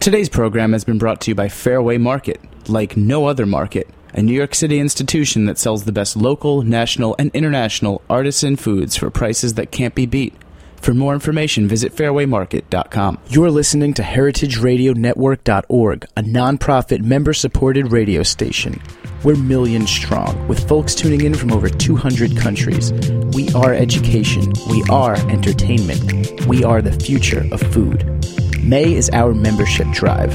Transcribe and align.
Today's 0.00 0.28
program 0.28 0.72
has 0.72 0.84
been 0.84 0.98
brought 0.98 1.20
to 1.22 1.32
you 1.32 1.34
by 1.34 1.48
Fairway 1.48 1.98
Market, 1.98 2.40
like 2.68 2.96
no 2.96 3.26
other 3.26 3.44
market, 3.44 3.88
a 4.14 4.22
New 4.22 4.32
York 4.32 4.54
City 4.54 4.78
institution 4.78 5.46
that 5.46 5.58
sells 5.58 5.82
the 5.84 5.90
best 5.92 6.16
local, 6.16 6.62
national, 6.62 7.16
and 7.18 7.32
international 7.34 8.00
artisan 8.08 8.54
foods 8.56 8.96
for 8.96 9.10
prices 9.10 9.54
that 9.54 9.72
can't 9.72 9.96
be 9.96 10.06
beat. 10.06 10.34
For 10.76 10.94
more 10.94 11.14
information, 11.14 11.66
visit 11.66 11.96
fairwaymarket.com. 11.96 13.18
You're 13.28 13.50
listening 13.50 13.92
to 13.94 14.02
heritageradionetwork.org, 14.02 16.06
a 16.16 16.22
nonprofit 16.22 17.02
member 17.02 17.32
supported 17.34 17.90
radio 17.90 18.22
station. 18.22 18.80
We're 19.24 19.34
millions 19.34 19.90
strong, 19.90 20.46
with 20.46 20.68
folks 20.68 20.94
tuning 20.94 21.22
in 21.22 21.34
from 21.34 21.52
over 21.52 21.68
200 21.68 22.36
countries. 22.36 22.92
We 23.34 23.48
are 23.50 23.74
education. 23.74 24.52
We 24.70 24.84
are 24.90 25.16
entertainment. 25.28 26.46
We 26.46 26.62
are 26.62 26.80
the 26.80 26.92
future 26.92 27.44
of 27.50 27.60
food. 27.60 28.04
May 28.62 28.94
is 28.94 29.08
our 29.10 29.34
membership 29.34 29.88
drive. 29.92 30.32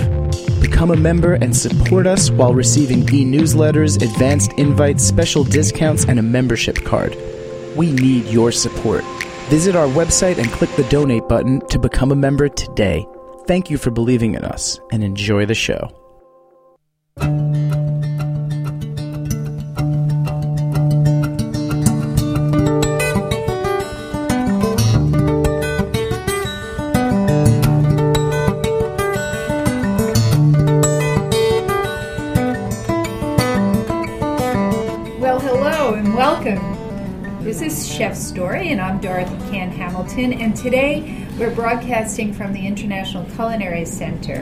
Become 0.61 0.91
a 0.91 0.95
member 0.95 1.33
and 1.33 1.55
support 1.55 2.07
us 2.07 2.31
while 2.31 2.53
receiving 2.53 3.01
e 3.01 3.25
newsletters, 3.25 4.01
advanced 4.01 4.53
invites, 4.53 5.03
special 5.03 5.43
discounts, 5.43 6.05
and 6.05 6.19
a 6.19 6.23
membership 6.23 6.83
card. 6.83 7.15
We 7.75 7.91
need 7.91 8.25
your 8.25 8.51
support. 8.51 9.03
Visit 9.49 9.75
our 9.75 9.87
website 9.87 10.37
and 10.37 10.47
click 10.51 10.71
the 10.75 10.87
donate 10.89 11.27
button 11.27 11.59
to 11.67 11.77
become 11.77 12.11
a 12.11 12.15
member 12.15 12.49
today. 12.49 13.05
Thank 13.45 13.69
you 13.69 13.77
for 13.77 13.91
believing 13.91 14.35
in 14.35 14.43
us 14.43 14.79
and 14.91 15.03
enjoy 15.03 15.45
the 15.45 15.55
show. 15.55 15.91
Chef 38.03 38.17
Story, 38.17 38.69
and 38.73 38.81
I'm 38.81 38.99
Dorothy 38.99 39.37
Cann 39.49 39.71
Hamilton. 39.71 40.33
And 40.33 40.53
today 40.53 41.25
we're 41.39 41.55
broadcasting 41.55 42.33
from 42.33 42.51
the 42.51 42.67
International 42.67 43.23
Culinary 43.33 43.85
Center. 43.85 44.41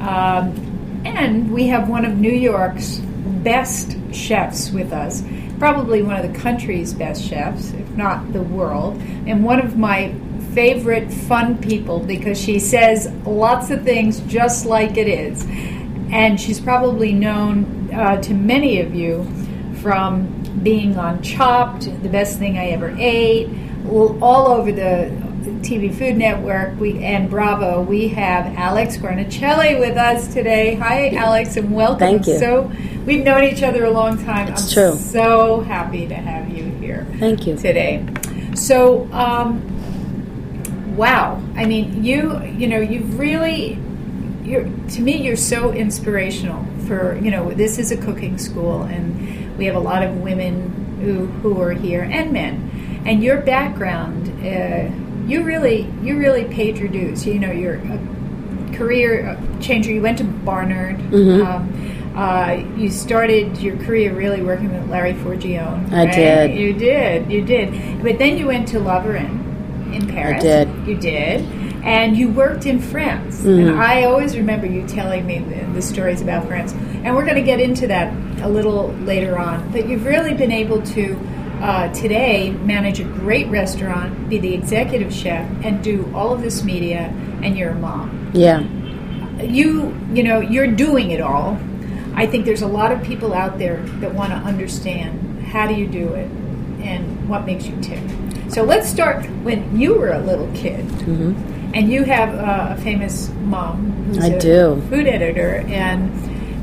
Um, 0.00 1.00
and 1.04 1.48
we 1.52 1.68
have 1.68 1.88
one 1.88 2.04
of 2.04 2.16
New 2.16 2.32
York's 2.32 2.96
best 2.96 3.96
chefs 4.12 4.72
with 4.72 4.92
us, 4.92 5.22
probably 5.60 6.02
one 6.02 6.16
of 6.16 6.32
the 6.32 6.36
country's 6.40 6.92
best 6.92 7.22
chefs, 7.22 7.70
if 7.70 7.88
not 7.90 8.32
the 8.32 8.42
world, 8.42 9.00
and 9.28 9.44
one 9.44 9.60
of 9.60 9.78
my 9.78 10.12
favorite 10.52 11.08
fun 11.08 11.56
people 11.56 12.00
because 12.00 12.36
she 12.36 12.58
says 12.58 13.12
lots 13.24 13.70
of 13.70 13.84
things 13.84 14.18
just 14.22 14.66
like 14.66 14.96
it 14.96 15.06
is. 15.06 15.46
And 16.10 16.40
she's 16.40 16.58
probably 16.58 17.12
known 17.12 17.90
uh, 17.94 18.20
to 18.22 18.34
many 18.34 18.80
of 18.80 18.92
you 18.92 19.24
from 19.82 20.37
being 20.62 20.98
on 20.98 21.22
Chopped, 21.22 21.84
the 22.02 22.08
best 22.08 22.38
thing 22.38 22.58
I 22.58 22.68
ever 22.68 22.94
ate, 22.98 23.48
all 23.88 24.48
over 24.48 24.72
the 24.72 25.10
TV 25.60 25.94
Food 25.94 26.16
Network 26.16 26.78
we, 26.78 27.02
and 27.02 27.28
Bravo. 27.30 27.82
We 27.82 28.08
have 28.08 28.46
Alex 28.56 28.96
Guarnaschelli 28.96 29.78
with 29.78 29.96
us 29.96 30.32
today. 30.32 30.74
Hi, 30.74 31.10
Alex, 31.10 31.56
and 31.56 31.74
welcome. 31.74 31.98
Thank 31.98 32.26
you. 32.26 32.38
So 32.38 32.70
we've 33.06 33.24
known 33.24 33.44
each 33.44 33.62
other 33.62 33.84
a 33.84 33.90
long 33.90 34.22
time. 34.24 34.48
It's 34.48 34.68
I'm 34.68 34.90
true. 34.90 34.98
So 34.98 35.60
happy 35.60 36.06
to 36.06 36.14
have 36.14 36.48
you 36.50 36.64
here. 36.64 37.06
Thank 37.18 37.46
you. 37.46 37.56
today. 37.56 38.06
So, 38.54 39.10
um, 39.12 40.96
wow. 40.96 41.42
I 41.56 41.64
mean, 41.64 42.04
you 42.04 42.42
you 42.44 42.66
know 42.66 42.80
you've 42.80 43.18
really 43.18 43.78
you're 44.44 44.64
to 44.64 45.02
me 45.02 45.22
you're 45.22 45.36
so 45.36 45.72
inspirational 45.72 46.64
for 46.86 47.18
you 47.18 47.30
know 47.30 47.50
this 47.50 47.78
is 47.78 47.92
a 47.92 47.96
cooking 47.96 48.38
school 48.38 48.82
and 48.82 49.37
we 49.58 49.66
have 49.66 49.74
a 49.74 49.80
lot 49.80 50.02
of 50.02 50.16
women 50.18 50.98
who 51.02 51.26
who 51.42 51.60
are 51.60 51.72
here 51.72 52.02
and 52.10 52.32
men 52.32 53.02
and 53.04 53.22
your 53.22 53.38
background 53.42 54.28
uh, 54.44 54.88
you 55.26 55.42
really 55.42 55.86
you 56.02 56.16
really 56.16 56.44
paid 56.44 56.78
your 56.78 56.88
dues 56.88 57.26
you 57.26 57.38
know 57.38 57.50
you're 57.50 57.74
a 57.74 58.76
career 58.76 59.28
uh, 59.30 59.60
changer 59.60 59.92
you 59.92 60.00
went 60.00 60.16
to 60.18 60.24
Barnard 60.24 60.96
Mhm. 61.10 61.44
um, 61.46 62.14
uh, 62.16 62.60
you 62.76 62.90
started 62.90 63.58
your 63.58 63.76
career 63.76 64.12
really 64.12 64.42
working 64.42 64.72
with 64.72 64.88
Larry 64.90 65.14
Forgione 65.14 65.92
I 65.92 66.04
right? 66.06 66.14
did. 66.14 66.56
you 66.56 66.72
did 66.72 67.30
you 67.30 67.44
did 67.44 68.02
but 68.02 68.18
then 68.18 68.38
you 68.38 68.46
went 68.46 68.68
to 68.68 68.78
La 68.78 69.02
Varenne 69.02 69.44
in 69.94 70.06
Paris 70.06 70.42
I 70.44 70.46
did. 70.64 70.68
you 70.86 70.96
did 70.96 71.40
and 71.84 72.16
you 72.16 72.28
worked 72.28 72.66
in 72.66 72.80
France 72.80 73.42
Mhm. 73.44 73.68
and 73.70 73.80
I 73.80 74.04
always 74.04 74.36
remember 74.36 74.66
you 74.66 74.86
telling 74.86 75.26
me 75.26 75.38
the, 75.38 75.64
the 75.74 75.82
stories 75.82 76.20
about 76.22 76.46
France 76.46 76.74
and 77.08 77.16
we're 77.16 77.24
going 77.24 77.36
to 77.36 77.42
get 77.42 77.58
into 77.58 77.86
that 77.86 78.12
a 78.42 78.48
little 78.48 78.88
later 78.98 79.38
on. 79.38 79.72
But 79.72 79.88
you've 79.88 80.04
really 80.04 80.34
been 80.34 80.52
able 80.52 80.82
to 80.82 81.18
uh, 81.62 81.90
today 81.94 82.50
manage 82.50 83.00
a 83.00 83.04
great 83.04 83.46
restaurant 83.46 84.28
be 84.28 84.38
the 84.38 84.52
executive 84.52 85.12
chef 85.12 85.48
and 85.64 85.82
do 85.82 86.12
all 86.14 86.34
of 86.34 86.42
this 86.42 86.62
media 86.62 87.10
and 87.42 87.56
you're 87.56 87.70
a 87.70 87.74
mom. 87.74 88.30
Yeah. 88.34 88.60
you 89.40 89.96
you 90.12 90.22
know 90.22 90.40
you're 90.40 90.66
doing 90.66 91.10
it 91.10 91.22
all. 91.22 91.58
I 92.14 92.26
think 92.26 92.44
there's 92.44 92.62
a 92.62 92.68
lot 92.68 92.92
of 92.92 93.02
people 93.02 93.32
out 93.32 93.58
there 93.58 93.80
that 94.00 94.12
want 94.12 94.30
to 94.32 94.36
understand 94.36 95.42
how 95.44 95.66
do 95.66 95.74
you 95.74 95.86
do 95.86 96.12
it 96.12 96.30
and 96.82 97.26
what 97.26 97.46
makes 97.46 97.66
you 97.66 97.80
tick. 97.80 98.02
So 98.50 98.64
let's 98.64 98.86
start 98.86 99.24
when 99.42 99.80
you 99.80 99.94
were 99.94 100.12
a 100.12 100.20
little 100.20 100.50
kid. 100.52 100.84
Hmm 100.84 101.54
and 101.74 101.92
you 101.92 102.02
have 102.02 102.34
uh, 102.34 102.74
a 102.74 102.80
famous 102.80 103.28
mom 103.42 103.92
who's 104.06 104.24
I 104.24 104.28
a 104.28 104.40
do. 104.40 104.82
food 104.88 105.06
editor 105.06 105.56
and 105.68 106.10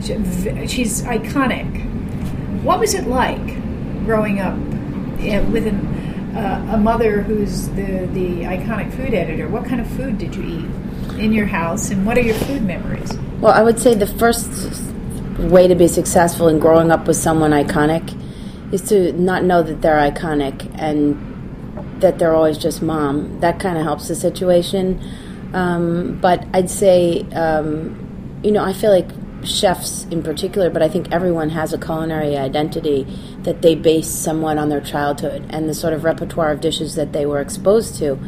she's 0.05 1.01
iconic 1.03 1.83
what 2.63 2.79
was 2.79 2.93
it 2.93 3.07
like 3.07 3.45
growing 4.05 4.39
up 4.39 4.53
uh, 4.53 5.41
with 5.51 5.66
an, 5.67 6.35
uh, 6.35 6.73
a 6.73 6.77
mother 6.77 7.21
who's 7.21 7.69
the, 7.69 8.07
the 8.13 8.43
iconic 8.43 8.91
food 8.95 9.13
editor 9.13 9.47
what 9.47 9.66
kind 9.66 9.81
of 9.81 9.88
food 9.88 10.17
did 10.17 10.35
you 10.35 10.43
eat 10.43 11.19
in 11.19 11.31
your 11.33 11.45
house 11.45 11.89
and 11.89 12.05
what 12.05 12.17
are 12.17 12.21
your 12.21 12.35
food 12.35 12.61
memories 12.61 13.13
Well, 13.39 13.53
I 13.53 13.61
would 13.61 13.79
say 13.79 13.93
the 13.95 14.07
first 14.07 14.49
way 15.39 15.67
to 15.67 15.75
be 15.75 15.88
successful 15.88 16.47
in 16.47 16.59
growing 16.59 16.91
up 16.91 17.07
with 17.07 17.17
someone 17.17 17.51
iconic 17.51 18.16
is 18.72 18.81
to 18.89 19.13
not 19.13 19.43
know 19.43 19.61
that 19.63 19.81
they're 19.81 19.97
iconic 20.11 20.72
and 20.79 22.01
that 22.01 22.19
they're 22.19 22.35
always 22.35 22.57
just 22.57 22.81
mom. 22.81 23.39
That 23.39 23.59
kind 23.59 23.77
of 23.77 23.83
helps 23.83 24.07
the 24.07 24.16
situation. 24.16 25.01
Um, 25.53 26.19
but 26.19 26.45
I'd 26.53 26.69
say, 26.69 27.22
um, 27.31 28.39
you 28.43 28.51
know, 28.51 28.63
I 28.63 28.73
feel 28.73 28.91
like 28.91 29.09
chefs 29.45 30.06
in 30.06 30.23
particular, 30.23 30.69
but 30.69 30.81
I 30.81 30.89
think 30.89 31.11
everyone 31.11 31.50
has 31.50 31.73
a 31.73 31.78
culinary 31.78 32.38
identity 32.38 33.06
that 33.39 33.61
they 33.61 33.75
base 33.75 34.09
somewhat 34.09 34.57
on 34.57 34.69
their 34.69 34.81
childhood 34.81 35.45
and 35.50 35.69
the 35.69 35.73
sort 35.73 35.94
of 35.94 36.03
repertoire 36.03 36.51
of 36.51 36.61
dishes 36.61 36.95
that 36.95 37.13
they 37.13 37.25
were 37.25 37.39
exposed 37.39 37.95
to. 38.00 38.19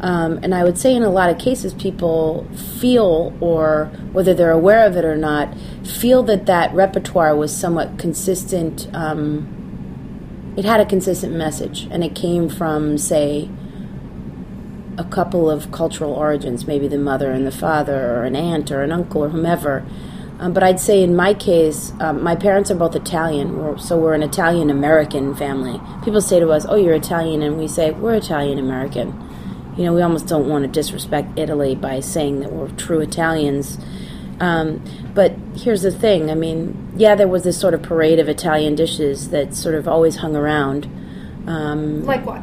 Um, 0.00 0.38
and 0.42 0.54
I 0.54 0.62
would 0.62 0.78
say 0.78 0.94
in 0.94 1.02
a 1.02 1.10
lot 1.10 1.28
of 1.28 1.38
cases, 1.38 1.74
people 1.74 2.46
feel, 2.78 3.36
or 3.40 3.86
whether 4.12 4.32
they're 4.32 4.52
aware 4.52 4.86
of 4.86 4.96
it 4.96 5.04
or 5.04 5.16
not, 5.16 5.52
feel 5.84 6.22
that 6.24 6.46
that 6.46 6.72
repertoire 6.72 7.34
was 7.34 7.56
somewhat 7.56 7.98
consistent. 7.98 8.88
Um, 8.94 10.54
it 10.56 10.64
had 10.64 10.80
a 10.80 10.86
consistent 10.86 11.34
message, 11.34 11.88
and 11.90 12.04
it 12.04 12.14
came 12.14 12.48
from, 12.48 12.96
say, 12.98 13.48
a 14.96 15.04
couple 15.04 15.50
of 15.50 15.70
cultural 15.72 16.12
origins, 16.12 16.66
maybe 16.66 16.88
the 16.88 16.98
mother 16.98 17.30
and 17.30 17.46
the 17.46 17.52
father, 17.52 18.18
or 18.18 18.24
an 18.24 18.36
aunt, 18.36 18.70
or 18.70 18.82
an 18.82 18.92
uncle, 18.92 19.24
or 19.24 19.28
whomever. 19.30 19.84
Um, 20.40 20.52
but 20.52 20.62
I'd 20.62 20.78
say 20.78 21.02
in 21.02 21.16
my 21.16 21.34
case, 21.34 21.92
um, 22.00 22.22
my 22.22 22.36
parents 22.36 22.70
are 22.70 22.76
both 22.76 22.94
Italian, 22.94 23.58
we're, 23.58 23.76
so 23.78 23.98
we're 23.98 24.14
an 24.14 24.22
Italian 24.22 24.70
American 24.70 25.34
family. 25.34 25.80
People 26.04 26.20
say 26.20 26.38
to 26.38 26.50
us, 26.50 26.64
"Oh, 26.68 26.76
you're 26.76 26.94
Italian," 26.94 27.42
and 27.42 27.58
we 27.58 27.66
say 27.66 27.90
we're 27.90 28.14
Italian 28.14 28.58
American. 28.58 29.12
You 29.76 29.84
know, 29.84 29.94
we 29.94 30.02
almost 30.02 30.26
don't 30.26 30.48
want 30.48 30.64
to 30.64 30.68
disrespect 30.68 31.38
Italy 31.38 31.74
by 31.74 32.00
saying 32.00 32.40
that 32.40 32.52
we're 32.52 32.68
true 32.70 33.00
Italians. 33.00 33.78
Um, 34.40 34.84
but 35.12 35.32
here's 35.56 35.82
the 35.82 35.90
thing: 35.90 36.30
I 36.30 36.34
mean, 36.34 36.92
yeah, 36.96 37.16
there 37.16 37.28
was 37.28 37.42
this 37.42 37.58
sort 37.58 37.74
of 37.74 37.82
parade 37.82 38.20
of 38.20 38.28
Italian 38.28 38.76
dishes 38.76 39.30
that 39.30 39.54
sort 39.54 39.74
of 39.74 39.88
always 39.88 40.16
hung 40.16 40.36
around. 40.36 40.86
Um, 41.48 42.04
like 42.04 42.24
what 42.24 42.42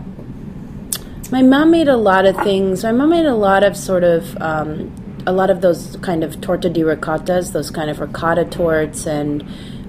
my 1.31 1.41
mom 1.41 1.71
made 1.71 1.87
a 1.87 1.97
lot 1.97 2.25
of 2.25 2.35
things. 2.43 2.83
My 2.83 2.91
mom 2.91 3.09
made 3.09 3.25
a 3.25 3.35
lot 3.35 3.63
of 3.63 3.75
sort 3.75 4.03
of 4.03 4.37
um, 4.41 4.93
a 5.27 5.31
lot 5.31 5.49
of 5.49 5.61
those 5.61 5.97
kind 6.01 6.23
of 6.23 6.41
torta 6.41 6.69
di 6.69 6.81
ricottas, 6.81 7.51
those 7.51 7.71
kind 7.71 7.89
of 7.89 7.99
ricotta 7.99 8.45
torts, 8.45 9.05
and 9.05 9.43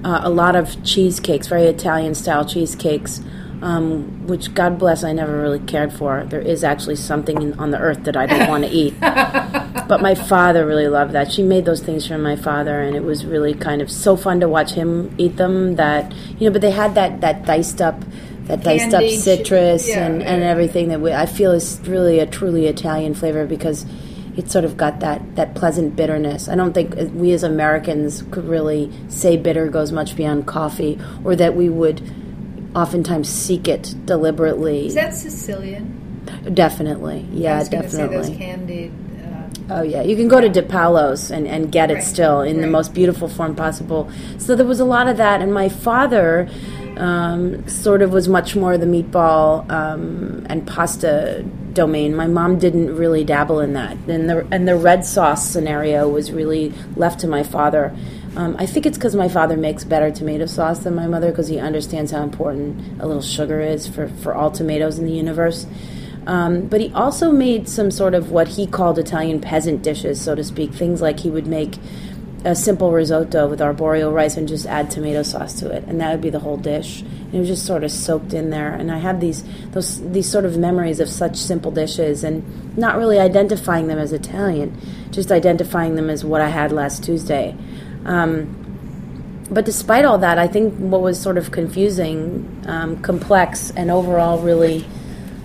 uh, 0.04 0.20
a 0.22 0.30
lot 0.30 0.56
of 0.56 0.82
cheesecakes, 0.84 1.46
very 1.46 1.64
Italian 1.64 2.14
style 2.14 2.44
cheesecakes. 2.44 3.20
Um, 3.62 4.26
which 4.26 4.52
God 4.52 4.78
bless, 4.78 5.02
I 5.02 5.12
never 5.12 5.40
really 5.40 5.60
cared 5.60 5.90
for. 5.90 6.24
There 6.24 6.42
is 6.42 6.62
actually 6.62 6.96
something 6.96 7.40
in, 7.40 7.58
on 7.58 7.70
the 7.70 7.78
earth 7.78 8.04
that 8.04 8.14
I 8.14 8.26
don't 8.26 8.50
want 8.50 8.64
to 8.64 8.70
eat. 8.70 8.94
But 9.88 10.02
my 10.02 10.16
father 10.16 10.66
really 10.66 10.88
loved 10.88 11.12
that. 11.12 11.30
She 11.30 11.42
made 11.42 11.64
those 11.64 11.80
things 11.80 12.06
for 12.06 12.18
my 12.18 12.34
father, 12.34 12.80
and 12.80 12.96
it 12.96 13.04
was 13.04 13.24
really 13.24 13.54
kind 13.54 13.80
of 13.80 13.90
so 13.90 14.16
fun 14.16 14.40
to 14.40 14.48
watch 14.48 14.72
him 14.72 15.14
eat 15.16 15.36
them. 15.36 15.76
That 15.76 16.12
you 16.40 16.48
know, 16.48 16.52
but 16.52 16.60
they 16.60 16.72
had 16.72 16.94
that 16.96 17.20
that 17.20 17.46
diced 17.46 17.80
up, 17.80 18.02
that 18.44 18.64
diced 18.64 18.94
up 18.94 19.08
citrus 19.08 19.88
yeah, 19.88 20.04
and, 20.04 20.22
and 20.22 20.42
everything 20.42 20.88
that 20.88 21.00
we, 21.00 21.12
I 21.12 21.26
feel 21.26 21.52
is 21.52 21.80
really 21.84 22.18
a 22.18 22.26
truly 22.26 22.66
Italian 22.66 23.14
flavor 23.14 23.46
because 23.46 23.86
it 24.36 24.50
sort 24.50 24.64
of 24.64 24.76
got 24.76 25.00
that 25.00 25.36
that 25.36 25.54
pleasant 25.54 25.96
bitterness. 25.96 26.48
I 26.48 26.54
don't 26.54 26.72
think 26.72 26.94
we 27.14 27.32
as 27.32 27.42
Americans 27.42 28.22
could 28.30 28.44
really 28.48 28.92
say 29.08 29.36
bitter 29.36 29.68
goes 29.68 29.92
much 29.92 30.14
beyond 30.16 30.46
coffee, 30.46 30.98
or 31.24 31.34
that 31.36 31.56
we 31.56 31.68
would 31.68 32.00
oftentimes 32.74 33.28
seek 33.28 33.66
it 33.68 33.94
deliberately. 34.04 34.86
Is 34.86 34.94
that 34.94 35.14
Sicilian? 35.14 36.02
Definitely, 36.52 37.26
yeah, 37.32 37.54
I 37.56 37.58
was 37.60 37.68
definitely. 37.68 38.36
Candied. 38.36 38.92
Uh, 38.92 39.42
Oh 39.68 39.82
yeah, 39.82 40.02
you 40.02 40.14
can 40.16 40.28
go 40.28 40.40
to 40.40 40.48
Di 40.48 40.60
Palo's 40.60 41.30
and, 41.30 41.46
and 41.46 41.72
get 41.72 41.90
it 41.90 41.94
Right. 41.94 42.02
still 42.04 42.40
in 42.42 42.60
the 42.60 42.66
most 42.68 42.94
beautiful 42.94 43.26
form 43.28 43.56
possible. 43.56 44.08
So 44.38 44.54
there 44.54 44.66
was 44.66 44.78
a 44.80 44.84
lot 44.84 45.08
of 45.08 45.16
that, 45.16 45.40
and 45.40 45.52
my 45.52 45.68
father 45.68 46.48
um, 46.96 47.66
sort 47.68 48.02
of 48.02 48.12
was 48.12 48.28
much 48.28 48.56
more 48.56 48.76
the 48.78 48.86
meatball 48.86 49.68
um, 49.70 50.46
and 50.48 50.66
pasta 50.66 51.44
domain. 51.72 52.14
My 52.14 52.26
mom 52.26 52.58
didn't 52.58 52.96
really 52.96 53.24
dabble 53.24 53.60
in 53.60 53.74
that, 53.74 53.96
and 54.08 54.28
the 54.28 54.46
and 54.50 54.66
the 54.66 54.76
red 54.76 55.04
sauce 55.04 55.48
scenario 55.48 56.08
was 56.08 56.32
really 56.32 56.72
left 56.96 57.20
to 57.20 57.28
my 57.28 57.42
father. 57.42 57.94
Um, 58.36 58.54
I 58.58 58.66
think 58.66 58.84
it's 58.84 58.98
because 58.98 59.16
my 59.16 59.28
father 59.28 59.56
makes 59.56 59.82
better 59.82 60.10
tomato 60.10 60.44
sauce 60.44 60.80
than 60.80 60.94
my 60.94 61.06
mother 61.06 61.30
because 61.30 61.48
he 61.48 61.58
understands 61.58 62.10
how 62.10 62.22
important 62.22 63.00
a 63.00 63.06
little 63.06 63.22
sugar 63.22 63.60
is 63.62 63.86
for, 63.86 64.08
for 64.08 64.34
all 64.34 64.50
tomatoes 64.50 64.98
in 64.98 65.06
the 65.06 65.12
universe. 65.12 65.66
Um, 66.26 66.66
but 66.66 66.80
he 66.80 66.92
also 66.92 67.30
made 67.30 67.68
some 67.68 67.90
sort 67.90 68.12
of 68.12 68.30
what 68.32 68.48
he 68.48 68.66
called 68.66 68.98
Italian 68.98 69.40
peasant 69.40 69.82
dishes, 69.82 70.20
so 70.20 70.34
to 70.34 70.44
speak. 70.44 70.72
Things 70.72 71.00
like 71.00 71.20
he 71.20 71.30
would 71.30 71.46
make 71.46 71.78
a 72.44 72.54
simple 72.54 72.92
risotto 72.92 73.48
with 73.48 73.60
arborio 73.60 74.12
rice 74.12 74.36
and 74.36 74.46
just 74.46 74.66
add 74.66 74.90
tomato 74.90 75.22
sauce 75.22 75.58
to 75.60 75.70
it, 75.70 75.84
and 75.84 76.00
that 76.00 76.12
would 76.12 76.20
be 76.20 76.30
the 76.30 76.38
whole 76.38 76.56
dish. 76.56 77.02
And 77.02 77.34
it 77.34 77.38
was 77.38 77.48
just 77.48 77.66
sort 77.66 77.82
of 77.82 77.90
soaked 77.90 78.32
in 78.34 78.50
there. 78.50 78.72
And 78.72 78.92
I 78.92 78.98
have 78.98 79.20
these 79.20 79.42
those 79.70 80.00
these 80.12 80.30
sort 80.30 80.44
of 80.44 80.56
memories 80.56 81.00
of 81.00 81.08
such 81.08 81.36
simple 81.36 81.70
dishes, 81.70 82.22
and 82.22 82.44
not 82.76 82.96
really 82.96 83.18
identifying 83.18 83.88
them 83.88 83.98
as 83.98 84.12
Italian, 84.12 84.78
just 85.10 85.32
identifying 85.32 85.96
them 85.96 86.08
as 86.10 86.24
what 86.24 86.40
I 86.40 86.48
had 86.48 86.72
last 86.72 87.02
Tuesday. 87.02 87.56
Um, 88.04 88.62
but 89.50 89.64
despite 89.64 90.04
all 90.04 90.18
that, 90.18 90.38
I 90.38 90.48
think 90.48 90.74
what 90.74 91.02
was 91.02 91.20
sort 91.20 91.38
of 91.38 91.52
confusing, 91.52 92.64
um, 92.66 93.00
complex, 93.02 93.70
and 93.70 93.90
overall 93.90 94.40
really 94.40 94.84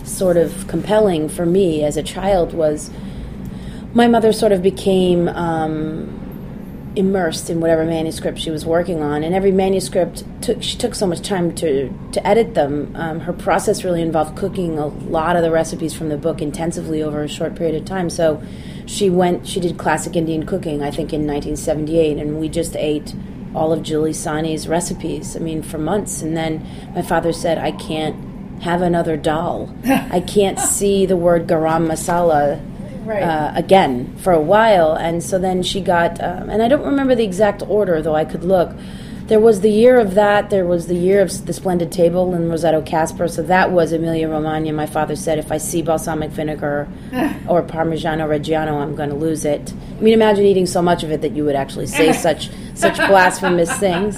sort 0.03 0.37
of 0.37 0.67
compelling 0.67 1.29
for 1.29 1.45
me 1.45 1.83
as 1.83 1.97
a 1.97 2.03
child 2.03 2.53
was 2.53 2.89
my 3.94 4.07
mother 4.07 4.33
sort 4.33 4.51
of 4.51 4.61
became 4.61 5.27
um, 5.29 6.20
immersed 6.95 7.49
in 7.49 7.61
whatever 7.61 7.85
manuscript 7.85 8.38
she 8.38 8.51
was 8.51 8.65
working 8.65 9.01
on, 9.01 9.23
and 9.23 9.33
every 9.33 9.51
manuscript 9.51 10.23
took 10.41 10.61
she 10.61 10.77
took 10.77 10.93
so 10.93 11.07
much 11.07 11.21
time 11.21 11.53
to 11.55 11.93
to 12.11 12.27
edit 12.27 12.53
them. 12.53 12.93
Um, 12.95 13.21
her 13.21 13.33
process 13.33 13.83
really 13.83 14.01
involved 14.01 14.38
cooking 14.38 14.77
a 14.77 14.88
lot 14.88 15.35
of 15.35 15.41
the 15.41 15.51
recipes 15.51 15.93
from 15.93 16.09
the 16.09 16.17
book 16.17 16.41
intensively 16.41 17.01
over 17.01 17.23
a 17.23 17.27
short 17.27 17.55
period 17.55 17.75
of 17.75 17.85
time. 17.85 18.09
So 18.09 18.41
she 18.85 19.09
went 19.09 19.47
she 19.47 19.59
did 19.59 19.77
classic 19.77 20.15
Indian 20.15 20.45
cooking, 20.45 20.83
I 20.83 20.91
think 20.91 21.13
in 21.13 21.25
1978, 21.25 22.17
and 22.17 22.39
we 22.39 22.49
just 22.49 22.75
ate 22.75 23.15
all 23.53 23.71
of 23.71 23.83
Julie 23.83 24.11
Sahni's 24.11 24.67
recipes. 24.67 25.35
I 25.35 25.39
mean, 25.39 25.61
for 25.61 25.77
months, 25.77 26.21
and 26.21 26.35
then 26.35 26.65
my 26.94 27.01
father 27.01 27.33
said, 27.33 27.57
"I 27.57 27.71
can't." 27.71 28.29
Have 28.61 28.83
another 28.83 29.17
dal. 29.17 29.75
I 29.85 30.19
can't 30.19 30.59
see 30.59 31.07
the 31.07 31.17
word 31.17 31.47
garam 31.47 31.87
masala 31.87 32.61
Right. 33.03 33.24
uh, 33.24 33.51
again 33.56 34.15
for 34.18 34.33
a 34.33 34.42
while, 34.42 34.94
and 34.94 35.24
so 35.24 35.39
then 35.39 35.63
she 35.63 35.81
got, 35.81 36.21
um, 36.21 36.50
and 36.50 36.62
I 36.62 36.68
don't 36.68 36.86
remember 36.86 37.15
the 37.15 37.24
exact 37.24 37.62
order, 37.68 38.01
though 38.01 38.15
I 38.15 38.25
could 38.25 38.44
look. 38.44 38.71
There 39.31 39.39
was 39.39 39.62
the 39.62 39.69
year 39.69 39.98
of 39.98 40.15
that. 40.15 40.50
There 40.50 40.65
was 40.65 40.88
the 40.88 40.95
year 40.95 41.21
of 41.21 41.45
the 41.45 41.53
Splendid 41.53 41.89
Table 41.89 42.33
and 42.33 42.51
Rossetto 42.51 42.86
Kasper. 42.86 43.30
So 43.30 43.44
that 43.44 43.71
was 43.71 43.94
Emilia 43.94 44.27
Romagna. 44.27 44.74
My 44.74 44.88
father 44.88 45.15
said, 45.15 45.39
if 45.39 45.53
I 45.53 45.57
see 45.57 45.81
balsamic 45.81 46.31
vinegar 46.31 46.89
or 47.48 47.63
Parmigiano 47.63 48.27
Reggiano, 48.27 48.81
I'm 48.81 48.94
going 48.94 49.07
to 49.07 49.15
lose 49.15 49.45
it. 49.45 49.74
I 49.97 50.01
mean, 50.01 50.13
imagine 50.13 50.44
eating 50.44 50.65
so 50.65 50.81
much 50.81 51.04
of 51.04 51.12
it 51.12 51.21
that 51.21 51.31
you 51.31 51.45
would 51.45 51.56
actually 51.56 51.88
say 51.88 52.12
such 52.27 52.50
such 52.74 52.97
blasphemous 52.97 53.71
things. 53.77 54.18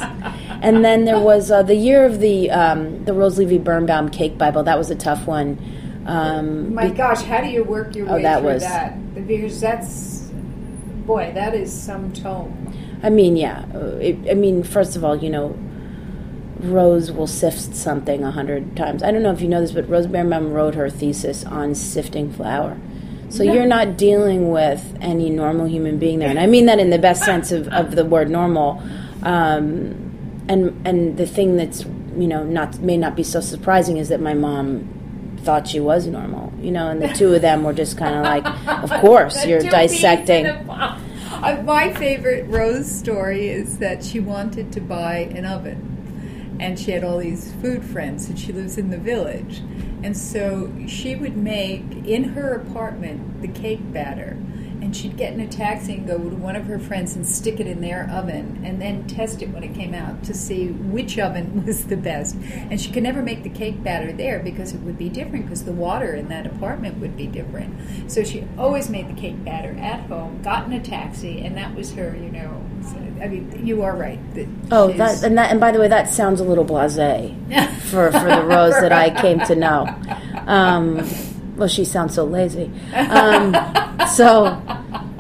And 0.64 0.84
then 0.84 1.06
there 1.06 1.20
was 1.20 1.52
uh, 1.52 1.62
the 1.62 1.76
year 1.76 2.06
of 2.06 2.20
the 2.20 2.50
um, 2.50 3.06
the 3.06 3.14
Rose 3.14 3.38
Levy 3.38 3.60
Beranbaum 3.60 4.12
Cake 4.12 4.40
Bible. 4.40 4.64
That 4.64 4.80
was 4.80 4.90
a 4.90 4.96
tough 4.96 5.28
one. 5.28 5.60
Um, 6.06 6.74
My 6.74 6.90
gosh, 6.90 7.22
how 7.24 7.42
do 7.42 7.48
you 7.48 7.64
work 7.64 7.96
your 7.96 8.10
Oh, 8.10 8.16
way 8.16 8.24
that 8.24 8.40
through 8.42 8.54
was- 8.54 8.64
that? 8.64 9.26
Because 9.28 9.60
that's, 9.62 10.30
boy, 11.06 11.32
that 11.34 11.54
is 11.54 11.72
some 11.72 12.12
tome. 12.14 12.74
I 13.04 13.10
mean, 13.10 13.36
yeah. 13.38 13.66
uh, 13.74 13.98
It, 14.02 14.18
I 14.30 14.34
mean, 14.34 14.64
first 14.64 14.96
of 14.96 15.04
all, 15.04 15.16
you 15.16 15.30
know, 15.30 15.56
Rose 16.60 17.12
will 17.12 17.28
sift 17.28 17.76
something 17.76 18.24
a 18.24 18.32
hundred 18.32 18.76
times. 18.78 19.04
I 19.04 19.12
don't 19.12 19.22
know 19.24 19.32
if 19.32 19.42
you 19.42 19.50
know 19.50 19.60
this, 19.60 19.74
but 19.74 19.90
Rose 19.90 20.08
Beranbaum 20.08 20.54
wrote 20.54 20.76
her 20.76 20.90
thesis 20.90 21.44
on 21.46 21.76
sifting 21.76 22.32
flour. 22.32 22.78
So 23.30 23.42
you're 23.44 23.66
not 23.66 23.98
dealing 23.98 24.52
with 24.52 24.96
any 25.02 25.30
normal 25.32 25.66
human 25.66 25.98
being 25.98 26.20
there, 26.20 26.30
and 26.30 26.40
I 26.40 26.46
mean 26.46 26.68
that 26.68 26.80
in 26.80 26.92
the 26.92 27.00
best 27.00 27.24
sense 27.24 27.52
of, 27.52 27.68
of 27.70 27.96
the 27.96 28.06
word 28.06 28.30
normal. 28.30 28.82
Um, 29.24 30.46
and 30.48 30.80
and 30.86 31.18
the 31.18 31.26
thing 31.26 31.58
that's 31.58 31.84
you 32.16 32.28
know 32.28 32.44
not 32.44 32.80
may 32.80 32.96
not 32.96 33.16
be 33.16 33.24
so 33.24 33.42
surprising 33.42 33.98
is 33.98 34.10
that 34.10 34.22
my 34.22 34.36
mom 34.36 34.88
thought 35.44 35.68
she 35.68 35.80
was 35.80 36.08
normal, 36.08 36.52
you 36.60 36.72
know, 36.72 36.90
and 36.90 37.02
the 37.02 37.10
two 37.10 37.34
of 37.34 37.42
them 37.42 37.64
were 37.64 37.74
just 37.74 37.98
kind 37.98 38.16
of 38.16 38.24
like, 38.24 38.84
of 38.84 38.90
course 39.02 39.46
you're 39.46 39.60
two 39.60 39.70
peas 39.70 39.74
in 39.74 39.90
dissecting. 39.90 40.46
Uh, 41.44 41.62
my 41.66 41.92
favorite 41.94 42.48
Rose 42.48 42.90
story 42.90 43.50
is 43.50 43.80
that 43.80 44.04
she 44.04 44.20
wanted 44.20 44.72
to 44.72 44.80
buy 44.80 45.30
an 45.36 45.46
oven. 45.46 45.90
And 46.60 46.80
she 46.80 46.92
had 46.92 47.04
all 47.04 47.18
these 47.18 47.52
food 47.56 47.84
friends, 47.84 48.30
and 48.30 48.40
she 48.40 48.54
lives 48.54 48.78
in 48.78 48.92
the 48.92 48.98
village. 48.98 49.62
And 50.04 50.16
so 50.16 50.72
she 50.88 51.16
would 51.16 51.36
make 51.36 51.84
in 52.06 52.24
her 52.36 52.54
apartment 52.54 53.42
the 53.42 53.48
cake 53.48 53.92
batter. 53.92 54.38
And 54.94 55.02
she'd 55.02 55.18
get 55.18 55.34
in 55.34 55.40
a 55.40 55.48
taxi 55.48 55.96
and 55.96 56.06
go 56.06 56.20
to 56.20 56.36
one 56.36 56.56
of 56.56 56.66
her 56.66 56.78
friends 56.78 57.16
and 57.16 57.26
stick 57.26 57.60
it 57.60 57.66
in 57.66 57.82
their 57.82 58.08
oven 58.12 58.62
and 58.64 58.80
then 58.80 59.08
test 59.08 59.42
it 59.42 59.50
when 59.50 59.64
it 59.64 59.74
came 59.74 59.96
out 59.96 60.24
to 60.26 60.36
see 60.36 60.68
which 60.68 61.18
oven 61.18 61.66
was 61.66 61.88
the 61.88 61.98
best. 61.98 62.36
And 62.36 62.80
she 62.80 62.92
could 62.92 63.02
never 63.02 63.24
make 63.24 63.42
the 63.42 63.50
cake 63.50 63.82
batter 63.84 64.14
there 64.14 64.38
because 64.38 64.72
it 64.72 64.82
would 64.82 65.00
be 65.00 65.10
different 65.10 65.46
because 65.46 65.64
the 65.66 65.72
water 65.72 66.14
in 66.14 66.28
that 66.28 66.46
apartment 66.46 67.00
would 67.00 67.18
be 67.18 67.26
different. 67.26 68.12
So 68.12 68.24
she 68.24 68.46
always 68.56 68.88
made 68.88 69.10
the 69.10 69.20
cake 69.20 69.44
batter 69.44 69.76
at 69.80 70.02
home, 70.02 70.44
got 70.44 70.68
in 70.68 70.74
a 70.74 70.80
taxi, 70.80 71.44
and 71.44 71.58
that 71.58 71.74
was 71.74 71.94
her, 71.94 72.16
you 72.16 72.30
know. 72.30 72.64
I 73.20 73.30
mean, 73.30 73.66
you 73.66 73.82
are 73.82 73.96
right. 73.96 74.20
Oh, 74.70 74.94
that 74.94 75.24
and 75.24 75.36
that 75.40 75.50
and 75.50 75.60
by 75.60 75.72
the 75.72 75.80
way, 75.80 75.88
that 75.88 76.14
sounds 76.14 76.40
a 76.40 76.44
little 76.44 76.66
blasé 76.66 77.34
for 77.90 78.12
for 78.12 78.26
the 78.26 78.44
Rose 78.44 78.74
that 78.74 78.92
I 78.92 79.10
came 79.10 79.40
to 79.40 79.56
know. 79.56 79.88
Um, 80.46 81.08
well, 81.56 81.68
she 81.68 81.86
sounds 81.86 82.16
so 82.16 82.24
lazy. 82.24 82.72
Um, 82.94 83.56
so, 84.16 84.60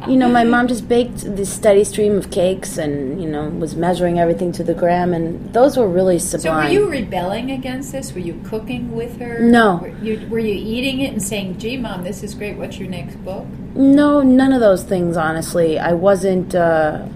you 0.08 0.18
know, 0.18 0.28
my 0.28 0.44
mom 0.44 0.68
just 0.68 0.88
baked 0.88 1.20
this 1.36 1.54
steady 1.54 1.84
stream 1.84 2.18
of 2.18 2.32
cakes, 2.32 2.78
and 2.78 3.22
you 3.22 3.30
know, 3.30 3.48
was 3.50 3.76
measuring 3.76 4.20
everything 4.20 4.52
to 4.54 4.64
the 4.64 4.74
gram, 4.74 5.14
and 5.14 5.54
those 5.54 5.78
were 5.78 5.88
really 5.88 6.20
sublime. 6.20 6.72
So 6.72 6.80
were 6.80 6.86
you 6.86 6.90
rebelling 6.90 7.52
against 7.52 7.92
this? 7.92 8.14
Were 8.14 8.20
you 8.20 8.42
cooking 8.46 8.92
with 8.92 9.20
her? 9.20 9.40
No. 9.40 9.78
Were 9.78 9.88
you, 9.90 10.28
were 10.30 10.40
you 10.40 10.54
eating 10.54 11.02
it 11.02 11.14
and 11.14 11.22
saying, 11.22 11.60
"Gee, 11.60 11.78
mom, 11.78 12.04
this 12.04 12.24
is 12.24 12.34
great. 12.34 12.58
What's 12.58 12.78
your 12.78 12.90
next 12.90 13.16
book?" 13.24 13.46
No, 13.76 14.22
none 14.22 14.54
of 14.54 14.60
those 14.60 14.84
things. 14.84 15.18
Honestly, 15.18 15.80
I 15.80 15.94
wasn't. 15.94 16.56
Uh, 16.56 17.08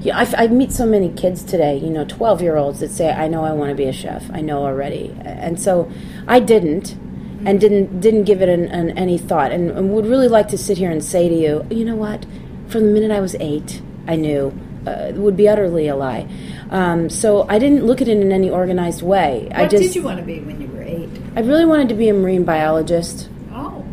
yeah, 0.00 0.18
I, 0.18 0.44
I 0.44 0.46
meet 0.48 0.72
so 0.72 0.84
many 0.84 1.10
kids 1.10 1.44
today. 1.44 1.76
You 1.76 1.90
know, 1.90 2.04
twelve-year-olds 2.04 2.80
that 2.80 2.90
say, 2.90 3.10
"I 3.10 3.28
know 3.28 3.44
I 3.44 3.52
want 3.52 3.70
to 3.70 3.76
be 3.76 3.84
a 3.84 3.92
chef. 3.92 4.24
I 4.32 4.40
know 4.40 4.64
already," 4.64 5.14
and 5.24 5.60
so 5.60 5.90
I 6.28 6.40
didn't, 6.40 6.96
and 7.44 7.60
didn't 7.60 8.00
didn't 8.00 8.24
give 8.24 8.42
it 8.42 8.48
an, 8.48 8.66
an, 8.66 8.96
any 8.96 9.18
thought, 9.18 9.52
and, 9.52 9.70
and 9.70 9.92
would 9.94 10.06
really 10.06 10.28
like 10.28 10.48
to 10.48 10.58
sit 10.58 10.78
here 10.78 10.90
and 10.90 11.02
say 11.02 11.28
to 11.28 11.34
you, 11.34 11.66
you 11.70 11.84
know 11.84 11.96
what? 11.96 12.24
From 12.68 12.86
the 12.86 12.92
minute 12.92 13.10
I 13.10 13.20
was 13.20 13.34
eight, 13.36 13.82
I 14.06 14.16
knew. 14.16 14.52
Uh, 14.86 15.10
it 15.10 15.14
would 15.14 15.36
be 15.36 15.48
utterly 15.48 15.86
a 15.86 15.94
lie. 15.94 16.26
Um, 16.70 17.08
so 17.08 17.46
I 17.48 17.60
didn't 17.60 17.84
look 17.84 18.00
at 18.00 18.08
it 18.08 18.18
in 18.18 18.32
any 18.32 18.50
organized 18.50 19.02
way. 19.02 19.46
What 19.48 19.56
I 19.56 19.68
just, 19.68 19.82
did 19.82 19.94
you 19.94 20.02
want 20.02 20.18
to 20.18 20.24
be 20.24 20.40
when 20.40 20.60
you 20.60 20.66
were 20.68 20.82
eight? 20.82 21.08
I 21.36 21.40
really 21.40 21.64
wanted 21.64 21.88
to 21.90 21.94
be 21.94 22.08
a 22.08 22.14
marine 22.14 22.44
biologist. 22.44 23.28
Oh, 23.52 23.84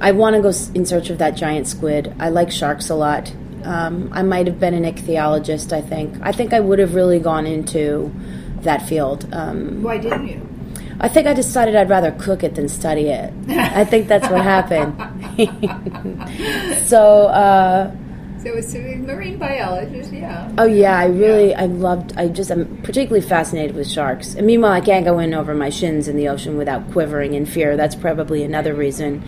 I 0.00 0.12
want 0.12 0.36
to 0.36 0.42
go 0.42 0.52
in 0.74 0.86
search 0.86 1.10
of 1.10 1.18
that 1.18 1.30
giant 1.30 1.66
squid. 1.66 2.14
I 2.20 2.28
like 2.28 2.52
sharks 2.52 2.88
a 2.88 2.94
lot. 2.94 3.32
Um, 3.64 4.10
I 4.12 4.22
might 4.22 4.46
have 4.46 4.60
been 4.60 4.74
an 4.74 4.84
ichthyologist. 4.84 5.72
I 5.72 5.80
think. 5.80 6.16
I 6.22 6.30
think 6.30 6.52
I 6.52 6.60
would 6.60 6.78
have 6.78 6.94
really 6.94 7.18
gone 7.18 7.46
into 7.46 8.14
that 8.60 8.86
field. 8.86 9.26
Um, 9.32 9.82
why 9.82 9.98
didn't 9.98 10.28
you? 10.28 10.55
I 11.00 11.08
think 11.08 11.26
I 11.26 11.34
decided 11.34 11.76
I'd 11.76 11.90
rather 11.90 12.12
cook 12.12 12.42
it 12.42 12.54
than 12.54 12.68
study 12.68 13.08
it. 13.08 13.32
I 13.50 13.84
think 13.84 14.08
that's 14.08 14.28
what 14.30 14.42
happened. 14.42 14.96
so, 16.86 17.26
uh, 17.26 17.94
So 18.38 18.54
it's 18.54 18.74
a 18.74 18.96
marine 18.96 19.38
biologist, 19.38 20.12
yeah. 20.12 20.50
oh 20.56 20.64
yeah, 20.64 20.98
I 20.98 21.06
really, 21.06 21.50
Yeah. 21.50 21.62
I 21.62 21.66
loved. 21.66 22.16
I 22.16 22.28
just, 22.28 22.50
I'm 22.50 22.78
particularly 22.82 23.26
fascinated 23.26 23.76
with 23.76 23.90
sharks. 23.90 24.34
And 24.34 24.46
meanwhile, 24.46 24.72
I 24.72 24.80
can't 24.80 25.04
go 25.04 25.18
in 25.18 25.34
over 25.34 25.54
my 25.54 25.68
shins 25.68 26.08
in 26.08 26.16
the 26.16 26.28
ocean 26.28 26.56
without 26.56 26.90
quivering 26.92 27.34
in 27.34 27.44
fear. 27.44 27.76
That's 27.76 27.94
probably 27.94 28.42
another 28.42 28.72
reason. 28.72 29.22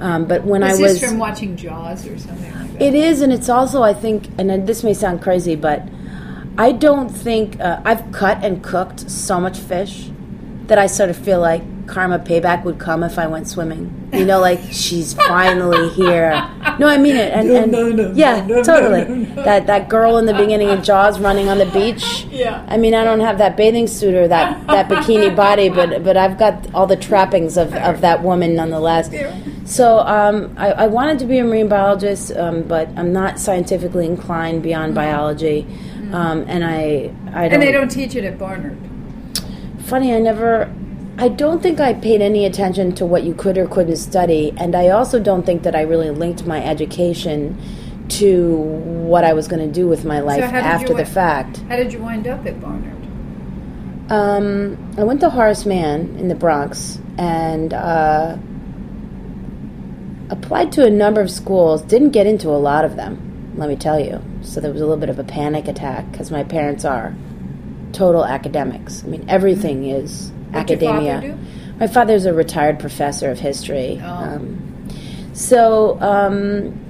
Um, 0.00 0.26
but 0.26 0.44
when 0.44 0.60
Was 0.60 0.78
I 0.78 0.82
was 0.82 1.00
this 1.00 1.10
from 1.10 1.18
watching 1.18 1.56
Jaws 1.56 2.06
or 2.06 2.18
something 2.18 2.52
like 2.54 2.72
that? 2.78 2.82
It 2.82 2.94
is, 2.94 3.22
and 3.22 3.32
it's 3.32 3.48
also, 3.48 3.82
I 3.82 3.94
think, 3.94 4.28
and 4.38 4.66
this 4.66 4.82
may 4.84 4.92
sound 4.92 5.22
crazy, 5.22 5.54
but 5.56 5.82
I 6.58 6.72
don't 6.72 7.08
think 7.08 7.60
uh, 7.60 7.80
I've 7.84 8.12
cut 8.12 8.44
and 8.44 8.62
cooked 8.62 9.08
so 9.10 9.40
much 9.40 9.58
fish 9.58 10.10
that 10.66 10.78
I 10.78 10.86
sort 10.86 11.10
of 11.10 11.16
feel 11.16 11.40
like 11.40 11.62
karma 11.86 12.18
payback 12.18 12.64
would 12.64 12.78
come 12.78 13.02
if 13.02 13.18
I 13.18 13.26
went 13.26 13.46
swimming. 13.48 14.08
You 14.12 14.24
know, 14.24 14.40
like 14.40 14.60
she's 14.70 15.12
finally 15.14 15.90
here. 15.90 16.30
No, 16.78 16.88
I 16.88 16.98
mean 16.98 17.16
it. 17.16 17.32
And, 17.32 17.50
and 17.50 17.72
No, 17.72 17.88
no, 17.88 18.08
no, 18.08 18.12
yeah, 18.12 18.46
totally. 18.62 19.24
That 19.44 19.66
that 19.66 19.88
girl 19.88 20.18
in 20.18 20.26
the 20.26 20.34
beginning 20.34 20.70
of 20.70 20.82
Jaws 20.82 21.20
running 21.20 21.48
on 21.48 21.58
the 21.58 21.66
beach. 21.66 22.24
Yeah. 22.30 22.64
I 22.68 22.76
mean, 22.76 22.94
I 22.94 23.04
don't 23.04 23.20
have 23.20 23.38
that 23.38 23.56
bathing 23.56 23.86
suit 23.86 24.14
or 24.14 24.28
that, 24.28 24.66
that 24.68 24.88
bikini 24.88 25.34
body, 25.34 25.68
but 25.68 26.02
but 26.02 26.16
I've 26.16 26.38
got 26.38 26.72
all 26.74 26.86
the 26.86 26.96
trappings 26.96 27.56
of, 27.56 27.74
of 27.74 28.00
that 28.00 28.22
woman 28.22 28.54
nonetheless. 28.54 29.10
Yeah. 29.12 29.36
So 29.64 29.98
um, 30.00 30.54
I, 30.56 30.72
I 30.72 30.86
wanted 30.86 31.18
to 31.20 31.26
be 31.26 31.38
a 31.38 31.44
marine 31.44 31.68
biologist, 31.68 32.36
um, 32.36 32.62
but 32.62 32.88
I'm 32.96 33.12
not 33.12 33.38
scientifically 33.38 34.06
inclined 34.06 34.62
beyond 34.62 34.94
biology, 34.94 35.66
um, 36.12 36.44
and 36.48 36.64
I 36.64 36.70
I 36.70 36.78
don't. 36.78 37.12
Mm-hmm. 37.12 37.54
And 37.54 37.62
they 37.62 37.72
don't 37.72 37.90
teach 37.90 38.14
it 38.14 38.24
at 38.24 38.38
Barnard. 38.38 38.78
Funny, 39.84 40.14
I 40.14 40.18
never. 40.18 40.72
I 41.16 41.28
don't 41.28 41.62
think 41.62 41.78
I 41.78 41.94
paid 41.94 42.20
any 42.20 42.44
attention 42.44 42.94
to 42.96 43.06
what 43.06 43.22
you 43.22 43.34
could 43.34 43.56
or 43.56 43.66
couldn't 43.68 43.96
study, 43.96 44.52
and 44.56 44.74
I 44.74 44.88
also 44.88 45.20
don't 45.20 45.44
think 45.44 45.62
that 45.62 45.76
I 45.76 45.82
really 45.82 46.10
linked 46.10 46.46
my 46.46 46.64
education 46.64 47.56
to 48.08 48.56
what 48.56 49.24
I 49.24 49.32
was 49.32 49.46
going 49.46 49.66
to 49.66 49.72
do 49.72 49.86
with 49.86 50.04
my 50.04 50.20
life 50.20 50.38
you 50.38 50.44
after 50.44 50.94
the 50.94 51.04
fact. 51.04 51.58
How 51.68 51.76
did 51.76 51.92
you 51.92 52.02
wind 52.02 52.26
up 52.26 52.44
at 52.46 52.60
Barnard? 52.60 53.04
Um, 54.10 54.94
I 54.98 55.04
went 55.04 55.20
to 55.20 55.30
Horace 55.30 55.64
Mann 55.64 56.16
in 56.18 56.28
the 56.28 56.34
Bronx 56.34 56.98
and 57.16 57.72
uh, 57.72 58.36
applied 60.30 60.72
to 60.72 60.84
a 60.84 60.90
number 60.90 61.20
of 61.20 61.30
schools. 61.30 61.82
Didn't 61.82 62.10
get 62.10 62.26
into 62.26 62.48
a 62.48 62.58
lot 62.58 62.84
of 62.84 62.96
them, 62.96 63.54
let 63.56 63.68
me 63.68 63.76
tell 63.76 63.98
you. 63.98 64.22
So 64.42 64.60
there 64.60 64.72
was 64.72 64.82
a 64.82 64.84
little 64.84 65.00
bit 65.00 65.08
of 65.08 65.18
a 65.18 65.24
panic 65.24 65.68
attack 65.68 66.10
because 66.10 66.30
my 66.30 66.44
parents 66.44 66.84
are 66.84 67.14
total 67.94 68.24
academics. 68.24 69.02
I 69.04 69.06
mean, 69.08 69.24
everything 69.28 69.86
is 69.88 70.30
father 70.52 70.58
academia. 70.58 71.20
do? 71.20 71.38
My 71.80 71.86
father's 71.86 72.26
a 72.26 72.32
retired 72.34 72.78
professor 72.78 73.30
of 73.30 73.38
history. 73.40 74.00
Oh. 74.02 74.06
Um, 74.06 74.60
so, 75.32 76.00
um, 76.00 76.80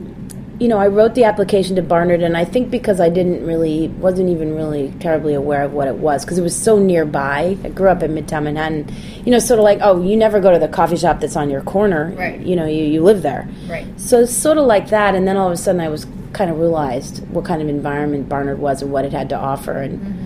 you 0.61 0.69
know, 0.69 0.79
I 0.79 0.87
wrote 0.87 1.15
the 1.15 1.25
application 1.25 1.75
to 1.77 1.83
Barnard, 1.83 2.23
and 2.23 2.37
I 2.37 2.45
think 2.45 2.71
because 2.71 3.01
I 3.01 3.09
didn't 3.09 3.45
really, 3.45 3.89
wasn't 3.89 4.29
even 4.29 4.55
really 4.55 4.93
terribly 5.01 5.35
aware 5.35 5.63
of 5.65 5.73
what 5.73 5.89
it 5.89 5.97
was, 5.97 6.25
because 6.25 6.39
it 6.39 6.43
was 6.43 6.55
so 6.55 6.79
nearby. 6.79 7.57
I 7.65 7.69
grew 7.71 7.89
up 7.89 8.03
in 8.03 8.15
Midtown 8.15 8.45
Manhattan. 8.45 8.87
You 9.25 9.33
know, 9.33 9.39
sort 9.41 9.59
of 9.59 9.65
like, 9.65 9.79
oh, 9.83 10.03
you 10.03 10.17
never 10.17 10.39
go 10.41 10.53
to 10.53 10.59
the 10.59 10.69
coffee 10.69 10.97
shop 10.97 11.21
that's 11.21 11.35
on 11.37 11.51
your 11.51 11.63
corner. 11.63 12.13
Right. 12.17 12.39
You 12.41 12.55
know, 12.55 12.67
you, 12.67 12.85
you 12.85 13.03
live 13.03 13.23
there. 13.23 13.49
Right. 13.69 13.87
So 13.99 14.25
sort 14.27 14.59
of 14.59 14.67
like 14.67 14.91
that, 14.91 15.15
and 15.15 15.27
then 15.27 15.37
all 15.37 15.47
of 15.49 15.53
a 15.53 15.57
sudden 15.57 15.81
I 15.81 15.89
was 15.89 16.07
kind 16.35 16.51
of 16.51 16.59
realized 16.59 17.27
what 17.31 17.45
kind 17.45 17.63
of 17.63 17.69
environment 17.69 18.29
Barnard 18.29 18.59
was 18.59 18.83
and 18.83 18.93
what 18.93 19.05
it 19.05 19.13
had 19.13 19.29
to 19.31 19.37
offer, 19.37 19.73
and 19.73 20.01
s- 20.03 20.24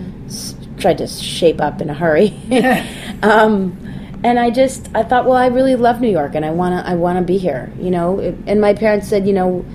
tried 0.79 0.97
to 0.99 1.07
shape 1.07 1.61
up 1.61 1.81
in 1.81 1.89
a 1.89 1.93
hurry. 1.93 2.33
um, 3.23 3.77
and 4.23 4.39
I 4.39 4.49
just 4.49 4.89
I 4.95 5.03
thought, 5.03 5.25
well, 5.25 5.37
I 5.37 5.47
really 5.47 5.75
love 5.75 6.01
New 6.01 6.09
York, 6.09 6.35
and 6.35 6.45
I 6.45 6.51
wanna 6.51 6.83
I 6.85 6.95
wanna 6.95 7.21
be 7.21 7.37
here, 7.37 7.71
you 7.79 7.89
know. 7.89 8.19
And 8.47 8.59
my 8.59 8.73
parents 8.73 9.07
said, 9.07 9.25
you 9.27 9.33
know, 9.33 9.65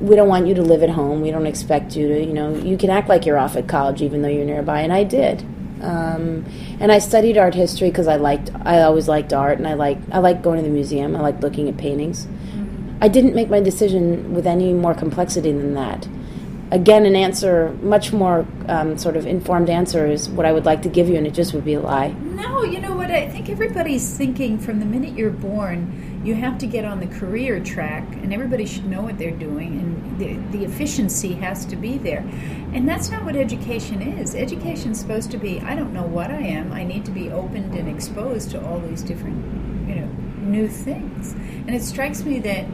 we 0.00 0.14
don't 0.14 0.28
want 0.28 0.46
you 0.46 0.54
to 0.54 0.62
live 0.62 0.82
at 0.82 0.90
home. 0.90 1.20
We 1.20 1.30
don't 1.30 1.46
expect 1.46 1.96
you 1.96 2.08
to, 2.08 2.20
you 2.20 2.32
know, 2.32 2.54
you 2.54 2.76
can 2.76 2.90
act 2.90 3.08
like 3.08 3.26
you're 3.26 3.38
off 3.38 3.56
at 3.56 3.66
college 3.66 4.02
even 4.02 4.22
though 4.22 4.28
you're 4.28 4.44
nearby, 4.44 4.80
and 4.82 4.92
I 4.92 5.04
did. 5.04 5.42
Um, 5.80 6.44
and 6.80 6.90
I 6.90 6.98
studied 6.98 7.38
art 7.38 7.54
history 7.54 7.88
because 7.88 8.08
I 8.08 8.16
liked 8.16 8.50
I 8.62 8.82
always 8.82 9.08
liked 9.08 9.32
art, 9.32 9.58
and 9.58 9.66
I 9.66 9.74
like 9.74 9.98
I 10.10 10.18
like 10.18 10.42
going 10.42 10.58
to 10.58 10.64
the 10.64 10.72
museum. 10.74 11.16
I 11.16 11.20
like 11.20 11.40
looking 11.40 11.68
at 11.68 11.76
paintings. 11.76 12.26
I 13.00 13.08
didn't 13.08 13.34
make 13.34 13.48
my 13.48 13.60
decision 13.60 14.34
with 14.34 14.46
any 14.46 14.72
more 14.72 14.92
complexity 14.92 15.52
than 15.52 15.74
that. 15.74 16.08
Again, 16.70 17.06
an 17.06 17.16
answer, 17.16 17.70
much 17.80 18.12
more 18.12 18.46
um, 18.68 18.98
sort 18.98 19.16
of 19.16 19.26
informed 19.26 19.70
answer, 19.70 20.06
is 20.06 20.28
what 20.28 20.44
I 20.44 20.52
would 20.52 20.66
like 20.66 20.82
to 20.82 20.88
give 20.88 21.08
you, 21.08 21.16
and 21.16 21.26
it 21.26 21.32
just 21.32 21.54
would 21.54 21.64
be 21.64 21.74
a 21.74 21.80
lie. 21.80 22.08
No, 22.08 22.62
you 22.62 22.80
know 22.80 22.94
what? 22.94 23.10
I 23.10 23.28
think 23.28 23.48
everybody's 23.48 24.16
thinking 24.16 24.58
from 24.58 24.78
the 24.78 24.84
minute 24.84 25.16
you're 25.16 25.30
born, 25.30 26.20
you 26.24 26.34
have 26.34 26.58
to 26.58 26.66
get 26.66 26.84
on 26.84 27.00
the 27.00 27.06
career 27.06 27.58
track, 27.60 28.04
and 28.16 28.34
everybody 28.34 28.66
should 28.66 28.84
know 28.84 29.00
what 29.00 29.16
they're 29.16 29.30
doing, 29.30 29.80
and 29.80 30.18
the, 30.18 30.58
the 30.58 30.64
efficiency 30.64 31.32
has 31.34 31.64
to 31.66 31.76
be 31.76 31.96
there. 31.96 32.24
And 32.74 32.86
that's 32.86 33.10
not 33.10 33.24
what 33.24 33.34
education 33.34 34.02
is. 34.02 34.34
Education's 34.34 35.00
supposed 35.00 35.30
to 35.30 35.38
be 35.38 35.60
I 35.60 35.74
don't 35.74 35.94
know 35.94 36.02
what 36.02 36.30
I 36.30 36.40
am, 36.40 36.72
I 36.72 36.84
need 36.84 37.04
to 37.06 37.10
be 37.10 37.30
opened 37.30 37.74
and 37.74 37.88
exposed 37.88 38.50
to 38.50 38.66
all 38.66 38.78
these 38.80 39.02
different, 39.02 39.88
you 39.88 39.94
know, 39.94 40.06
new 40.40 40.68
things. 40.68 41.32
And 41.32 41.70
it 41.70 41.82
strikes 41.82 42.24
me 42.24 42.40
that 42.40 42.66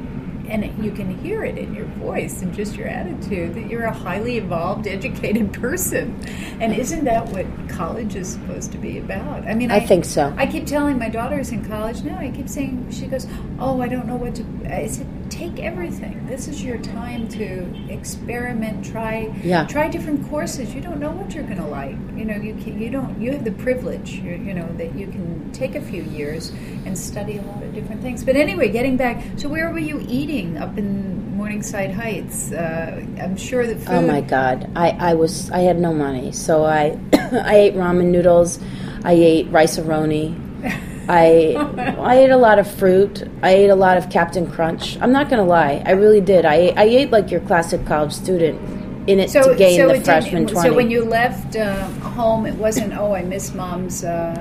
and 0.62 0.84
you 0.84 0.92
can 0.92 1.18
hear 1.18 1.44
it 1.44 1.58
in 1.58 1.74
your 1.74 1.86
voice 1.86 2.42
and 2.42 2.54
just 2.54 2.76
your 2.76 2.86
attitude 2.86 3.54
that 3.54 3.68
you're 3.68 3.84
a 3.84 3.92
highly 3.92 4.38
evolved, 4.38 4.86
educated 4.86 5.52
person. 5.52 6.18
And 6.60 6.72
isn't 6.72 7.04
that 7.04 7.26
what 7.28 7.46
college 7.68 8.14
is 8.14 8.28
supposed 8.28 8.70
to 8.72 8.78
be 8.78 8.98
about? 8.98 9.46
I 9.46 9.54
mean, 9.54 9.70
I 9.70 9.80
think 9.80 10.04
so. 10.04 10.32
I 10.36 10.46
keep 10.46 10.66
telling 10.66 10.98
my 10.98 11.08
daughter's 11.08 11.50
in 11.50 11.64
college 11.64 12.02
now. 12.02 12.18
I 12.18 12.30
keep 12.30 12.48
saying 12.48 12.90
she 12.90 13.06
goes, 13.06 13.26
"Oh, 13.58 13.80
I 13.80 13.88
don't 13.88 14.06
know 14.06 14.16
what 14.16 14.34
to." 14.36 14.44
I 14.70 14.86
said, 14.86 15.06
"Take 15.34 15.58
everything. 15.58 16.24
This 16.28 16.46
is 16.46 16.62
your 16.62 16.78
time 16.78 17.26
to 17.38 17.66
experiment. 17.88 18.84
Try, 18.84 19.30
Yeah. 19.42 19.66
try 19.66 19.88
different 19.88 20.28
courses. 20.30 20.72
You 20.74 20.80
don't 20.80 21.00
know 21.00 21.10
what 21.10 21.34
you're 21.34 21.42
going 21.52 21.58
to 21.58 21.66
like. 21.66 21.96
You 22.16 22.24
know, 22.24 22.36
you 22.36 22.54
can, 22.62 22.80
you 22.80 22.88
don't. 22.88 23.20
You 23.20 23.32
have 23.32 23.44
the 23.44 23.50
privilege, 23.66 24.10
you, 24.24 24.32
you 24.46 24.54
know, 24.54 24.68
that 24.78 24.94
you 24.94 25.06
can 25.08 25.50
take 25.52 25.74
a 25.74 25.80
few 25.80 26.02
years 26.04 26.52
and 26.86 26.96
study 26.96 27.38
a 27.38 27.42
lot 27.42 27.62
of 27.64 27.74
different 27.74 28.00
things. 28.00 28.22
But 28.24 28.36
anyway, 28.36 28.68
getting 28.68 28.96
back. 28.96 29.22
So, 29.36 29.48
where 29.48 29.70
were 29.72 29.78
you 29.90 30.04
eating 30.08 30.56
up 30.58 30.78
in 30.78 31.36
Morningside 31.36 31.90
Heights? 31.92 32.52
Uh, 32.52 33.04
I'm 33.20 33.36
sure 33.36 33.66
that 33.66 33.78
food. 33.78 33.88
Oh 33.94 34.02
my 34.06 34.20
god, 34.20 34.70
I, 34.76 34.90
I 35.10 35.14
was 35.14 35.50
I 35.50 35.60
had 35.60 35.78
no 35.80 35.92
money, 35.92 36.30
so 36.30 36.64
I 36.64 36.96
I 37.52 37.56
ate 37.56 37.74
ramen 37.74 38.06
noodles, 38.14 38.60
I 39.02 39.12
ate 39.14 39.50
Rice-A-Roni, 39.50 40.26
I 41.08 41.54
I 41.98 42.16
ate 42.18 42.30
a 42.30 42.36
lot 42.36 42.58
of 42.58 42.70
fruit, 42.70 43.22
I 43.42 43.50
ate 43.50 43.70
a 43.70 43.74
lot 43.74 43.96
of 43.96 44.10
Captain 44.10 44.50
Crunch. 44.50 44.98
I'm 45.00 45.12
not 45.12 45.28
gonna 45.28 45.44
lie, 45.44 45.82
I 45.84 45.92
really 45.92 46.20
did. 46.20 46.44
I 46.44 46.72
I 46.76 46.84
ate 46.84 47.10
like 47.10 47.30
your 47.30 47.40
classic 47.40 47.84
college 47.86 48.12
student 48.12 48.60
in 49.08 49.20
it 49.20 49.28
to 49.30 49.54
gain 49.56 49.78
so 49.78 49.88
the 49.88 50.00
freshman 50.00 50.46
twenty. 50.46 50.68
So 50.70 50.74
when 50.74 50.90
you 50.90 51.04
left 51.04 51.56
uh, 51.56 51.86
home, 52.00 52.46
it 52.46 52.54
wasn't. 52.54 52.96
Oh, 52.96 53.14
I 53.14 53.22
miss 53.22 53.52
mom's, 53.54 54.02
uh, 54.04 54.40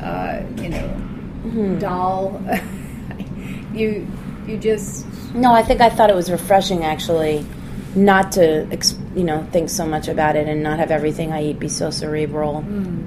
uh, 0.00 0.42
you 0.62 0.68
know, 0.68 1.04
Mm-hmm. 1.44 1.78
doll. 1.78 2.40
you, 3.74 4.06
you 4.46 4.58
just. 4.58 5.06
No, 5.34 5.52
I 5.54 5.62
think 5.62 5.80
I 5.80 5.88
thought 5.88 6.10
it 6.10 6.16
was 6.16 6.30
refreshing 6.30 6.84
actually, 6.84 7.46
not 7.94 8.32
to 8.32 8.66
you 9.14 9.24
know 9.24 9.46
think 9.50 9.70
so 9.70 9.86
much 9.86 10.08
about 10.08 10.36
it 10.36 10.46
and 10.46 10.62
not 10.62 10.78
have 10.78 10.90
everything 10.90 11.32
I 11.32 11.42
eat 11.42 11.58
be 11.58 11.68
so 11.68 11.90
cerebral 11.90 12.64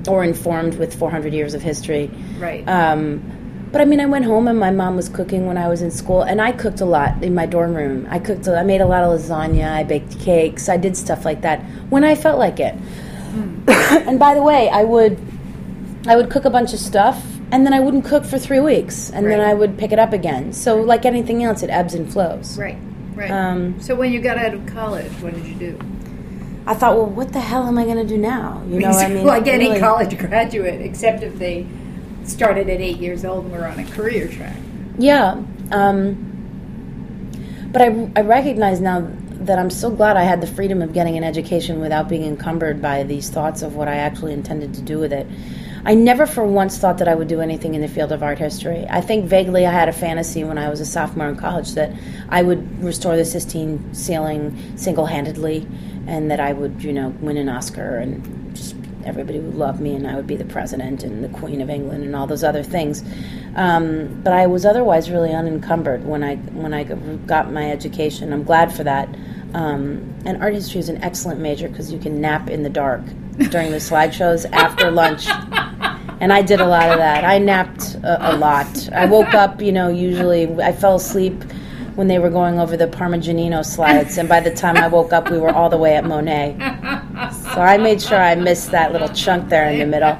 or 0.07 0.23
informed 0.23 0.75
with 0.75 0.97
400 0.97 1.33
years 1.33 1.53
of 1.53 1.61
history. 1.61 2.09
Right. 2.39 2.67
Um, 2.67 3.37
but 3.71 3.79
I 3.79 3.85
mean, 3.85 4.01
I 4.01 4.05
went 4.05 4.25
home 4.25 4.49
and 4.49 4.59
my 4.59 4.71
mom 4.71 4.97
was 4.97 5.07
cooking 5.07 5.45
when 5.45 5.57
I 5.57 5.69
was 5.69 5.81
in 5.81 5.91
school, 5.91 6.23
and 6.23 6.41
I 6.41 6.51
cooked 6.51 6.81
a 6.81 6.85
lot 6.85 7.23
in 7.23 7.33
my 7.33 7.45
dorm 7.45 7.73
room. 7.73 8.05
I 8.09 8.19
cooked, 8.19 8.47
I 8.47 8.63
made 8.63 8.81
a 8.81 8.85
lot 8.85 9.03
of 9.03 9.17
lasagna, 9.17 9.71
I 9.71 9.83
baked 9.83 10.19
cakes, 10.19 10.67
I 10.67 10.75
did 10.75 10.97
stuff 10.97 11.23
like 11.23 11.41
that 11.41 11.61
when 11.89 12.03
I 12.03 12.15
felt 12.15 12.37
like 12.37 12.59
it. 12.59 12.75
and 13.67 14.19
by 14.19 14.33
the 14.33 14.41
way, 14.41 14.67
I 14.67 14.83
would, 14.83 15.17
I 16.05 16.17
would 16.17 16.29
cook 16.29 16.43
a 16.43 16.49
bunch 16.49 16.73
of 16.73 16.79
stuff, 16.79 17.23
and 17.51 17.65
then 17.65 17.73
I 17.73 17.79
wouldn't 17.79 18.03
cook 18.03 18.25
for 18.25 18.37
three 18.37 18.59
weeks, 18.59 19.09
and 19.09 19.25
then 19.25 19.39
I 19.39 19.53
would 19.53 19.77
pick 19.77 19.93
it 19.93 19.99
up 19.99 20.11
again. 20.11 20.51
So, 20.51 20.81
like 20.81 21.05
anything 21.05 21.41
else, 21.43 21.63
it 21.63 21.69
ebbs 21.69 21.93
and 21.93 22.11
flows. 22.11 22.57
right. 22.57 22.77
Right. 23.15 23.31
Um, 23.31 23.79
so 23.81 23.95
when 23.95 24.11
you 24.13 24.21
got 24.21 24.37
out 24.37 24.53
of 24.53 24.65
college, 24.67 25.11
what 25.13 25.33
did 25.33 25.45
you 25.45 25.55
do? 25.55 25.79
I 26.65 26.73
thought, 26.73 26.95
well, 26.95 27.07
what 27.07 27.33
the 27.33 27.41
hell 27.41 27.67
am 27.67 27.77
I 27.77 27.85
going 27.85 27.97
to 27.97 28.05
do 28.05 28.17
now? 28.17 28.63
You 28.67 28.79
know, 28.79 28.89
what 28.89 29.05
I 29.05 29.09
mean, 29.09 29.25
like 29.25 29.47
any 29.47 29.67
really. 29.67 29.79
college 29.79 30.17
graduate, 30.17 30.81
except 30.81 31.23
if 31.23 31.37
they 31.39 31.67
started 32.23 32.69
at 32.69 32.79
eight 32.79 32.97
years 32.97 33.25
old 33.25 33.45
and 33.45 33.53
were 33.53 33.65
on 33.65 33.79
a 33.79 33.85
career 33.85 34.27
track. 34.27 34.57
Yeah. 34.97 35.41
Um, 35.71 36.27
but 37.71 37.81
I, 37.81 38.11
I 38.15 38.21
recognize 38.21 38.79
now 38.79 39.07
that 39.31 39.57
I'm 39.57 39.71
so 39.71 39.89
glad 39.89 40.17
I 40.17 40.23
had 40.23 40.39
the 40.39 40.47
freedom 40.47 40.81
of 40.81 40.93
getting 40.93 41.17
an 41.17 41.23
education 41.23 41.79
without 41.79 42.07
being 42.07 42.23
encumbered 42.23 42.81
by 42.81 43.03
these 43.03 43.29
thoughts 43.29 43.63
of 43.63 43.75
what 43.75 43.87
I 43.87 43.95
actually 43.95 44.33
intended 44.33 44.75
to 44.75 44.81
do 44.81 44.99
with 44.99 45.11
it. 45.11 45.25
I 45.83 45.95
never 45.95 46.25
for 46.25 46.45
once 46.45 46.77
thought 46.77 46.99
that 46.99 47.07
I 47.07 47.15
would 47.15 47.27
do 47.27 47.41
anything 47.41 47.73
in 47.73 47.81
the 47.81 47.87
field 47.87 48.11
of 48.11 48.21
art 48.21 48.37
history. 48.37 48.85
I 48.89 49.01
think 49.01 49.25
vaguely 49.25 49.65
I 49.65 49.71
had 49.71 49.89
a 49.89 49.93
fantasy 49.93 50.43
when 50.43 50.57
I 50.57 50.69
was 50.69 50.79
a 50.79 50.85
sophomore 50.85 51.29
in 51.29 51.37
college 51.37 51.73
that 51.73 51.91
I 52.29 52.43
would 52.43 52.83
restore 52.83 53.15
the 53.15 53.25
Sistine 53.25 53.93
ceiling 53.93 54.77
single 54.77 55.07
handedly 55.07 55.67
and 56.05 56.29
that 56.29 56.39
I 56.39 56.53
would, 56.53 56.83
you 56.83 56.93
know, 56.93 57.09
win 57.21 57.37
an 57.37 57.49
Oscar 57.49 57.97
and 57.97 58.55
just 58.55 58.75
everybody 59.05 59.39
would 59.39 59.55
love 59.55 59.81
me 59.81 59.95
and 59.95 60.07
I 60.07 60.15
would 60.15 60.27
be 60.27 60.35
the 60.35 60.45
president 60.45 61.03
and 61.03 61.23
the 61.23 61.29
Queen 61.29 61.61
of 61.61 61.69
England 61.69 62.03
and 62.03 62.15
all 62.15 62.27
those 62.27 62.43
other 62.43 62.61
things. 62.61 63.03
Um, 63.55 64.21
but 64.23 64.33
I 64.33 64.45
was 64.45 64.65
otherwise 64.65 65.09
really 65.09 65.33
unencumbered 65.33 66.05
when 66.05 66.23
I 66.23 66.35
when 66.35 66.73
I 66.75 66.83
got 66.83 67.51
my 67.51 67.71
education. 67.71 68.33
I'm 68.33 68.43
glad 68.43 68.71
for 68.71 68.83
that. 68.83 69.09
Um, 69.55 70.13
and 70.25 70.41
art 70.41 70.53
history 70.53 70.79
is 70.79 70.89
an 70.89 71.03
excellent 71.03 71.39
major 71.39 71.67
because 71.67 71.91
you 71.91 71.99
can 71.99 72.21
nap 72.21 72.49
in 72.49 72.63
the 72.63 72.69
dark 72.69 73.01
during 73.49 73.71
the 73.71 73.77
slideshows 73.77 74.49
after 74.51 74.91
lunch. 74.91 75.27
And 76.19 76.31
I 76.31 76.41
did 76.43 76.61
a 76.61 76.67
lot 76.67 76.89
of 76.91 76.97
that. 76.99 77.23
I 77.23 77.39
napped 77.39 77.95
a, 78.03 78.33
a 78.33 78.37
lot. 78.37 78.89
I 78.93 79.05
woke 79.05 79.33
up, 79.33 79.61
you 79.61 79.71
know, 79.71 79.87
usually 79.89 80.45
I 80.61 80.71
fell 80.71 80.95
asleep 80.97 81.43
when 81.95 82.07
they 82.07 82.19
were 82.19 82.29
going 82.29 82.59
over 82.59 82.77
the 82.77 82.87
Parmigianino 82.87 83.65
slides, 83.65 84.17
and 84.17 84.29
by 84.29 84.39
the 84.39 84.51
time 84.51 84.77
I 84.77 84.87
woke 84.87 85.11
up, 85.11 85.29
we 85.29 85.37
were 85.39 85.51
all 85.51 85.69
the 85.69 85.77
way 85.77 85.95
at 85.95 86.05
Monet. 86.05 86.55
So 87.53 87.59
I 87.61 87.77
made 87.77 88.01
sure 88.01 88.17
I 88.17 88.35
missed 88.35 88.71
that 88.71 88.91
little 88.93 89.09
chunk 89.09 89.49
there 89.49 89.69
in 89.69 89.79
the 89.79 89.85
middle. 89.85 90.17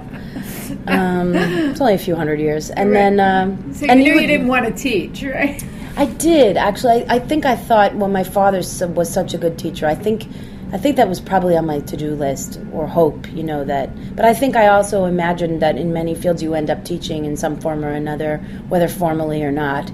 Um, 0.88 1.34
it's 1.36 1.80
only 1.80 1.94
a 1.94 1.98
few 1.98 2.16
hundred 2.16 2.40
years, 2.40 2.72
and 2.72 2.94
then 2.96 3.20
um, 3.20 3.74
so 3.74 3.86
you 3.86 3.92
and 3.92 4.00
knew 4.02 4.14
would- 4.16 4.22
you 4.22 4.28
didn't 4.28 4.48
want 4.48 4.66
to 4.66 4.72
teach, 4.72 5.24
right? 5.24 5.64
I 5.98 6.06
did 6.06 6.58
actually. 6.58 7.06
I, 7.06 7.16
I 7.16 7.20
think 7.20 7.46
I 7.46 7.56
thought 7.56 7.96
well, 7.96 8.10
my 8.10 8.24
father 8.24 8.58
was 8.58 9.10
such 9.14 9.34
a 9.34 9.38
good 9.38 9.58
teacher. 9.60 9.86
I 9.86 9.96
think, 9.96 10.28
I 10.74 10.78
think 10.78 10.96
that 10.96 11.10
was 11.10 11.20
probably 11.20 11.58
on 11.58 11.66
my 11.66 11.82
to-do 11.82 12.16
list 12.16 12.60
or 12.72 12.88
hope, 12.88 13.30
you 13.32 13.44
know 13.44 13.64
that. 13.66 14.16
But 14.16 14.24
I 14.26 14.34
think 14.34 14.56
I 14.56 14.68
also 14.68 15.06
imagined 15.06 15.62
that 15.62 15.78
in 15.78 15.92
many 15.92 16.16
fields 16.16 16.42
you 16.42 16.54
end 16.54 16.70
up 16.70 16.86
teaching 16.86 17.26
in 17.26 17.36
some 17.36 17.60
form 17.60 17.84
or 17.84 17.90
another, 17.90 18.38
whether 18.70 18.88
formally 18.88 19.44
or 19.44 19.52
not. 19.52 19.92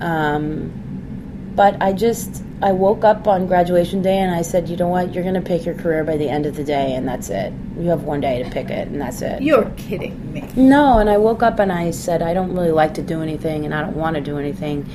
Um, 0.00 0.72
but 1.56 1.80
I 1.80 1.92
just 1.92 2.42
I 2.62 2.72
woke 2.72 3.04
up 3.04 3.26
on 3.26 3.46
graduation 3.46 4.02
day 4.02 4.18
and 4.18 4.34
I 4.34 4.42
said, 4.42 4.68
you 4.68 4.76
know 4.76 4.88
what, 4.88 5.12
you're 5.12 5.22
going 5.22 5.34
to 5.34 5.40
pick 5.40 5.66
your 5.66 5.74
career 5.74 6.04
by 6.04 6.16
the 6.16 6.28
end 6.28 6.46
of 6.46 6.56
the 6.56 6.64
day, 6.64 6.94
and 6.94 7.06
that's 7.06 7.28
it. 7.28 7.52
You 7.78 7.88
have 7.90 8.04
one 8.04 8.20
day 8.20 8.42
to 8.42 8.50
pick 8.50 8.70
it, 8.70 8.88
and 8.88 9.00
that's 9.00 9.20
it. 9.20 9.42
You're 9.42 9.70
kidding 9.76 10.32
me. 10.32 10.48
No, 10.56 10.98
and 10.98 11.10
I 11.10 11.18
woke 11.18 11.42
up 11.42 11.58
and 11.58 11.72
I 11.72 11.90
said 11.90 12.22
I 12.22 12.34
don't 12.34 12.54
really 12.54 12.70
like 12.70 12.94
to 12.94 13.02
do 13.02 13.20
anything, 13.20 13.64
and 13.64 13.74
I 13.74 13.82
don't 13.82 13.96
want 13.96 14.14
to 14.14 14.22
do 14.22 14.38
anything, 14.38 14.88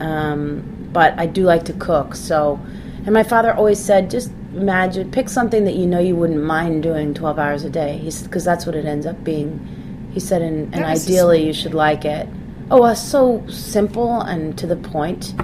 um, 0.00 0.88
but 0.92 1.18
I 1.18 1.26
do 1.26 1.44
like 1.44 1.64
to 1.64 1.72
cook. 1.72 2.14
So, 2.14 2.60
and 3.04 3.12
my 3.12 3.22
father 3.22 3.52
always 3.52 3.78
said, 3.82 4.10
just 4.10 4.30
imagine, 4.54 5.10
pick 5.10 5.28
something 5.28 5.64
that 5.64 5.74
you 5.74 5.86
know 5.86 5.98
you 5.98 6.16
wouldn't 6.16 6.42
mind 6.42 6.82
doing 6.82 7.14
twelve 7.14 7.38
hours 7.38 7.64
a 7.64 7.70
day. 7.70 8.00
Because 8.22 8.44
that's 8.44 8.66
what 8.66 8.74
it 8.74 8.84
ends 8.84 9.06
up 9.06 9.22
being. 9.24 10.08
He 10.12 10.20
said, 10.20 10.42
and, 10.42 10.74
and 10.74 10.84
That 10.84 10.90
was 10.90 11.08
a 11.08 11.12
ideally 11.12 11.46
you 11.46 11.52
should 11.52 11.74
like 11.74 12.04
it. 12.04 12.28
Oh, 12.70 12.92
so 12.94 13.46
simple 13.48 14.20
and 14.20 14.56
to 14.58 14.66
the 14.66 14.76
point. 14.76 15.34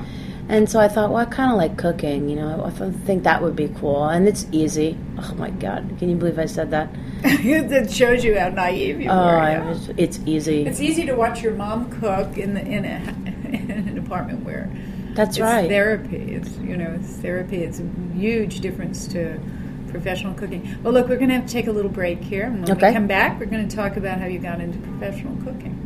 And 0.48 0.70
so 0.70 0.78
I 0.78 0.86
thought, 0.86 1.10
well, 1.10 1.18
I 1.18 1.24
kind 1.24 1.50
of 1.50 1.58
like 1.58 1.76
cooking, 1.76 2.28
you 2.28 2.36
know. 2.36 2.64
I 2.64 2.70
think 3.04 3.24
that 3.24 3.42
would 3.42 3.56
be 3.56 3.68
cool, 3.80 4.04
and 4.04 4.28
it's 4.28 4.46
easy. 4.52 4.96
Oh 5.18 5.34
my 5.34 5.50
God, 5.50 5.96
can 5.98 6.08
you 6.08 6.14
believe 6.14 6.38
I 6.38 6.46
said 6.46 6.70
that? 6.70 6.88
that 7.22 7.90
shows 7.90 8.22
you 8.22 8.38
how 8.38 8.50
naive 8.50 9.00
you 9.00 9.10
Oh, 9.10 9.16
were. 9.16 9.36
I 9.36 9.52
yeah. 9.52 9.76
it's 9.96 10.20
easy. 10.24 10.64
It's 10.64 10.80
easy 10.80 11.04
to 11.06 11.14
watch 11.14 11.42
your 11.42 11.54
mom 11.54 11.90
cook 12.00 12.38
in 12.38 12.54
the 12.54 12.60
in, 12.60 12.84
a, 12.84 12.98
in 13.48 13.70
an 13.72 13.98
apartment 13.98 14.44
where 14.44 14.70
That's 15.16 15.36
it's 15.36 15.40
right. 15.40 15.68
therapy. 15.68 16.34
It's 16.34 16.56
you 16.58 16.76
know 16.76 16.96
therapy. 17.00 17.64
It's 17.64 17.80
a 17.80 17.88
huge 18.14 18.60
difference 18.60 19.08
to 19.08 19.40
professional 19.88 20.34
cooking. 20.34 20.76
Well, 20.82 20.92
look, 20.92 21.08
we're 21.08 21.16
going 21.16 21.28
to 21.30 21.36
have 21.36 21.46
to 21.46 21.52
take 21.52 21.66
a 21.68 21.72
little 21.72 21.90
break 21.90 22.20
here, 22.22 22.44
and 22.44 22.60
when 22.62 22.70
Okay. 22.72 22.88
we 22.88 22.94
come 22.94 23.06
back, 23.06 23.40
we're 23.40 23.46
going 23.46 23.66
to 23.66 23.74
talk 23.74 23.96
about 23.96 24.20
how 24.20 24.26
you 24.26 24.38
got 24.38 24.60
into 24.60 24.78
professional 24.78 25.34
cooking. 25.42 25.85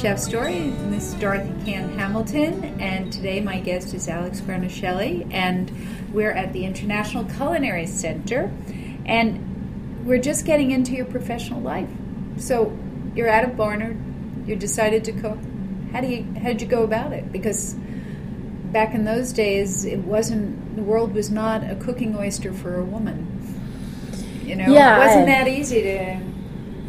Chef 0.00 0.18
Story, 0.18 0.70
this 0.88 1.08
is 1.08 1.14
Dorothy 1.14 1.52
Cann 1.64 1.90
Hamilton, 1.98 2.64
and 2.80 3.12
today 3.12 3.40
my 3.40 3.60
guest 3.60 3.92
is 3.92 4.08
Alex 4.08 4.40
Guarnaschelli, 4.40 5.26
and 5.30 5.70
we're 6.12 6.30
at 6.30 6.54
the 6.54 6.64
International 6.64 7.24
Culinary 7.24 7.86
Center, 7.86 8.50
and 9.04 10.06
we're 10.06 10.20
just 10.20 10.46
getting 10.46 10.70
into 10.70 10.92
your 10.92 11.04
professional 11.04 11.60
life. 11.60 11.88
So 12.38 12.76
you're 13.14 13.28
out 13.28 13.44
of 13.44 13.56
Barnard, 13.58 13.98
you 14.46 14.56
decided 14.56 15.04
to 15.04 15.12
cook. 15.12 15.38
How 15.92 16.00
do 16.00 16.06
you 16.06 16.24
how 16.40 16.48
did 16.48 16.62
you 16.62 16.68
go 16.68 16.82
about 16.82 17.12
it? 17.12 17.30
Because 17.30 17.74
back 18.72 18.94
in 18.94 19.04
those 19.04 19.32
days, 19.34 19.84
it 19.84 19.98
wasn't 19.98 20.76
the 20.76 20.82
world 20.82 21.12
was 21.12 21.30
not 21.30 21.62
a 21.68 21.74
cooking 21.76 22.16
oyster 22.16 22.54
for 22.54 22.76
a 22.76 22.84
woman. 22.84 23.26
You 24.44 24.56
know, 24.56 24.72
Yeah, 24.72 24.96
it 24.96 25.06
wasn't 25.06 25.28
I- 25.28 25.32
that 25.32 25.48
easy 25.48 25.82
to 25.82 26.20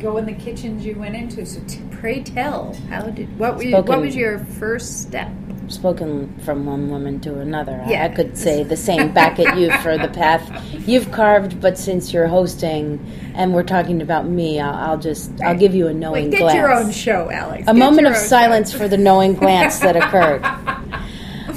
go 0.02 0.16
in 0.18 0.26
the 0.26 0.34
kitchens 0.34 0.86
you 0.86 0.96
went 0.98 1.16
into. 1.16 1.46
So, 1.46 1.60
t- 1.68 1.80
pray 2.02 2.24
tell, 2.24 2.76
how 2.90 3.02
did 3.04 3.38
what 3.40 3.56
were 3.56 3.64
you, 3.64 3.76
what 3.78 4.02
was 4.02 4.16
your 4.16 4.40
first 4.40 5.02
step? 5.04 5.30
spoken 5.68 6.36
from 6.44 6.66
one 6.66 6.90
woman 6.90 7.18
to 7.22 7.40
another. 7.40 7.82
I- 7.86 7.92
Yeah. 7.92 8.04
I 8.04 8.10
could 8.10 8.38
say 8.38 8.62
the 8.64 8.76
same 8.76 9.14
back 9.14 9.40
at 9.40 9.58
you 9.58 9.72
for 9.78 9.98
the 9.98 10.10
path 10.10 10.44
you've 10.86 11.12
carved, 11.14 11.62
but 11.62 11.78
since 11.78 12.12
you're 12.12 12.28
hosting 12.28 13.00
and 13.36 13.54
we're 13.54 13.64
talking 13.64 14.02
about 14.02 14.28
me, 14.28 14.60
I'll, 14.60 14.74
I'll 14.74 14.98
just 14.98 15.32
I'll 15.42 15.56
give 15.58 15.74
you 15.74 15.88
a 15.88 15.94
knowing 15.94 16.26
Wait, 16.26 16.32
get 16.32 16.40
glance. 16.42 16.56
your 16.58 16.74
own 16.74 16.92
show, 16.92 17.30
Alex. 17.32 17.64
a 17.64 17.66
Get 17.68 17.76
moment 17.78 18.08
of 18.08 18.18
silence 18.18 18.72
show. 18.74 18.80
for 18.80 18.90
the 18.90 18.98
knowing 18.98 19.34
glance 19.36 19.80
that 19.80 19.96
occurred. 19.96 20.44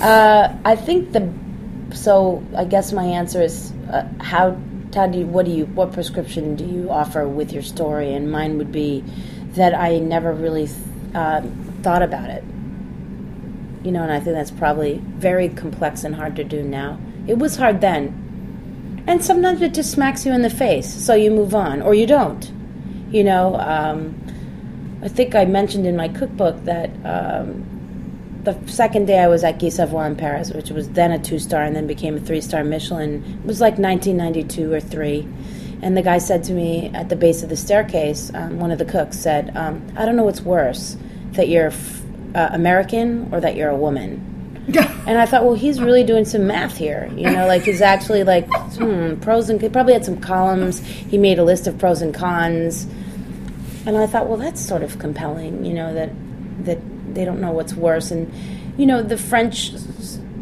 Uh, 0.00 0.52
I 0.64 0.76
think 0.76 1.12
the 1.12 1.28
so 1.94 2.42
I 2.56 2.64
guess 2.64 2.92
my 2.92 3.04
answer 3.04 3.40
is 3.42 3.72
uh, 3.90 4.06
how 4.20 4.56
how 4.94 5.06
do 5.06 5.18
you 5.18 5.26
what 5.26 5.44
do 5.46 5.50
you 5.52 5.66
what 5.66 5.92
prescription 5.92 6.56
do 6.56 6.64
you 6.64 6.90
offer 6.90 7.26
with 7.26 7.52
your 7.52 7.62
story? 7.62 8.12
And 8.12 8.30
mine 8.30 8.58
would 8.58 8.70
be 8.72 9.02
that 9.54 9.74
I 9.74 9.98
never 9.98 10.32
really 10.32 10.68
uh, 11.14 11.42
thought 11.82 12.02
about 12.02 12.30
it. 12.30 12.44
You 13.84 13.92
know, 13.92 14.02
and 14.02 14.12
I 14.12 14.20
think 14.20 14.36
that's 14.36 14.50
probably 14.50 14.98
very 15.04 15.48
complex 15.48 16.04
and 16.04 16.14
hard 16.14 16.36
to 16.36 16.44
do 16.44 16.62
now. 16.62 16.98
It 17.26 17.38
was 17.38 17.56
hard 17.56 17.80
then, 17.80 19.04
and 19.06 19.22
sometimes 19.22 19.60
it 19.62 19.74
just 19.74 19.90
smacks 19.90 20.24
you 20.24 20.32
in 20.32 20.42
the 20.42 20.50
face, 20.50 20.92
so 20.92 21.14
you 21.14 21.30
move 21.30 21.54
on 21.54 21.82
or 21.82 21.94
you 21.94 22.06
don't. 22.06 22.50
You 23.10 23.24
know. 23.24 23.56
Um, 23.56 24.20
I 25.02 25.08
think 25.08 25.34
I 25.34 25.44
mentioned 25.44 25.86
in 25.86 25.96
my 25.96 26.08
cookbook 26.08 26.64
that 26.64 26.88
um, 27.04 27.74
the 28.44 28.56
second 28.66 29.06
day 29.06 29.18
I 29.18 29.28
was 29.28 29.44
at 29.44 29.58
Guy 29.58 29.68
Savoy 29.68 30.04
in 30.04 30.16
Paris, 30.16 30.50
which 30.50 30.70
was 30.70 30.88
then 30.90 31.12
a 31.12 31.18
two 31.18 31.38
star 31.38 31.62
and 31.62 31.76
then 31.76 31.86
became 31.86 32.16
a 32.16 32.20
three 32.20 32.40
star 32.40 32.64
Michelin, 32.64 33.22
it 33.42 33.46
was 33.46 33.60
like 33.60 33.78
1992 33.78 34.72
or 34.72 34.80
three. 34.80 35.28
And 35.84 35.94
the 35.94 36.02
guy 36.02 36.16
said 36.16 36.42
to 36.44 36.54
me 36.54 36.90
at 36.94 37.10
the 37.10 37.14
base 37.14 37.42
of 37.42 37.50
the 37.50 37.56
staircase, 37.56 38.32
um, 38.32 38.58
one 38.58 38.70
of 38.70 38.78
the 38.78 38.86
cooks 38.86 39.18
said, 39.18 39.54
um, 39.54 39.86
I 39.98 40.06
don't 40.06 40.16
know 40.16 40.24
what's 40.24 40.40
worse, 40.40 40.96
that 41.32 41.50
you're 41.50 41.66
f- 41.66 42.00
uh, 42.34 42.48
American 42.52 43.28
or 43.30 43.40
that 43.40 43.54
you're 43.54 43.68
a 43.68 43.76
woman. 43.76 44.30
And 45.06 45.18
I 45.18 45.26
thought, 45.26 45.44
well, 45.44 45.52
he's 45.52 45.82
really 45.82 46.02
doing 46.02 46.24
some 46.24 46.46
math 46.46 46.78
here. 46.78 47.10
You 47.14 47.30
know, 47.30 47.46
like 47.46 47.64
he's 47.64 47.82
actually 47.82 48.24
like, 48.24 48.46
hmm, 48.76 49.16
pros 49.16 49.50
and 49.50 49.60
he 49.60 49.68
probably 49.68 49.92
had 49.92 50.06
some 50.06 50.18
columns. 50.18 50.80
He 50.80 51.18
made 51.18 51.38
a 51.38 51.44
list 51.44 51.66
of 51.66 51.76
pros 51.76 52.00
and 52.00 52.14
cons. 52.14 52.84
And 53.84 53.98
I 53.98 54.06
thought, 54.06 54.26
well, 54.26 54.38
that's 54.38 54.62
sort 54.66 54.82
of 54.82 54.98
compelling, 54.98 55.66
you 55.66 55.74
know, 55.74 55.92
that 55.92 56.10
that 56.64 56.78
they 57.14 57.26
don't 57.26 57.42
know 57.42 57.52
what's 57.52 57.74
worse. 57.74 58.10
And 58.10 58.32
you 58.78 58.86
know, 58.86 59.02
the 59.02 59.18
French, 59.18 59.72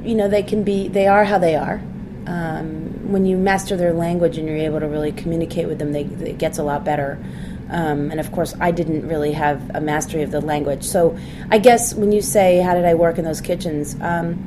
you 0.05 0.15
know, 0.15 0.29
they 0.29 0.45
can 0.45 0.63
be, 0.63 0.87
they 0.87 1.09
are 1.09 1.25
how 1.25 1.39
they 1.39 1.57
are. 1.57 1.83
Um, 2.29 2.92
when 3.11 3.27
you 3.27 3.37
master 3.37 3.77
their 3.77 3.93
language 3.93 4.39
and 4.39 4.47
you're 4.47 4.57
able 4.57 4.81
to 4.81 4.89
really 4.89 5.13
communicate 5.13 5.69
with 5.69 5.79
them, 5.79 5.93
they, 5.93 6.03
it 6.03 6.39
gets 6.39 6.59
a 6.59 6.63
lot 6.63 6.85
better. 6.85 7.23
Um, 7.71 8.11
and 8.11 8.21
of 8.21 8.31
course, 8.33 8.55
I 8.61 8.71
didn't 8.71 9.09
really 9.09 9.33
have 9.33 9.71
a 9.75 9.81
mastery 9.81 10.23
of 10.23 10.31
the 10.31 10.41
language. 10.41 10.85
So 10.85 11.19
I 11.51 11.59
guess 11.59 11.95
when 11.95 12.13
you 12.13 12.21
say, 12.21 12.59
how 12.59 12.75
did 12.75 12.85
I 12.85 12.95
work 12.95 13.19
in 13.19 13.25
those 13.25 13.41
kitchens? 13.41 13.97
Um, 14.01 14.47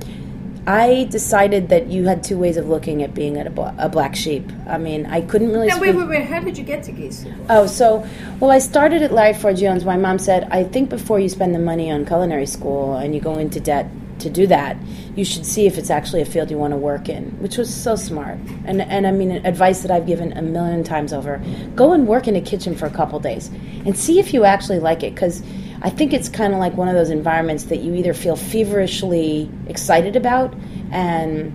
I 0.68 1.08
decided 1.12 1.70
that 1.70 1.88
you 1.88 2.06
had 2.06 2.24
two 2.24 2.38
ways 2.38 2.58
of 2.58 2.68
looking 2.68 3.04
at 3.04 3.14
being 3.14 3.38
a, 3.38 3.50
bla- 3.50 3.76
a 3.78 3.88
black 3.88 4.16
sheep. 4.16 4.52
I 4.68 4.80
mean, 4.80 5.06
I 5.06 5.22
couldn't 5.22 5.50
really. 5.50 5.68
Now, 5.68 5.80
wait, 5.80 5.96
wait, 5.96 6.08
wait. 6.08 6.26
How 6.26 6.40
did 6.40 6.58
you 6.58 6.64
get 6.64 6.84
to 6.84 6.92
Geese? 6.92 7.26
Oh, 7.50 7.68
so, 7.68 8.08
well, 8.40 8.50
I 8.50 8.58
started 8.58 9.04
at 9.04 9.12
Larry 9.12 9.34
Forgione. 9.34 9.84
My 9.86 9.98
mom 9.98 10.18
said, 10.18 10.48
I 10.50 10.64
think 10.64 10.90
before 10.90 11.20
you 11.20 11.30
spend 11.30 11.54
the 11.54 11.60
money 11.60 11.92
on 11.92 12.06
culinary 12.06 12.48
school 12.48 12.96
and 12.96 13.14
you 13.14 13.22
go 13.22 13.36
into 13.38 13.60
debt 13.60 13.88
to 14.20 14.30
do 14.30 14.48
that, 14.48 14.78
you 15.16 15.26
should 15.26 15.46
see 15.46 15.66
if 15.66 15.78
it's 15.78 15.90
actually 15.90 16.22
a 16.22 16.26
field 16.26 16.52
you 16.52 16.58
want 16.58 16.72
to 16.72 16.78
work 16.78 17.10
in, 17.10 17.32
which 17.42 17.58
was 17.58 17.74
so 17.74 17.96
smart. 17.96 18.38
And 18.66 18.82
and 18.82 19.06
I 19.08 19.12
mean, 19.12 19.32
advice 19.46 19.82
that 19.82 19.92
I've 19.92 20.08
given 20.08 20.34
a 20.38 20.42
million 20.42 20.84
times 20.84 21.14
over: 21.14 21.42
go 21.76 21.94
and 21.94 22.08
work 22.08 22.28
in 22.28 22.36
a 22.36 22.42
kitchen 22.42 22.76
for 22.76 22.86
a 22.86 22.92
couple 22.92 23.20
days 23.20 23.50
and 23.86 23.98
see 23.98 24.20
if 24.20 24.34
you 24.34 24.46
actually 24.46 24.80
like 24.80 25.04
it, 25.04 25.14
because. 25.14 25.44
I 25.82 25.90
think 25.92 26.14
it's 26.14 26.30
kind 26.30 26.54
of 26.54 26.60
like 26.60 26.76
one 26.76 26.88
of 26.88 26.96
those 26.96 27.12
environments 27.12 27.66
that 27.66 27.82
you 27.82 27.94
either 27.94 28.16
feel 28.16 28.36
feverishly 28.36 29.52
excited 29.68 30.16
about 30.16 30.56
and 30.90 31.54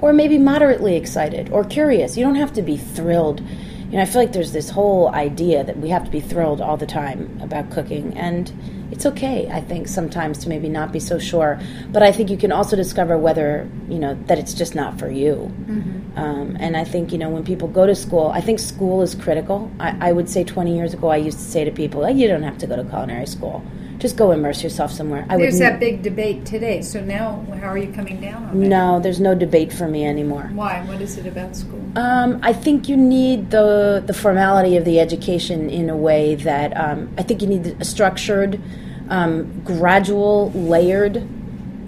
or 0.00 0.12
maybe 0.12 0.38
moderately 0.38 0.94
excited 0.94 1.50
or 1.50 1.64
curious. 1.64 2.16
You 2.16 2.24
don't 2.24 2.36
have 2.36 2.52
to 2.52 2.62
be 2.62 2.76
thrilled. 2.76 3.40
You 3.40 3.96
know, 3.96 4.02
I 4.02 4.04
feel 4.04 4.22
like 4.22 4.32
there's 4.32 4.52
this 4.52 4.70
whole 4.70 5.08
idea 5.08 5.64
that 5.64 5.78
we 5.78 5.88
have 5.88 6.04
to 6.04 6.10
be 6.10 6.20
thrilled 6.20 6.60
all 6.60 6.76
the 6.76 6.86
time 6.86 7.40
about 7.42 7.70
cooking 7.70 8.16
and 8.16 8.52
it's 8.90 9.06
okay, 9.06 9.48
I 9.50 9.60
think, 9.60 9.88
sometimes 9.88 10.38
to 10.38 10.48
maybe 10.48 10.68
not 10.68 10.92
be 10.92 11.00
so 11.00 11.18
sure. 11.18 11.60
But 11.90 12.02
I 12.02 12.12
think 12.12 12.30
you 12.30 12.36
can 12.36 12.52
also 12.52 12.76
discover 12.76 13.18
whether, 13.18 13.68
you 13.88 13.98
know, 13.98 14.14
that 14.26 14.38
it's 14.38 14.54
just 14.54 14.74
not 14.74 14.98
for 14.98 15.10
you. 15.10 15.52
Mm-hmm. 15.66 16.18
Um, 16.18 16.56
and 16.60 16.76
I 16.76 16.84
think, 16.84 17.12
you 17.12 17.18
know, 17.18 17.28
when 17.28 17.44
people 17.44 17.68
go 17.68 17.86
to 17.86 17.94
school, 17.94 18.30
I 18.34 18.40
think 18.40 18.58
school 18.58 19.02
is 19.02 19.14
critical. 19.14 19.70
I, 19.80 20.08
I 20.08 20.12
would 20.12 20.28
say 20.28 20.44
20 20.44 20.76
years 20.76 20.94
ago, 20.94 21.08
I 21.08 21.16
used 21.16 21.38
to 21.38 21.44
say 21.44 21.64
to 21.64 21.70
people, 21.70 22.04
oh, 22.04 22.08
you 22.08 22.28
don't 22.28 22.42
have 22.42 22.58
to 22.58 22.66
go 22.66 22.76
to 22.76 22.84
culinary 22.84 23.26
school. 23.26 23.62
Just 24.06 24.16
go 24.16 24.30
immerse 24.30 24.62
yourself 24.62 24.92
somewhere. 24.92 25.26
I 25.28 25.36
there's 25.36 25.58
that 25.58 25.80
big 25.80 26.00
debate 26.00 26.46
today. 26.46 26.80
So 26.80 27.00
now, 27.00 27.44
how 27.60 27.66
are 27.70 27.76
you 27.76 27.92
coming 27.92 28.20
down 28.20 28.44
on 28.44 28.50
it? 28.50 28.68
No, 28.68 29.00
there's 29.00 29.18
no 29.18 29.34
debate 29.34 29.72
for 29.72 29.88
me 29.88 30.06
anymore. 30.06 30.48
Why? 30.54 30.80
What 30.84 31.00
is 31.00 31.18
it 31.18 31.26
about 31.26 31.56
school? 31.56 31.82
Um, 31.96 32.38
I 32.40 32.52
think 32.52 32.88
you 32.88 32.96
need 32.96 33.50
the 33.50 34.04
the 34.06 34.14
formality 34.14 34.76
of 34.76 34.84
the 34.84 35.00
education 35.00 35.68
in 35.68 35.90
a 35.90 35.96
way 35.96 36.36
that 36.36 36.76
um, 36.76 37.12
I 37.18 37.24
think 37.24 37.42
you 37.42 37.48
need 37.48 37.66
a 37.80 37.84
structured, 37.84 38.60
um, 39.08 39.60
gradual, 39.64 40.52
layered 40.52 41.28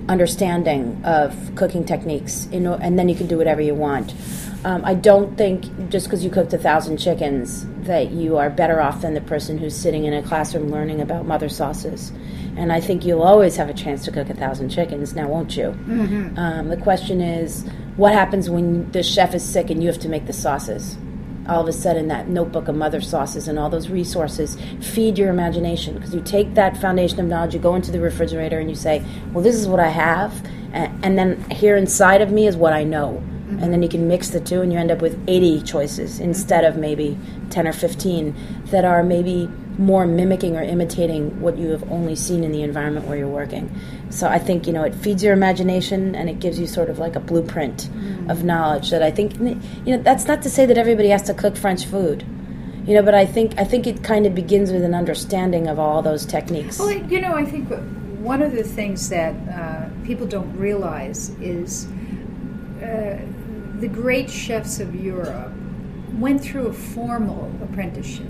understanding 0.08 1.00
of 1.04 1.54
cooking 1.54 1.84
techniques, 1.84 2.48
you 2.50 2.58
know, 2.58 2.74
and 2.74 2.98
then 2.98 3.08
you 3.08 3.14
can 3.14 3.28
do 3.28 3.38
whatever 3.38 3.60
you 3.60 3.76
want. 3.76 4.12
Um, 4.64 4.84
I 4.84 4.94
don't 4.94 5.36
think 5.38 5.88
just 5.88 6.06
because 6.06 6.24
you 6.24 6.30
cooked 6.30 6.52
a 6.52 6.58
thousand 6.58 6.98
chickens 6.98 7.64
that 7.82 8.10
you 8.10 8.36
are 8.36 8.50
better 8.50 8.80
off 8.80 9.02
than 9.02 9.14
the 9.14 9.20
person 9.20 9.56
who's 9.56 9.76
sitting 9.76 10.04
in 10.04 10.12
a 10.12 10.22
classroom 10.22 10.70
learning 10.70 11.00
about 11.00 11.26
mother 11.26 11.48
sauces. 11.48 12.12
And 12.56 12.72
I 12.72 12.80
think 12.80 13.04
you'll 13.04 13.22
always 13.22 13.54
have 13.54 13.68
a 13.68 13.74
chance 13.74 14.04
to 14.06 14.10
cook 14.10 14.28
a 14.28 14.34
thousand 14.34 14.70
chickens, 14.70 15.14
now 15.14 15.28
won't 15.28 15.56
you? 15.56 15.66
Mm-hmm. 15.86 16.36
Um, 16.36 16.68
the 16.68 16.76
question 16.76 17.20
is, 17.20 17.64
what 17.96 18.12
happens 18.12 18.50
when 18.50 18.90
the 18.90 19.02
chef 19.02 19.32
is 19.32 19.44
sick 19.44 19.70
and 19.70 19.80
you 19.80 19.88
have 19.88 20.00
to 20.00 20.08
make 20.08 20.26
the 20.26 20.32
sauces? 20.32 20.96
All 21.48 21.62
of 21.62 21.68
a 21.68 21.72
sudden, 21.72 22.08
that 22.08 22.28
notebook 22.28 22.66
of 22.66 22.74
mother 22.74 23.00
sauces 23.00 23.46
and 23.46 23.60
all 23.60 23.70
those 23.70 23.88
resources 23.88 24.58
feed 24.80 25.16
your 25.16 25.30
imagination 25.30 25.94
because 25.94 26.12
you 26.12 26.20
take 26.20 26.54
that 26.54 26.76
foundation 26.76 27.20
of 27.20 27.26
knowledge, 27.26 27.54
you 27.54 27.60
go 27.60 27.76
into 27.76 27.92
the 27.92 28.00
refrigerator, 28.00 28.58
and 28.58 28.68
you 28.68 28.76
say, 28.76 29.02
"Well, 29.32 29.42
this 29.42 29.54
is 29.54 29.66
what 29.66 29.80
I 29.80 29.88
have," 29.88 30.44
and 30.74 31.16
then 31.16 31.48
here 31.50 31.76
inside 31.76 32.20
of 32.20 32.30
me 32.30 32.46
is 32.46 32.56
what 32.56 32.74
I 32.74 32.84
know 32.84 33.22
Mm-hmm. 33.48 33.62
And 33.62 33.72
then 33.72 33.82
you 33.82 33.88
can 33.88 34.06
mix 34.06 34.28
the 34.28 34.40
two 34.40 34.60
and 34.60 34.72
you 34.72 34.78
end 34.78 34.90
up 34.90 35.00
with 35.00 35.18
80 35.26 35.62
choices 35.62 36.20
instead 36.20 36.64
of 36.64 36.76
maybe 36.76 37.16
10 37.50 37.66
or 37.66 37.72
15 37.72 38.34
that 38.66 38.84
are 38.84 39.02
maybe 39.02 39.48
more 39.78 40.06
mimicking 40.06 40.56
or 40.56 40.62
imitating 40.62 41.40
what 41.40 41.56
you 41.56 41.68
have 41.68 41.90
only 41.90 42.14
seen 42.14 42.44
in 42.44 42.52
the 42.52 42.62
environment 42.62 43.06
where 43.06 43.16
you're 43.16 43.28
working. 43.28 43.74
So 44.10 44.28
I 44.28 44.38
think, 44.38 44.66
you 44.66 44.72
know, 44.72 44.82
it 44.82 44.94
feeds 44.94 45.22
your 45.22 45.32
imagination 45.32 46.14
and 46.14 46.28
it 46.28 46.40
gives 46.40 46.58
you 46.58 46.66
sort 46.66 46.90
of 46.90 46.98
like 46.98 47.16
a 47.16 47.20
blueprint 47.20 47.88
mm-hmm. 47.88 48.28
of 48.28 48.44
knowledge 48.44 48.90
that 48.90 49.02
I 49.02 49.10
think, 49.10 49.38
you 49.38 49.96
know, 49.96 50.02
that's 50.02 50.26
not 50.26 50.42
to 50.42 50.50
say 50.50 50.66
that 50.66 50.76
everybody 50.76 51.08
has 51.08 51.22
to 51.22 51.34
cook 51.34 51.56
French 51.56 51.86
food 51.86 52.24
you 52.86 52.94
know 52.94 53.02
but 53.02 53.14
i 53.14 53.26
think 53.26 53.52
i 53.58 53.64
think 53.64 53.86
it 53.86 54.02
kind 54.02 54.24
of 54.24 54.34
begins 54.34 54.72
with 54.72 54.82
an 54.82 54.94
understanding 54.94 55.66
of 55.66 55.78
all 55.78 56.00
those 56.00 56.24
techniques 56.24 56.78
well 56.78 56.90
you 56.90 57.20
know 57.20 57.34
i 57.34 57.44
think 57.44 57.68
one 58.20 58.42
of 58.42 58.52
the 58.52 58.64
things 58.64 59.10
that 59.10 59.34
uh, 59.48 59.88
people 60.04 60.26
don't 60.26 60.56
realize 60.56 61.30
is 61.40 61.86
uh, 62.82 63.18
the 63.80 63.88
great 63.88 64.30
chefs 64.30 64.80
of 64.80 64.94
Europe 64.94 65.52
went 66.14 66.42
through 66.42 66.66
a 66.66 66.72
formal 66.72 67.52
apprenticeship, 67.62 68.26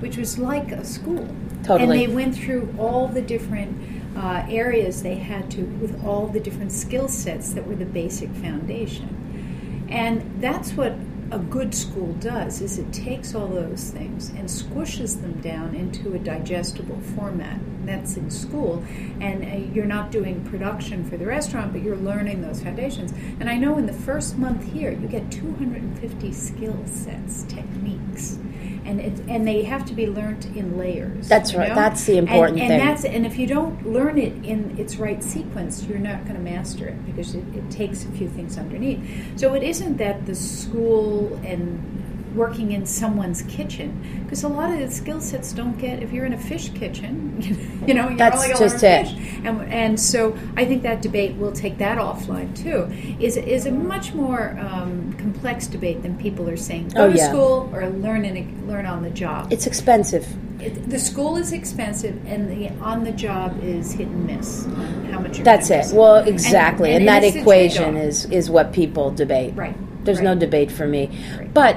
which 0.00 0.16
was 0.16 0.38
like 0.38 0.72
a 0.72 0.84
school. 0.84 1.28
Totally. 1.62 1.82
And 1.82 1.92
they 1.92 2.14
went 2.14 2.34
through 2.34 2.74
all 2.78 3.08
the 3.08 3.22
different 3.22 3.76
uh, 4.16 4.46
areas 4.48 5.02
they 5.02 5.16
had 5.16 5.50
to, 5.52 5.62
with 5.62 6.04
all 6.04 6.26
the 6.28 6.40
different 6.40 6.72
skill 6.72 7.08
sets 7.08 7.52
that 7.54 7.66
were 7.66 7.74
the 7.74 7.84
basic 7.84 8.30
foundation. 8.30 9.86
And 9.88 10.40
that's 10.40 10.72
what 10.72 10.94
a 11.30 11.38
good 11.38 11.74
school 11.74 12.12
does 12.14 12.60
is 12.60 12.78
it 12.78 12.92
takes 12.92 13.34
all 13.34 13.48
those 13.48 13.90
things 13.90 14.28
and 14.30 14.48
squishes 14.48 15.20
them 15.20 15.40
down 15.40 15.74
into 15.74 16.14
a 16.14 16.18
digestible 16.18 17.00
format 17.16 17.58
that's 17.86 18.16
in 18.16 18.30
school 18.30 18.82
and 19.20 19.44
uh, 19.44 19.72
you're 19.74 19.84
not 19.84 20.10
doing 20.10 20.44
production 20.44 21.08
for 21.08 21.16
the 21.16 21.26
restaurant 21.26 21.72
but 21.72 21.82
you're 21.82 21.96
learning 21.96 22.42
those 22.42 22.62
foundations 22.62 23.12
and 23.40 23.48
i 23.48 23.56
know 23.56 23.78
in 23.78 23.86
the 23.86 23.92
first 23.92 24.36
month 24.38 24.64
here 24.72 24.92
you 24.92 25.08
get 25.08 25.30
250 25.30 26.32
skill 26.32 26.76
sets 26.86 27.44
techniques 27.44 28.38
and 28.84 29.00
it, 29.00 29.18
and 29.28 29.46
they 29.46 29.62
have 29.62 29.84
to 29.86 29.94
be 29.94 30.06
learned 30.06 30.44
in 30.56 30.76
layers. 30.76 31.28
That's 31.28 31.54
right. 31.54 31.70
Know? 31.70 31.74
That's 31.74 32.04
the 32.04 32.18
important 32.18 32.60
and, 32.60 32.72
and 32.72 32.80
thing. 32.80 32.88
That's 32.88 33.04
and 33.04 33.26
if 33.26 33.38
you 33.38 33.46
don't 33.46 33.90
learn 33.90 34.18
it 34.18 34.32
in 34.44 34.78
its 34.78 34.96
right 34.96 35.22
sequence, 35.22 35.84
you're 35.84 35.98
not 35.98 36.24
going 36.24 36.36
to 36.36 36.42
master 36.42 36.88
it 36.88 37.06
because 37.06 37.34
it, 37.34 37.44
it 37.54 37.70
takes 37.70 38.04
a 38.04 38.08
few 38.08 38.28
things 38.28 38.58
underneath. 38.58 39.38
So 39.38 39.54
it 39.54 39.62
isn't 39.62 39.96
that 39.98 40.26
the 40.26 40.34
school 40.34 41.40
and 41.44 42.03
working 42.34 42.72
in 42.72 42.84
someone's 42.84 43.42
kitchen 43.42 44.22
because 44.24 44.42
a 44.42 44.48
lot 44.48 44.72
of 44.72 44.78
the 44.78 44.90
skill 44.90 45.20
sets 45.20 45.52
don't 45.52 45.78
get 45.78 46.02
if 46.02 46.12
you're 46.12 46.24
in 46.24 46.32
a 46.32 46.38
fish 46.38 46.70
kitchen 46.70 47.40
you 47.86 47.94
know 47.94 48.08
you're 48.08 48.18
That's 48.18 48.46
just 48.58 48.82
it. 48.82 49.06
fish. 49.06 49.38
And, 49.44 49.62
and 49.72 50.00
so 50.00 50.36
I 50.56 50.64
think 50.64 50.82
that 50.82 51.02
debate 51.02 51.36
will 51.36 51.52
take 51.52 51.78
that 51.78 51.98
offline 51.98 52.56
too 52.56 52.88
is 53.22 53.36
is 53.36 53.66
a 53.66 53.70
much 53.70 54.14
more 54.14 54.58
um, 54.58 55.12
complex 55.14 55.66
debate 55.66 56.02
than 56.02 56.16
people 56.18 56.48
are 56.48 56.56
saying. 56.56 56.88
Go 56.90 57.04
oh, 57.04 57.12
to 57.12 57.16
yeah. 57.16 57.28
school 57.28 57.70
or 57.72 57.88
learn 57.88 58.24
in 58.24 58.66
learn 58.66 58.86
on 58.86 59.02
the 59.02 59.10
job. 59.10 59.52
It's 59.52 59.66
expensive. 59.66 60.26
It, 60.60 60.88
the 60.88 60.98
school 60.98 61.36
is 61.36 61.52
expensive 61.52 62.24
and 62.26 62.48
the 62.50 62.70
on 62.82 63.04
the 63.04 63.12
job 63.12 63.62
is 63.62 63.92
hit 63.92 64.08
and 64.08 64.26
miss 64.26 64.66
how 65.10 65.20
much 65.20 65.38
That's 65.38 65.70
it. 65.70 65.86
well 65.92 66.16
exactly. 66.16 66.92
and, 66.92 67.08
and, 67.08 67.24
and 67.24 67.24
that 67.24 67.36
equation 67.36 67.96
is 67.96 68.24
is 68.26 68.50
what 68.50 68.72
people 68.72 69.10
debate. 69.10 69.54
Right. 69.54 69.76
There's 70.04 70.18
right. 70.18 70.24
no 70.24 70.34
debate 70.34 70.70
for 70.70 70.86
me. 70.86 71.10
Right. 71.38 71.52
but 71.52 71.76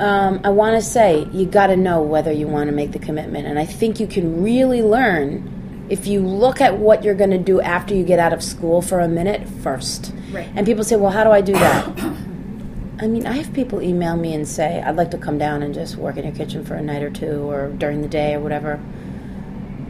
um, 0.00 0.40
I 0.44 0.50
want 0.50 0.76
to 0.76 0.82
say 0.82 1.28
you 1.32 1.46
got 1.46 1.68
to 1.68 1.76
know 1.76 2.02
whether 2.02 2.32
you 2.32 2.46
want 2.46 2.68
to 2.68 2.72
make 2.72 2.92
the 2.92 2.98
commitment, 2.98 3.46
and 3.46 3.58
I 3.58 3.66
think 3.66 4.00
you 4.00 4.06
can 4.06 4.42
really 4.42 4.82
learn 4.82 5.86
if 5.90 6.06
you 6.06 6.20
look 6.20 6.60
at 6.60 6.78
what 6.78 7.04
you're 7.04 7.14
going 7.14 7.30
to 7.30 7.38
do 7.38 7.60
after 7.60 7.94
you 7.94 8.04
get 8.04 8.18
out 8.18 8.32
of 8.32 8.42
school 8.42 8.80
for 8.80 9.00
a 9.00 9.08
minute 9.08 9.46
first. 9.62 10.14
Right. 10.32 10.48
And 10.54 10.66
people 10.66 10.84
say, 10.84 10.96
"Well, 10.96 11.10
how 11.10 11.24
do 11.24 11.30
I 11.30 11.40
do 11.40 11.52
that?" 11.52 11.86
I 13.00 13.06
mean, 13.06 13.26
I 13.26 13.32
have 13.32 13.52
people 13.52 13.82
email 13.82 14.16
me 14.16 14.34
and 14.34 14.46
say, 14.46 14.82
"I'd 14.82 14.96
like 14.96 15.10
to 15.10 15.18
come 15.18 15.38
down 15.38 15.62
and 15.62 15.74
just 15.74 15.96
work 15.96 16.16
in 16.16 16.24
your 16.24 16.34
kitchen 16.34 16.64
for 16.64 16.74
a 16.74 16.82
night 16.82 17.02
or 17.02 17.10
two, 17.10 17.50
or 17.50 17.68
during 17.68 18.02
the 18.02 18.08
day, 18.08 18.34
or 18.34 18.40
whatever." 18.40 18.80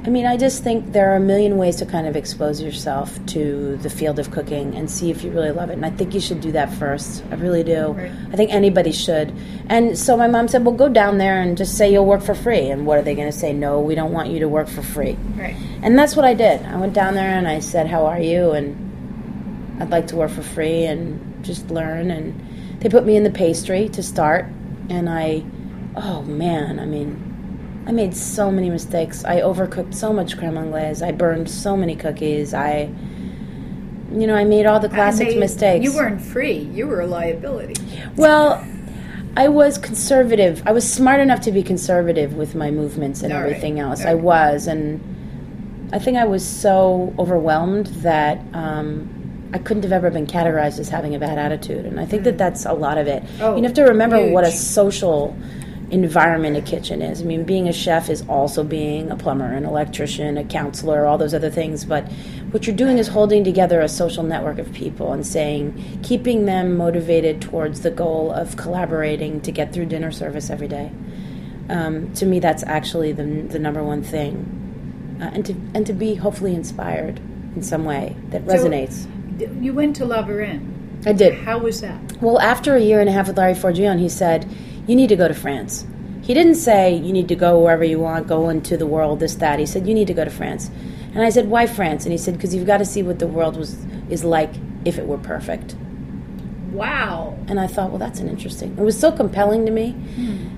I 0.03 0.09
mean, 0.09 0.25
I 0.25 0.39
just 0.39 0.65
think 0.65 0.93
there 0.93 1.13
are 1.13 1.17
a 1.17 1.21
million 1.21 1.59
ways 1.59 1.77
to 1.77 1.87
kind 1.87 2.07
of 2.07 2.17
expose 2.17 2.63
yourself 2.63 3.19
to 3.27 3.77
the 3.79 3.91
field 3.91 4.19
of 4.19 4.31
cooking 4.31 4.75
and 4.75 4.91
see 4.91 5.11
if 5.11 5.23
you 5.23 5.31
really 5.31 5.51
love 5.51 5.69
it. 5.69 5.75
And 5.75 5.85
I 5.85 5.91
think 5.91 6.15
you 6.15 6.21
should 6.21 6.41
do 6.41 6.53
that 6.53 6.73
first. 6.73 7.23
I 7.31 7.35
really 7.35 7.63
do. 7.63 7.89
Right. 7.89 8.11
I 8.33 8.37
think 8.37 8.51
anybody 8.51 8.93
should. 8.93 9.35
And 9.69 9.99
so 9.99 10.17
my 10.17 10.27
mom 10.27 10.49
said, 10.49 10.65
well, 10.65 10.75
go 10.75 10.89
down 10.89 11.19
there 11.19 11.43
and 11.43 11.55
just 11.55 11.77
say 11.77 11.93
you'll 11.93 12.07
work 12.07 12.23
for 12.23 12.35
free. 12.35 12.71
And 12.71 12.87
what 12.87 12.97
are 12.97 13.03
they 13.03 13.15
going 13.15 13.31
to 13.31 13.39
say? 13.39 13.53
No, 13.53 13.79
we 13.81 13.95
don't 13.95 14.13
want 14.13 14.31
you 14.31 14.39
to 14.39 14.49
work 14.49 14.69
for 14.69 14.81
free. 14.81 15.19
Right. 15.37 15.55
And 15.83 15.99
that's 15.99 16.17
what 16.17 16.25
I 16.25 16.33
did. 16.33 16.63
I 16.63 16.77
went 16.77 16.95
down 16.95 17.15
there 17.15 17.37
and 17.37 17.47
I 17.47 17.59
said, 17.59 17.87
how 17.87 18.07
are 18.07 18.21
you? 18.21 18.53
And 18.53 19.83
I'd 19.83 19.91
like 19.91 20.07
to 20.09 20.17
work 20.17 20.31
for 20.31 20.43
free 20.43 20.85
and 20.87 21.45
just 21.45 21.71
learn. 21.71 22.11
And 22.11 22.81
they 22.81 22.89
put 22.89 23.05
me 23.05 23.17
in 23.17 23.23
the 23.23 23.31
pastry 23.31 23.91
to 23.91 24.03
start. 24.03 24.47
And 24.89 25.11
I, 25.11 25.45
oh 25.95 26.23
man, 26.23 26.81
I 26.81 26.87
mean, 26.87 27.30
I 27.91 27.93
made 27.93 28.17
so 28.17 28.53
many 28.53 28.71
mistakes. 28.71 29.25
I 29.25 29.41
overcooked 29.41 29.95
so 29.95 30.13
much 30.13 30.39
creme 30.39 30.57
anglaise. 30.57 31.03
I 31.03 31.11
burned 31.11 31.51
so 31.51 31.77
many 31.77 31.97
cookies. 31.97 32.55
I, 32.55 32.83
you 34.13 34.29
know, 34.29 34.37
I 34.37 34.45
made 34.45 34.65
all 34.65 34.79
the 34.79 34.89
classic 34.89 35.37
mistakes. 35.37 35.83
You 35.83 35.93
weren't 35.93 36.23
free. 36.23 36.59
You 36.59 36.87
were 36.87 37.01
a 37.01 37.09
liability. 37.09 37.75
Well, 38.15 38.65
I 39.37 39.49
was 39.49 39.77
conservative. 39.77 40.63
I 40.67 40.71
was 40.71 40.89
smart 40.89 41.19
enough 41.19 41.41
to 41.41 41.51
be 41.51 41.65
conservative 41.65 42.35
with 42.35 42.55
my 42.55 42.71
movements 42.71 43.25
and 43.25 43.33
all 43.33 43.41
everything 43.41 43.75
right. 43.75 43.83
else. 43.83 44.03
All 44.03 44.07
I 44.07 44.15
right. 44.15 44.23
was, 44.23 44.69
and 44.69 45.89
I 45.93 45.99
think 45.99 46.17
I 46.17 46.27
was 46.27 46.47
so 46.47 47.13
overwhelmed 47.19 47.87
that 48.05 48.39
um, 48.55 49.51
I 49.53 49.59
couldn't 49.59 49.83
have 49.83 49.93
ever 49.93 50.13
been 50.13 50.29
categorized 50.29 50.79
as 50.79 50.89
having 50.89 51.17
a 51.17 51.19
bad 51.19 51.39
attitude. 51.39 51.87
And 51.87 51.99
I 51.99 52.07
think 52.07 52.23
that 52.23 52.39
that's 52.39 52.67
a 52.67 52.73
lot 52.73 52.99
of 52.99 53.09
it. 53.09 53.25
Mm. 53.25 53.41
Oh, 53.41 53.57
you 53.57 53.65
have 53.65 53.75
to 53.75 53.83
remember 53.83 54.31
what 54.31 54.45
a 54.45 54.53
social 54.53 55.37
environment 55.91 56.57
a 56.57 56.61
kitchen 56.63 57.03
is. 57.03 57.21
I 57.23 57.25
mean, 57.25 57.45
being 57.45 57.69
a 57.69 57.73
chef 57.73 58.09
is 58.09 58.23
also 58.29 58.63
being 58.63 59.11
a 59.11 59.17
plumber, 59.17 59.53
an 59.53 59.65
electrician, 59.65 60.39
a 60.39 60.45
counselor, 60.45 61.07
all 61.07 61.19
those 61.19 61.35
other 61.35 61.51
things. 61.51 61.85
But 61.85 62.11
what 62.53 62.67
you're 62.67 62.77
doing 62.77 62.99
is 62.99 63.09
holding 63.09 63.43
together 63.45 63.81
a 63.81 63.89
social 63.89 64.23
network 64.23 64.59
of 64.59 64.73
people 64.73 65.13
and 65.13 65.27
saying, 65.27 66.01
keeping 66.03 66.47
them 66.47 66.77
motivated 66.77 67.43
towards 67.43 67.81
the 67.81 67.91
goal 67.91 68.31
of 68.31 68.57
collaborating 68.57 69.41
to 69.43 69.51
get 69.53 69.73
through 69.73 69.87
dinner 69.87 70.13
service 70.13 70.49
every 70.51 70.69
day. 70.69 70.93
Um, 71.69 72.13
to 72.15 72.27
me, 72.27 72.41
that's 72.41 72.63
actually 72.65 73.13
the, 73.13 73.25
the 73.25 73.59
number 73.59 73.83
one 73.83 74.03
thing. 74.03 74.57
Uh, 75.21 75.31
and 75.35 75.45
to 75.45 75.53
and 75.75 75.87
to 75.87 75.93
be 75.93 76.15
hopefully 76.15 76.55
inspired 76.55 77.21
in 77.55 77.63
some 77.63 77.85
way 77.85 78.17
that 78.31 78.45
resonates. 78.47 79.07
D- 79.39 79.49
You 79.61 79.75
went 79.75 79.95
to 79.97 80.05
La 80.07 80.25
Varenne. 80.25 80.67
I 81.07 81.13
did. 81.13 81.35
How 81.35 81.59
was 81.59 81.81
that? 81.83 81.99
Well, 82.23 82.39
after 82.41 82.75
a 82.75 82.81
year 82.81 83.01
and 83.01 83.09
a 83.09 83.13
half 83.13 83.27
with 83.29 83.37
Larry 83.39 83.55
Forgione, 83.55 83.99
he 83.99 84.09
said, 84.09 84.47
You 84.87 84.97
need 84.97 85.09
to 85.09 85.17
go 85.17 85.29
to 85.29 85.35
France. 85.35 85.87
He 86.23 86.35
didn't 86.35 86.57
say, 86.57 86.95
You 86.95 87.13
need 87.13 87.29
to 87.29 87.37
go 87.37 87.61
wherever 87.61 87.85
you 87.85 87.99
want, 87.99 88.27
go 88.27 88.49
into 88.49 88.77
the 88.77 88.87
world, 88.87 89.21
this, 89.21 89.35
that. 89.37 89.59
He 89.59 89.67
said, 89.67 89.87
You 89.87 89.95
need 89.95 90.07
to 90.09 90.15
go 90.15 90.25
to 90.25 90.31
France. 90.31 90.71
And 91.15 91.23
I 91.23 91.31
said, 91.31 91.49
Why 91.49 91.67
France? 91.67 92.05
And 92.05 92.13
he 92.13 92.19
said, 92.19 92.35
Because 92.35 92.55
you've 92.55 92.67
got 92.67 92.79
to 92.79 92.85
see 92.85 93.03
what 93.03 93.19
the 93.19 93.27
world 93.27 93.57
was 93.57 93.77
is 94.11 94.25
like 94.25 94.51
if 94.85 94.99
it 94.99 95.07
were 95.07 95.19
perfect. 95.19 95.75
Wow. 96.73 97.37
And 97.49 97.59
I 97.59 97.67
thought, 97.67 97.91
well, 97.91 97.99
that's 97.99 98.21
an 98.21 98.29
interesting. 98.29 98.77
It 98.79 98.83
was 98.83 98.99
so 98.99 99.11
compelling 99.11 99.67
to 99.67 99.73
me. 99.73 99.91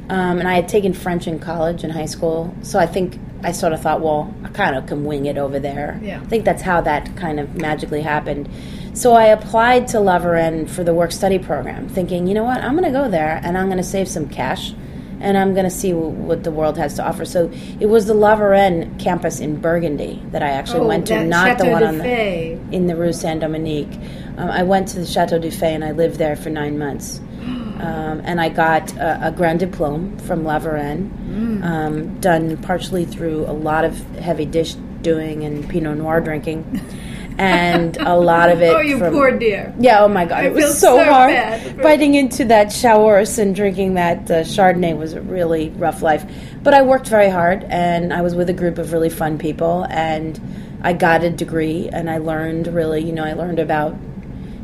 Um, 0.09 0.39
and 0.39 0.47
I 0.47 0.55
had 0.55 0.69
taken 0.69 0.93
French 0.93 1.27
in 1.27 1.39
college 1.39 1.85
and 1.85 1.93
high 1.93 2.07
school, 2.07 2.55
so 2.63 2.79
I 2.79 2.87
think 2.87 3.19
I 3.43 3.53
sort 3.53 3.73
of 3.73 3.81
thought, 3.81 4.01
well, 4.03 4.35
I 4.45 4.49
kind 4.49 4.77
of 4.77 4.87
can 4.87 5.05
wing 5.05 5.27
it 5.27 5.39
over 5.39 5.59
there. 5.59 5.99
Yeah. 6.03 6.21
I 6.21 6.25
think 6.27 6.45
that's 6.45 6.63
how 6.63 6.81
that 6.83 7.17
kind 7.17 7.41
of 7.41 7.57
magically 7.57 8.03
happened. 8.03 8.49
So 8.95 9.15
I 9.15 9.27
applied 9.27 9.89
to 9.89 10.01
La 10.01 10.19
for 10.19 10.85
the 10.85 10.93
work 10.93 11.13
study 11.13 11.39
program, 11.39 11.89
thinking, 11.89 12.27
you 12.27 12.35
know 12.35 12.45
what, 12.45 12.63
I'm 12.63 12.73
going 12.73 12.85
to 12.85 12.91
go 12.91 13.09
there 13.09 13.41
and 13.43 13.57
I'm 13.57 13.67
going 13.67 13.79
to 13.79 13.85
save 13.85 14.09
some 14.09 14.29
cash. 14.29 14.75
And 15.21 15.39
I'm 15.39 15.55
going 15.55 15.65
to 15.65 15.71
see 15.71 15.93
w- 15.93 16.11
what 16.11 16.43
the 16.43 16.51
world 16.51 16.77
has 16.79 16.95
to 16.95 17.07
offer. 17.07 17.25
So 17.25 17.49
it 17.79 17.87
was 17.87 18.07
the 18.07 18.15
La 18.15 18.35
campus 18.99 19.39
in 19.39 19.61
Burgundy 19.61 20.21
that 20.33 20.43
I 20.43 20.49
actually 20.49 20.81
oh, 20.81 20.89
went 20.89 21.07
to, 21.07 21.25
not 21.25 21.59
the 21.59 21.71
one 21.71 21.85
on 21.85 21.99
the 21.99 22.59
in 22.73 22.89
the 22.89 22.97
Rue 22.97 23.13
Saint 23.13 23.41
Dominique. 23.41 24.01
Um, 24.37 24.51
I 24.51 24.65
went 24.65 24.89
to 24.89 24.99
the 24.99 25.07
Chateau 25.07 25.39
du 25.39 25.49
Feÿ 25.49 25.63
and 25.63 25.85
I 25.85 25.93
lived 25.93 26.17
there 26.17 26.35
for 26.35 26.51
nine 26.51 26.79
months. 26.79 27.21
Um, 27.83 28.21
and 28.23 28.41
I 28.41 28.49
got 28.49 28.95
a, 28.97 29.27
a 29.27 29.33
Grand 29.33 29.59
Diplôme 29.59 30.21
from 30.21 30.45
La 30.45 30.61
Varenne, 30.61 31.65
um, 31.65 32.21
done 32.21 32.57
partially 32.59 33.05
through 33.05 33.45
a 33.47 33.53
lot 33.53 33.85
of 33.85 33.99
heavy 34.19 34.45
dish 34.45 34.75
doing 35.03 35.43
and 35.43 35.69
Pinot 35.69 35.99
Noir 35.99 36.21
drinking, 36.21 36.81
and 37.38 37.97
a 37.99 38.16
lot 38.16 38.51
of 38.51 38.61
it. 38.61 38.73
Oh, 38.73 38.81
you 38.81 38.99
from, 38.99 39.12
poor 39.12 39.37
dear. 39.38 39.75
yeah, 39.79 40.03
oh 40.03 40.09
my 40.09 40.25
God, 40.25 40.45
I 40.45 40.47
it 40.47 40.55
was 40.55 40.79
so, 40.79 40.97
so 40.97 41.05
hard. 41.05 41.31
bad 41.31 41.83
Biting 41.83 42.14
into 42.14 42.45
that 42.47 42.73
showers 42.73 43.38
and 43.38 43.55
drinking 43.55 43.95
that 43.95 44.31
uh, 44.31 44.35
Chardonnay 44.42 44.97
was 44.97 45.12
a 45.12 45.21
really 45.21 45.68
rough 45.71 46.01
life. 46.03 46.25
But 46.62 46.75
I 46.75 46.83
worked 46.83 47.09
very 47.09 47.29
hard, 47.29 47.64
and 47.64 48.12
I 48.12 48.23
was 48.23 48.35
with 48.35 48.49
a 48.49 48.53
group 48.55 48.79
of 48.79 48.92
really 48.92 49.11
fun 49.11 49.38
people, 49.38 49.87
and 49.90 50.40
I 50.83 50.92
got 50.95 51.23
a 51.23 51.31
degree, 51.31 51.88
and 51.92 52.09
I 52.09 52.18
learned 52.18 52.68
really, 52.68 53.03
you 53.03 53.12
know, 53.12 53.25
I 53.25 53.35
learned 53.35 53.59
about, 53.59 53.97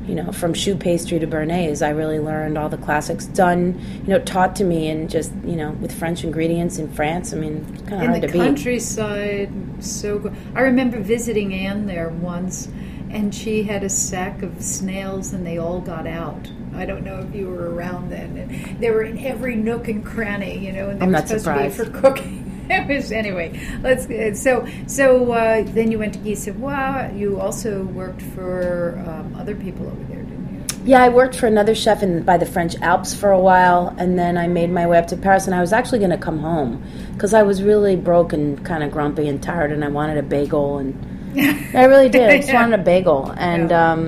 you 0.09 0.14
know, 0.14 0.33
from 0.33 0.55
choux 0.55 0.75
pastry 0.75 1.18
to 1.18 1.27
Béarnaise. 1.27 1.87
I 1.87 1.90
really 1.90 2.18
learned 2.18 2.57
all 2.59 2.68
the 2.68 2.79
classics 2.79 3.27
done, 3.27 3.79
you 4.03 4.09
know, 4.09 4.18
taught 4.21 4.57
to 4.57 4.64
me, 4.64 4.88
and 4.88 5.09
just, 5.09 5.33
you 5.44 5.55
know, 5.57 5.73
with 5.73 5.92
French 5.97 6.25
ingredients 6.25 6.79
in 6.79 6.88
France. 6.90 7.33
I 7.33 7.37
mean, 7.37 7.64
kind 7.87 8.03
of 8.03 8.03
in 8.03 8.09
hard 8.09 8.23
the 8.23 8.27
to 8.29 8.33
beat. 8.33 8.38
countryside 8.38 9.51
so 9.81 10.18
good 10.18 10.35
i 10.55 10.61
remember 10.61 10.99
visiting 10.99 11.55
anne 11.55 11.87
there 11.87 12.09
once 12.09 12.68
and 13.11 13.35
she 13.35 13.62
had 13.62 13.85
a 13.85 13.88
sack 13.88 14.42
of 14.42 14.61
snails 14.62 15.33
and 15.33 15.47
they 15.47 15.57
all 15.59 15.81
got 15.81 16.07
out 16.07 16.51
i 16.75 16.85
don't 16.85 17.05
know 17.05 17.18
if 17.21 17.35
you 17.35 17.47
were 17.49 17.73
around 17.75 18.11
then 18.11 18.37
and 18.37 18.81
they 18.81 18.90
were 18.90 19.03
in 19.03 19.18
every 19.25 19.55
nook 19.55 19.87
and 19.88 20.05
cranny 20.05 20.59
you 20.59 20.73
know 20.73 20.88
and 20.90 21.01
they 21.01 21.05
I'm 21.07 21.12
were 21.12 21.18
supposed 21.18 21.44
surprised. 21.44 21.77
to 21.77 21.85
be 21.85 21.90
for 21.92 22.01
cooking 22.01 22.47
it 22.76 22.87
was 22.87 23.12
anyway 23.12 23.48
let's 23.83 24.07
uh, 24.11 24.35
so 24.35 24.66
so 24.87 25.33
uh, 25.33 25.62
then 25.74 25.90
you 25.92 25.98
went 25.98 26.12
to 26.14 26.18
Guy 26.20 26.35
Savoy. 26.35 27.11
you 27.14 27.40
also 27.40 27.85
worked 27.85 28.22
for 28.35 29.02
um, 29.07 29.35
other 29.37 29.54
people 29.54 29.87
over 29.87 30.04
there 30.04 30.22
didn't 30.22 30.48
you 30.85 30.85
Yeah, 30.92 31.02
I 31.02 31.09
worked 31.09 31.35
for 31.37 31.46
another 31.46 31.74
chef 31.74 32.02
in 32.02 32.22
by 32.22 32.37
the 32.38 32.46
French 32.46 32.74
Alps 32.81 33.12
for 33.14 33.31
a 33.31 33.40
while, 33.50 33.94
and 33.98 34.18
then 34.18 34.38
I 34.38 34.46
made 34.46 34.70
my 34.70 34.87
way 34.87 34.96
up 34.98 35.07
to 35.09 35.16
Paris. 35.16 35.46
And 35.46 35.54
I 35.54 35.61
was 35.61 35.72
actually 35.72 35.98
going 35.98 36.16
to 36.18 36.24
come 36.28 36.38
home 36.38 36.83
because 37.12 37.35
I 37.35 37.42
was 37.42 37.62
really 37.62 37.94
broke 37.96 38.33
and 38.33 38.64
kind 38.64 38.83
of 38.83 38.90
grumpy 38.90 39.28
and 39.28 39.42
tired, 39.42 39.70
and 39.72 39.85
I 39.85 39.88
wanted 39.88 40.16
a 40.16 40.22
bagel. 40.22 40.78
And 40.78 40.94
I 41.76 41.85
really 41.85 42.09
did. 42.09 42.31
I 42.31 42.37
just 42.38 42.48
Yeah. 42.48 42.61
wanted 42.62 42.81
a 42.81 42.83
bagel. 42.83 43.35
And 43.37 43.70
Yeah. 43.70 43.92
um, 43.92 44.00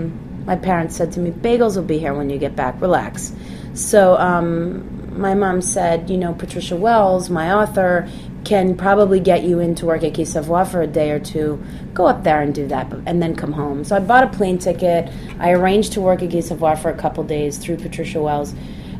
my 0.47 0.57
parents 0.57 0.97
said 0.97 1.13
to 1.13 1.21
me, 1.21 1.31
"Bagels 1.33 1.77
will 1.77 1.83
be 1.95 1.99
here 1.99 2.15
when 2.15 2.31
you 2.31 2.39
get 2.39 2.55
back. 2.57 2.81
Relax." 2.81 3.33
So 3.75 4.17
um, 4.17 4.89
my 5.21 5.35
mom 5.35 5.61
said, 5.61 6.09
"You 6.09 6.17
know, 6.17 6.33
Patricia 6.33 6.77
Wells, 6.77 7.29
my 7.29 7.53
author." 7.53 8.07
Can 8.45 8.77
probably 8.77 9.21
get 9.21 9.45
you 9.45 9.59
into 9.61 9.87
work 9.87 10.03
at 10.03 10.15
Guy 10.15 10.25
Savoy 10.25 10.65
for 10.65 10.81
a 10.81 10.87
day 10.87 11.11
or 11.11 11.21
two. 11.21 11.63
Go 11.93 12.07
up 12.07 12.25
there 12.25 12.41
and 12.41 12.55
do 12.55 12.67
that, 12.69 12.91
and 13.07 13.23
then 13.23 13.37
come 13.37 13.53
home. 13.53 13.85
So 13.85 13.97
I 13.97 14.01
bought 14.01 14.25
a 14.25 14.29
plane 14.29 14.59
ticket. 14.59 15.13
I 15.39 15.51
arranged 15.51 15.93
to 15.93 16.01
work 16.01 16.23
at 16.23 16.31
Guy 16.31 16.41
Savoy 16.41 16.75
for 16.77 16.91
a 16.91 16.97
couple 16.97 17.23
days 17.23 17.59
through 17.59 17.77
Patricia 17.77 18.21
Wells, 18.21 18.55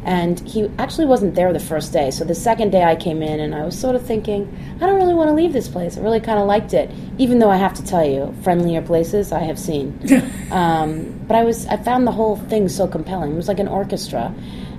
and 0.05 0.41
he 0.49 0.71
actually 0.79 1.07
wasn't 1.07 1.35
there 1.35 1.53
the 1.53 1.61
first 1.61 1.93
day. 1.93 2.11
So 2.11 2.25
the 2.25 2.35
second 2.35 2.71
day 2.71 2.83
I 2.85 2.97
came 2.97 3.23
in, 3.23 3.41
and 3.41 3.55
I 3.55 3.65
was 3.65 3.79
sort 3.79 3.97
of 3.97 4.07
thinking, 4.07 4.49
I 4.77 4.87
don't 4.87 4.97
really 4.97 5.15
want 5.15 5.29
to 5.29 5.35
leave 5.35 5.53
this 5.53 5.69
place. 5.69 5.97
I 5.97 6.01
really 6.01 6.21
kind 6.21 6.39
of 6.39 6.47
liked 6.47 6.75
it, 6.75 6.91
even 7.19 7.39
though 7.39 7.51
I 7.51 7.57
have 7.57 7.75
to 7.75 7.85
tell 7.85 8.05
you, 8.05 8.35
friendlier 8.43 8.83
places 8.83 9.33
I 9.33 9.41
have 9.41 9.59
seen. 9.59 9.99
um, 10.51 11.19
but 11.27 11.37
I 11.37 11.45
was 11.45 11.67
I 11.67 11.77
found 11.77 12.07
the 12.07 12.13
whole 12.13 12.37
thing 12.37 12.69
so 12.69 12.87
compelling. 12.87 13.33
It 13.33 13.37
was 13.37 13.49
like 13.49 13.61
an 13.61 13.69
orchestra. 13.69 14.35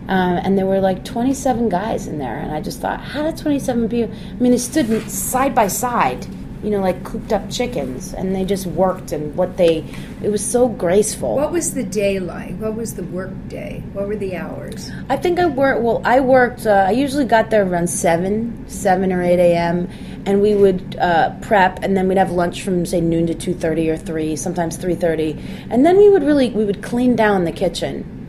Um, 0.08 0.38
and 0.38 0.58
there 0.58 0.66
were 0.66 0.80
like 0.80 1.06
27 1.06 1.70
guys 1.70 2.08
in 2.08 2.18
there, 2.18 2.38
and 2.38 2.52
I 2.52 2.62
just 2.62 2.82
thought, 2.82 3.00
how 3.02 3.24
did 3.24 3.38
27 3.38 3.88
people? 3.90 4.14
I 4.14 4.34
mean, 4.34 4.52
they 4.52 4.58
stood 4.58 5.10
side 5.10 5.56
by 5.56 5.68
side, 5.68 6.26
you 6.64 6.70
know, 6.70 6.82
like 6.82 7.04
cooped 7.04 7.32
up 7.32 7.50
chickens, 7.50 8.14
and 8.14 8.36
they 8.36 8.44
just 8.44 8.66
worked. 8.66 9.12
And 9.12 9.36
what 9.36 9.58
they, 9.58 9.86
it 10.22 10.30
was 10.30 10.44
so 10.44 10.68
graceful. 10.68 11.36
what 11.36 11.52
was 11.52 11.74
the 11.74 11.84
day 11.84 12.20
like 12.20 12.58
what 12.60 12.76
was 12.76 12.96
the 12.96 13.04
work 13.06 13.32
day 13.48 13.82
what 13.94 14.08
were 14.08 14.16
the 14.16 14.36
hours 14.36 14.92
I 15.10 15.18
think 15.18 15.40
I 15.40 15.46
worked. 15.46 15.82
Well, 15.82 16.02
I 16.04 16.20
worked. 16.20 16.66
Uh, 16.66 16.86
I 16.88 16.92
usually 16.92 17.26
got 17.26 17.50
there 17.50 17.66
around 17.66 17.88
seven, 17.88 18.66
seven 18.68 19.12
or 19.12 19.22
eight 19.24 19.40
a.m. 19.40 19.90
And 20.26 20.42
we 20.42 20.54
would 20.54 20.98
uh, 21.00 21.34
prep, 21.42 21.80
and 21.84 21.98
then 21.98 22.08
we'd 22.08 22.18
have 22.18 22.32
lunch 22.32 22.62
from 22.62 22.86
say 22.86 23.02
noon 23.02 23.28
to 23.28 23.34
two 23.34 23.54
thirty 23.54 23.90
or 23.90 23.98
three, 23.98 24.36
sometimes 24.36 24.78
three 24.78 24.96
thirty, 24.96 25.32
and 25.70 25.86
then 25.86 25.98
we 25.98 26.10
would 26.10 26.24
really 26.24 26.50
we 26.52 26.66
would 26.66 26.84
clean 26.84 27.16
down 27.16 27.44
the 27.46 27.52
kitchen 27.52 28.21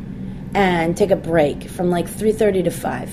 and 0.54 0.96
take 0.96 1.10
a 1.10 1.16
break 1.16 1.68
from 1.70 1.90
like 1.90 2.08
three 2.08 2.32
thirty 2.32 2.62
to 2.62 2.70
five. 2.70 3.10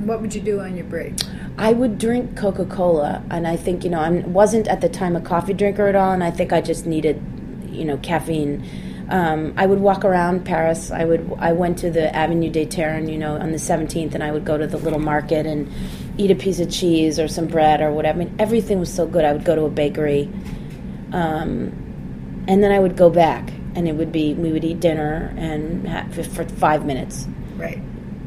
what 0.00 0.20
would 0.20 0.34
you 0.34 0.40
do 0.40 0.60
on 0.60 0.76
your 0.76 0.86
break 0.86 1.14
I 1.58 1.72
would 1.72 1.98
drink 1.98 2.38
Coca 2.38 2.64
Cola, 2.64 3.22
and 3.30 3.46
I 3.46 3.56
think 3.56 3.84
you 3.84 3.90
know 3.90 4.00
I 4.00 4.08
wasn't 4.10 4.66
at 4.66 4.80
the 4.80 4.88
time 4.88 5.14
a 5.14 5.20
coffee 5.20 5.52
drinker 5.52 5.88
at 5.88 5.94
all, 5.94 6.12
and 6.12 6.24
I 6.24 6.30
think 6.30 6.54
I 6.54 6.62
just 6.62 6.86
needed, 6.86 7.22
you 7.68 7.84
know, 7.84 7.98
caffeine. 7.98 8.64
Um, 9.10 9.52
I 9.58 9.66
would 9.66 9.80
walk 9.80 10.02
around 10.02 10.46
Paris. 10.46 10.90
I 10.90 11.04
would. 11.04 11.30
I 11.38 11.52
went 11.52 11.76
to 11.80 11.90
the 11.90 12.14
Avenue 12.16 12.48
des 12.48 12.64
Ternes, 12.64 13.10
you 13.10 13.18
know, 13.18 13.36
on 13.36 13.52
the 13.52 13.58
seventeenth, 13.58 14.14
and 14.14 14.24
I 14.24 14.30
would 14.32 14.46
go 14.46 14.56
to 14.56 14.66
the 14.66 14.78
little 14.78 15.00
market 15.00 15.44
and 15.44 15.70
eat 16.16 16.30
a 16.30 16.34
piece 16.34 16.60
of 16.60 16.70
cheese 16.70 17.20
or 17.20 17.28
some 17.28 17.46
bread 17.46 17.82
or 17.82 17.92
whatever. 17.92 18.22
I 18.22 18.24
mean, 18.24 18.34
everything 18.38 18.80
was 18.80 18.90
so 18.90 19.06
good. 19.06 19.26
I 19.26 19.32
would 19.34 19.44
go 19.44 19.54
to 19.54 19.64
a 19.64 19.70
bakery, 19.70 20.30
um, 21.12 21.74
and 22.48 22.62
then 22.62 22.72
I 22.72 22.78
would 22.78 22.96
go 22.96 23.10
back, 23.10 23.52
and 23.74 23.88
it 23.88 23.94
would 23.94 24.12
be 24.12 24.34
we 24.34 24.52
would 24.52 24.64
eat 24.64 24.80
dinner 24.80 25.32
and 25.36 25.86
have, 25.86 26.12
for 26.12 26.44
five 26.44 26.84
minutes 26.84 27.26
right 27.56 27.80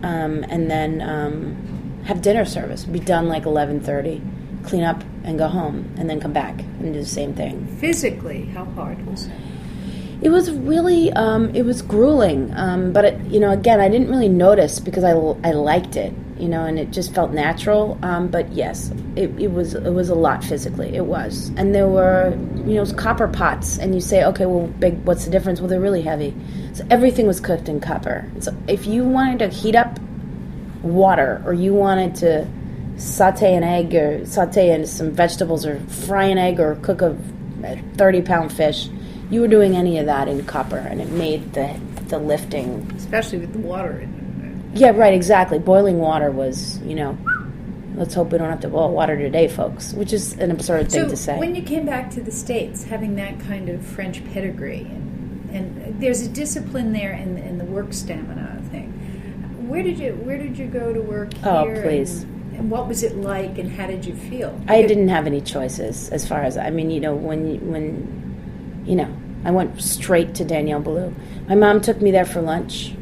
um, 0.03 0.43
and 0.49 0.69
then 0.69 1.01
um, 1.01 2.03
have 2.05 2.21
dinner 2.21 2.45
service. 2.45 2.83
Be 2.85 2.99
done 2.99 3.27
like 3.27 3.45
eleven 3.45 3.79
thirty, 3.79 4.21
clean 4.63 4.83
up 4.83 5.03
and 5.23 5.37
go 5.37 5.47
home, 5.47 5.93
and 5.97 6.09
then 6.09 6.19
come 6.19 6.33
back 6.33 6.59
and 6.59 6.93
do 6.93 6.99
the 6.99 7.05
same 7.05 7.33
thing. 7.33 7.65
physically 7.79 8.45
how 8.47 8.65
hard 8.65 9.05
was 9.07 9.25
it 9.27 9.31
It 10.21 10.29
was 10.29 10.51
really, 10.51 11.11
um, 11.13 11.53
it 11.53 11.63
was 11.63 11.81
grueling, 11.81 12.53
um, 12.55 12.93
but 12.93 13.03
it, 13.05 13.19
you 13.27 13.39
know, 13.39 13.51
again, 13.51 13.79
I 13.81 13.89
didn't 13.89 14.09
really 14.09 14.29
notice 14.29 14.79
because 14.79 15.03
I, 15.03 15.11
I 15.11 15.51
liked 15.51 15.95
it, 15.97 16.13
you 16.43 16.49
know, 16.49 16.65
and 16.65 16.77
it 16.77 16.91
just 16.91 17.13
felt 17.15 17.31
natural. 17.31 17.97
Um, 18.03 18.27
but 18.27 18.51
yes, 18.51 18.91
it, 19.15 19.29
it 19.39 19.51
was 19.53 19.75
it 19.75 19.93
was 19.93 20.09
a 20.09 20.15
lot 20.15 20.43
physically. 20.43 20.93
It 20.93 21.05
was, 21.05 21.51
and 21.55 21.73
there 21.73 21.87
were 21.87 22.37
you 22.65 22.75
know 22.75 22.85
copper 22.93 23.29
pots, 23.29 23.77
and 23.77 23.95
you 23.95 24.01
say, 24.01 24.25
okay, 24.25 24.45
well, 24.45 24.67
big, 24.67 25.05
what's 25.05 25.23
the 25.23 25.31
difference? 25.31 25.61
Well, 25.61 25.69
they're 25.69 25.79
really 25.79 26.01
heavy, 26.01 26.35
so 26.73 26.85
everything 26.89 27.27
was 27.27 27.39
cooked 27.39 27.69
in 27.69 27.79
copper. 27.79 28.29
So 28.41 28.53
if 28.67 28.85
you 28.85 29.05
wanted 29.05 29.39
to 29.39 29.47
heat 29.47 29.75
up 29.75 29.97
water, 30.81 31.41
or 31.45 31.53
you 31.53 31.73
wanted 31.73 32.15
to 32.15 32.45
saute 32.97 33.55
an 33.55 33.63
egg, 33.63 33.95
or 33.95 34.25
saute 34.25 34.71
in 34.71 34.85
some 34.85 35.11
vegetables, 35.11 35.65
or 35.65 35.79
fry 35.79 36.25
an 36.25 36.37
egg, 36.37 36.59
or 36.59 36.75
cook 36.81 37.01
a 37.01 37.17
thirty 37.95 38.21
pound 38.21 38.51
fish, 38.51 38.89
you 39.31 39.39
were 39.39 39.47
doing 39.47 39.77
any 39.77 39.97
of 39.97 40.07
that 40.07 40.27
in 40.27 40.43
copper, 40.43 40.77
and 40.77 40.99
it 40.99 41.07
made 41.07 41.53
the 41.53 41.79
the 42.09 42.19
lifting. 42.19 42.91
especially 42.97 43.37
with 43.37 43.53
the 43.53 43.59
water 43.59 43.97
in 43.99 44.13
it 44.13 44.22
Yeah, 44.73 44.91
right, 44.91 45.13
exactly. 45.13 45.59
Boiling 45.59 45.99
water 45.99 46.31
was, 46.31 46.79
you 46.79 46.95
know. 46.95 47.17
Let's 47.95 48.15
hope 48.15 48.31
we 48.31 48.39
don't 48.39 48.49
have 48.49 48.61
to 48.61 48.69
boil 48.69 48.91
water 48.91 49.15
today, 49.15 49.47
folks. 49.47 49.93
Which 49.93 50.13
is 50.13 50.33
an 50.39 50.49
absurd 50.49 50.91
thing 50.91 51.03
so 51.03 51.09
to 51.09 51.15
say. 51.15 51.37
when 51.37 51.53
you 51.53 51.61
came 51.61 51.85
back 51.85 52.09
to 52.11 52.21
the 52.21 52.31
states 52.31 52.83
having 52.83 53.15
that 53.17 53.39
kind 53.41 53.69
of 53.69 53.85
french 53.85 54.23
pedigree 54.33 54.81
and, 54.81 55.49
and 55.51 56.01
there's 56.01 56.21
a 56.21 56.27
discipline 56.29 56.91
there 56.91 57.11
and, 57.11 57.37
in 57.37 57.59
the 57.59 57.65
work 57.65 57.93
stamina 57.93 58.59
thing 58.71 58.89
where 59.69 59.83
did 59.83 59.99
you 59.99 60.13
where 60.23 60.39
did 60.39 60.57
you 60.57 60.65
go 60.65 60.91
to 60.91 61.01
work 61.01 61.31
Oh, 61.43 61.65
please. 61.83 62.23
and, 62.23 62.55
and 62.57 62.71
what 62.71 62.87
was 62.87 63.03
it 63.03 63.15
like 63.17 63.59
and 63.59 63.71
how 63.71 63.85
did 63.85 64.03
you 64.05 64.15
feel 64.15 64.59
I 64.67 64.81
didn't 64.81 65.09
have 65.09 65.27
any 65.27 65.39
choices 65.41 66.09
as 66.09 66.27
far 66.27 66.41
as 66.41 66.57
I 66.57 66.71
mean, 66.71 66.89
you 66.89 66.99
know, 66.99 67.13
when 67.13 67.47
you- 67.47 67.59
when 67.59 68.83
you 68.87 68.95
know, 68.95 69.07
I 69.45 69.51
went 69.51 69.79
straight 69.79 70.33
to 70.35 70.43
Daniel 70.43 70.81
Boulud. 70.81 71.13
My 71.47 71.53
mom 71.55 71.79
took 71.79 72.01
me 72.01 72.09
there 72.09 72.25
for 72.25 72.41
lunch, 72.41 72.95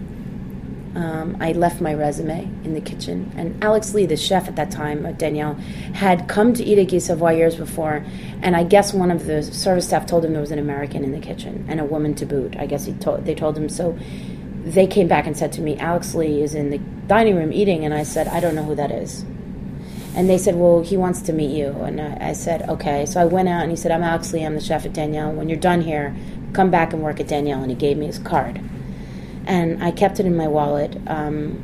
Um, 0.94 1.38
I 1.40 1.54
left 1.54 1.80
my 1.80 1.94
resume 1.94 2.44
in 2.66 2.74
the 2.74 2.82
kitchen, 2.82 3.32
and 3.38 3.64
Alex 3.64 3.94
Lee, 3.94 4.06
the 4.06 4.18
chef 4.18 4.50
at 4.50 4.58
that 4.58 4.72
time, 4.72 5.06
uh, 5.06 5.14
Daniel, 5.14 5.54
had 5.94 6.28
come 6.28 6.54
to 6.54 6.64
eat 6.64 6.78
at 6.78 6.92
Guy 6.92 6.98
Savoy 6.98 7.38
years 7.38 7.56
before, 7.56 8.04
and 8.42 8.58
I 8.58 8.66
guess 8.66 8.94
one 8.94 9.10
of 9.10 9.26
the 9.26 9.42
service 9.42 9.88
staff 9.88 10.06
told 10.06 10.26
him 10.26 10.34
there 10.34 10.42
was 10.42 10.52
an 10.52 10.60
American 10.60 11.06
in 11.06 11.14
the 11.14 11.20
kitchen 11.20 11.66
and 11.70 11.80
a 11.80 11.86
woman 11.86 12.14
to 12.16 12.26
boot. 12.26 12.58
I 12.58 12.66
guess 12.66 12.86
he 12.86 12.94
told 12.94 13.26
they 13.26 13.36
told 13.36 13.58
him 13.58 13.70
so. 13.70 13.98
They 14.66 14.86
came 14.86 15.08
back 15.08 15.26
and 15.26 15.38
said 15.38 15.54
to 15.54 15.62
me, 15.62 15.78
"Alex 15.78 16.14
Lee 16.14 16.42
is 16.42 16.56
in 16.56 16.72
the 16.72 16.80
dining 17.08 17.38
room 17.38 17.54
eating," 17.54 17.86
and 17.86 17.94
I 17.94 18.04
said, 18.04 18.28
"I 18.28 18.42
don't 18.42 18.54
know 18.54 18.64
who 18.64 18.76
that 18.76 18.92
is." 18.92 19.24
And 20.14 20.30
they 20.30 20.38
said, 20.38 20.58
"Well, 20.58 20.82
he 20.82 20.98
wants 20.98 21.22
to 21.22 21.32
meet 21.34 21.52
you." 21.52 21.70
And 21.70 22.02
I, 22.02 22.18
I 22.32 22.34
said, 22.34 22.68
"Okay." 22.68 23.06
So 23.06 23.22
I 23.22 23.26
went 23.26 23.48
out, 23.48 23.62
and 23.62 23.72
he 23.72 23.78
said, 23.78 23.92
"I'm 23.94 24.04
Alex 24.04 24.34
Lee. 24.34 24.44
I'm 24.44 24.56
the 24.56 24.62
chef 24.62 24.86
at 24.86 24.92
Daniel. 24.92 25.32
When 25.32 25.48
you're 25.48 25.58
done 25.58 25.80
here, 25.80 26.14
come 26.52 26.70
back 26.70 26.92
and 26.92 27.02
work 27.02 27.22
at 27.22 27.30
Daniel." 27.30 27.62
And 27.62 27.72
he 27.72 27.78
gave 27.78 27.98
me 27.98 28.08
his 28.08 28.20
card 28.20 28.60
and 29.46 29.84
I 29.84 29.92
kept 29.92 30.20
it 30.20 30.26
in 30.26 30.36
my 30.36 30.48
wallet 30.48 30.98
um, 31.08 31.64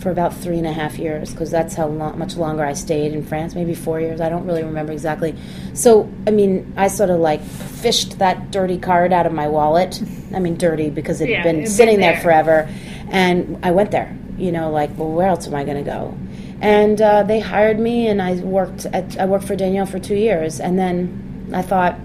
for 0.00 0.10
about 0.10 0.34
three 0.34 0.58
and 0.58 0.66
a 0.66 0.72
half 0.72 0.98
years 0.98 1.30
because 1.30 1.50
that's 1.50 1.74
how 1.74 1.86
long, 1.86 2.18
much 2.18 2.36
longer 2.36 2.64
I 2.64 2.74
stayed 2.74 3.12
in 3.12 3.24
France. 3.24 3.54
Maybe 3.54 3.74
four 3.74 4.00
years. 4.00 4.20
I 4.20 4.28
don't 4.28 4.44
really 4.46 4.62
remember 4.62 4.92
exactly. 4.92 5.34
So 5.72 6.10
I 6.26 6.30
mean, 6.30 6.72
I 6.76 6.88
sort 6.88 7.10
of 7.10 7.20
like 7.20 7.42
fished 7.42 8.18
that 8.18 8.50
dirty 8.50 8.78
card 8.78 9.12
out 9.12 9.26
of 9.26 9.32
my 9.32 9.48
wallet. 9.48 10.02
I 10.34 10.38
mean, 10.40 10.56
dirty 10.56 10.90
because 10.90 11.20
it 11.20 11.28
had 11.28 11.32
Yeah, 11.32 11.42
been 11.42 11.66
sitting 11.66 11.94
been 11.94 12.00
there 12.00 12.12
there. 12.14 12.22
forever, 12.22 12.68
and 13.10 13.58
I 13.62 13.70
went 13.70 13.90
there. 13.90 14.16
You 14.36 14.50
know, 14.50 14.70
like, 14.70 14.90
well, 14.98 15.12
where 15.12 15.28
else 15.28 15.46
am 15.46 15.54
I 15.54 15.62
going 15.64 15.76
to 15.84 15.88
go? 15.88 16.18
And 16.60 17.00
uh, 17.00 17.22
they 17.22 17.38
hired 17.40 17.78
me, 17.78 18.08
and 18.08 18.20
I 18.20 18.34
worked. 18.34 18.84
At, 18.86 19.18
I 19.18 19.26
worked 19.26 19.44
for 19.44 19.54
Daniel 19.54 19.86
for 19.86 19.98
two 20.00 20.16
years, 20.16 20.58
and 20.60 20.76
then 20.78 21.50
I 21.54 21.62
thought, 21.62 21.98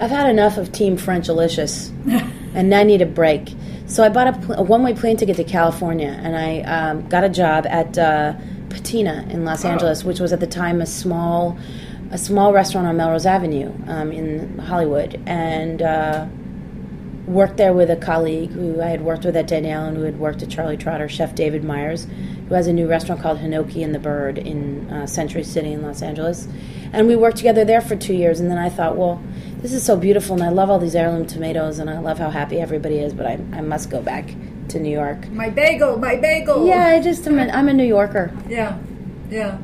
I've 0.00 0.10
had 0.10 0.30
enough 0.30 0.58
of 0.58 0.70
Team 0.70 0.96
French-alicious, 0.96 1.88
and 2.54 2.72
I 2.74 2.84
need 2.84 3.02
a 3.02 3.06
break. 3.06 3.52
So 3.88 4.04
I 4.04 4.10
bought 4.10 4.26
a, 4.28 4.32
pl- 4.34 4.54
a 4.54 4.62
one-way 4.62 4.94
plane 4.94 5.16
ticket 5.16 5.36
to 5.36 5.44
California, 5.44 6.20
and 6.22 6.36
I 6.36 6.60
um, 6.60 7.08
got 7.08 7.24
a 7.24 7.28
job 7.28 7.66
at 7.66 7.98
uh, 7.98 8.34
Patina 8.68 9.26
in 9.30 9.44
Los 9.46 9.64
Angeles, 9.64 10.04
which 10.04 10.20
was 10.20 10.32
at 10.32 10.40
the 10.40 10.46
time 10.46 10.82
a 10.82 10.86
small, 10.86 11.58
a 12.10 12.18
small 12.18 12.52
restaurant 12.52 12.86
on 12.86 12.98
Melrose 12.98 13.26
Avenue 13.26 13.72
um, 13.88 14.12
in 14.12 14.58
Hollywood, 14.58 15.20
and. 15.26 15.82
Uh, 15.82 16.26
worked 17.28 17.58
there 17.58 17.74
with 17.74 17.90
a 17.90 17.96
colleague 17.96 18.50
who 18.50 18.80
I 18.80 18.86
had 18.86 19.02
worked 19.02 19.24
with 19.24 19.36
at 19.36 19.46
Daniel 19.46 19.84
and 19.84 19.96
who 19.96 20.04
had 20.04 20.18
worked 20.18 20.42
at 20.42 20.48
Charlie 20.48 20.78
Trotter, 20.78 21.08
Chef 21.08 21.34
David 21.34 21.62
Myers, 21.62 22.06
who 22.48 22.54
has 22.54 22.66
a 22.66 22.72
new 22.72 22.88
restaurant 22.88 23.20
called 23.20 23.38
Hinoki 23.38 23.84
and 23.84 23.94
the 23.94 23.98
Bird 23.98 24.38
in 24.38 24.90
uh, 24.90 25.06
Century 25.06 25.44
City 25.44 25.72
in 25.72 25.82
Los 25.82 26.00
Angeles. 26.00 26.48
And 26.90 27.06
we 27.06 27.16
worked 27.16 27.36
together 27.36 27.66
there 27.66 27.82
for 27.82 27.96
two 27.96 28.14
years. 28.14 28.40
And 28.40 28.50
then 28.50 28.56
I 28.56 28.70
thought, 28.70 28.96
well, 28.96 29.22
this 29.60 29.72
is 29.72 29.84
so 29.84 29.96
beautiful, 29.96 30.34
and 30.34 30.44
I 30.44 30.50
love 30.50 30.70
all 30.70 30.78
these 30.78 30.94
heirloom 30.94 31.26
tomatoes, 31.26 31.78
and 31.78 31.90
I 31.90 31.98
love 31.98 32.18
how 32.18 32.30
happy 32.30 32.60
everybody 32.60 32.98
is, 32.98 33.12
but 33.12 33.26
I, 33.26 33.32
I 33.52 33.60
must 33.60 33.90
go 33.90 34.00
back 34.00 34.34
to 34.68 34.78
New 34.78 34.90
York. 34.90 35.28
My 35.30 35.50
bagel, 35.50 35.98
my 35.98 36.16
bagel. 36.16 36.66
Yeah, 36.66 36.86
I 36.86 37.00
just 37.00 37.26
am 37.26 37.38
a, 37.38 37.48
I'm 37.48 37.68
a 37.68 37.72
New 37.72 37.84
Yorker. 37.84 38.32
Yeah. 38.48 38.78
Yeah. 39.30 39.58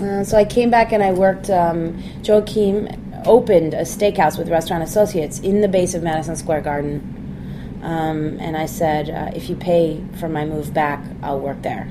Uh, 0.00 0.24
so 0.24 0.36
I 0.36 0.44
came 0.44 0.70
back 0.70 0.92
and 0.92 1.02
I 1.02 1.12
worked. 1.12 1.50
Um, 1.50 2.02
Joachim 2.22 2.88
opened 3.26 3.74
a 3.74 3.82
steakhouse 3.82 4.38
with 4.38 4.48
Restaurant 4.48 4.82
Associates 4.82 5.38
in 5.40 5.60
the 5.60 5.68
base 5.68 5.94
of 5.94 6.02
Madison 6.02 6.34
Square 6.36 6.62
Garden, 6.62 7.80
um, 7.82 8.38
and 8.40 8.56
I 8.56 8.66
said, 8.66 9.08
uh, 9.10 9.30
if 9.36 9.48
you 9.48 9.54
pay 9.56 10.02
for 10.18 10.28
my 10.28 10.44
move 10.44 10.74
back, 10.74 11.04
I'll 11.22 11.40
work 11.40 11.62
there. 11.62 11.88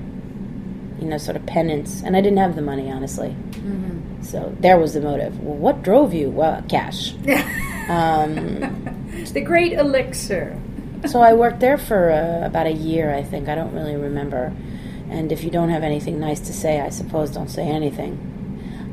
You 1.00 1.08
know, 1.08 1.18
sort 1.18 1.38
of 1.38 1.46
penance, 1.46 2.02
and 2.04 2.18
I 2.18 2.22
didn't 2.22 2.40
have 2.40 2.56
the 2.56 2.62
money, 2.62 2.92
honestly. 2.92 3.36
So 4.22 4.56
there 4.60 4.78
was 4.78 4.94
the 4.94 5.02
motive. 5.02 5.40
Well, 5.42 5.56
what 5.56 5.84
drove 5.84 6.14
you? 6.14 6.30
Well, 6.30 6.62
cash. 6.70 7.14
Um, 7.90 9.24
The 9.34 9.40
great 9.40 9.72
elixir. 9.74 10.60
so 11.06 11.22
I 11.22 11.32
worked 11.34 11.62
there 11.62 11.78
for 11.78 12.12
uh, 12.12 12.46
about 12.46 12.66
a 12.68 12.72
year, 12.74 13.14
I 13.14 13.24
think. 13.24 13.48
I 13.48 13.56
don't 13.56 13.74
really 13.74 13.96
remember. 13.96 14.52
And 15.10 15.32
if 15.32 15.42
you 15.44 15.50
don't 15.50 15.70
have 15.70 15.84
anything 15.84 16.20
nice 16.20 16.42
to 16.42 16.54
say, 16.54 16.82
I 16.82 16.90
suppose 16.90 17.32
don't 17.32 17.50
say 17.50 17.66
anything. 17.66 18.20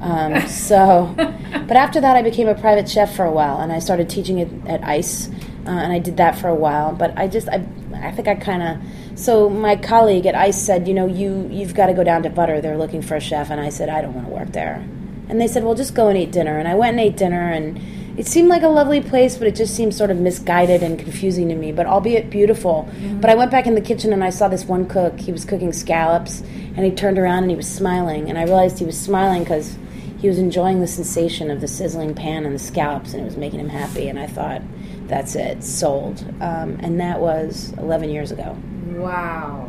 Um, 0.00 0.46
so, 0.48 1.12
but 1.16 1.76
after 1.76 2.00
that, 2.00 2.16
I 2.16 2.22
became 2.22 2.46
a 2.46 2.54
private 2.54 2.88
chef 2.88 3.16
for 3.16 3.24
a 3.24 3.32
while, 3.32 3.60
and 3.60 3.72
I 3.72 3.80
started 3.80 4.08
teaching 4.08 4.38
it 4.38 4.48
at 4.68 4.84
ICE, 4.84 5.28
uh, 5.66 5.70
and 5.70 5.92
I 5.92 5.98
did 5.98 6.16
that 6.18 6.38
for 6.38 6.46
a 6.46 6.54
while. 6.54 6.92
But 6.94 7.18
I 7.18 7.26
just, 7.26 7.48
I, 7.48 7.66
I 7.94 8.12
think 8.12 8.28
I 8.28 8.36
kind 8.36 8.62
of. 8.62 9.18
So 9.18 9.48
my 9.50 9.74
colleague 9.74 10.26
at 10.26 10.36
ICE 10.36 10.60
said, 10.60 10.86
you 10.86 10.94
know, 10.94 11.06
you 11.06 11.48
you've 11.50 11.74
got 11.74 11.86
to 11.86 11.94
go 11.94 12.04
down 12.04 12.22
to 12.24 12.30
Butter. 12.30 12.60
They're 12.60 12.78
looking 12.78 13.02
for 13.02 13.16
a 13.16 13.20
chef, 13.20 13.50
and 13.50 13.60
I 13.60 13.70
said, 13.70 13.88
I 13.88 14.02
don't 14.02 14.14
want 14.14 14.28
to 14.28 14.32
work 14.32 14.52
there. 14.52 14.86
And 15.28 15.40
they 15.40 15.46
said, 15.46 15.64
well, 15.64 15.74
just 15.74 15.94
go 15.94 16.08
and 16.08 16.18
eat 16.18 16.32
dinner. 16.32 16.58
And 16.58 16.68
I 16.68 16.74
went 16.74 16.98
and 16.98 17.00
ate 17.00 17.16
dinner, 17.16 17.50
and 17.50 17.80
it 18.18 18.26
seemed 18.26 18.48
like 18.48 18.62
a 18.62 18.68
lovely 18.68 19.00
place, 19.00 19.36
but 19.36 19.48
it 19.48 19.56
just 19.56 19.74
seemed 19.74 19.94
sort 19.94 20.10
of 20.10 20.18
misguided 20.18 20.82
and 20.82 20.98
confusing 20.98 21.48
to 21.48 21.54
me, 21.54 21.72
but 21.72 21.86
albeit 21.86 22.30
beautiful. 22.30 22.88
But 23.20 23.30
I 23.30 23.34
went 23.34 23.50
back 23.50 23.66
in 23.66 23.74
the 23.74 23.80
kitchen 23.80 24.12
and 24.12 24.22
I 24.22 24.30
saw 24.30 24.46
this 24.48 24.64
one 24.64 24.86
cook. 24.86 25.18
He 25.18 25.32
was 25.32 25.44
cooking 25.44 25.72
scallops, 25.72 26.40
and 26.40 26.84
he 26.84 26.90
turned 26.90 27.18
around 27.18 27.42
and 27.42 27.50
he 27.50 27.56
was 27.56 27.68
smiling. 27.68 28.28
And 28.28 28.38
I 28.38 28.44
realized 28.44 28.78
he 28.78 28.84
was 28.84 28.98
smiling 28.98 29.42
because 29.42 29.76
he 30.20 30.28
was 30.28 30.38
enjoying 30.38 30.80
the 30.80 30.86
sensation 30.86 31.50
of 31.50 31.60
the 31.60 31.68
sizzling 31.68 32.14
pan 32.14 32.46
and 32.46 32.54
the 32.54 32.58
scallops, 32.58 33.14
and 33.14 33.22
it 33.22 33.24
was 33.24 33.36
making 33.36 33.60
him 33.60 33.68
happy. 33.68 34.08
And 34.08 34.18
I 34.18 34.26
thought, 34.26 34.62
that's 35.06 35.34
it, 35.34 35.64
sold. 35.64 36.24
Um, 36.40 36.78
and 36.80 37.00
that 37.00 37.20
was 37.20 37.72
11 37.78 38.10
years 38.10 38.30
ago. 38.30 38.56
Wow. 38.86 39.68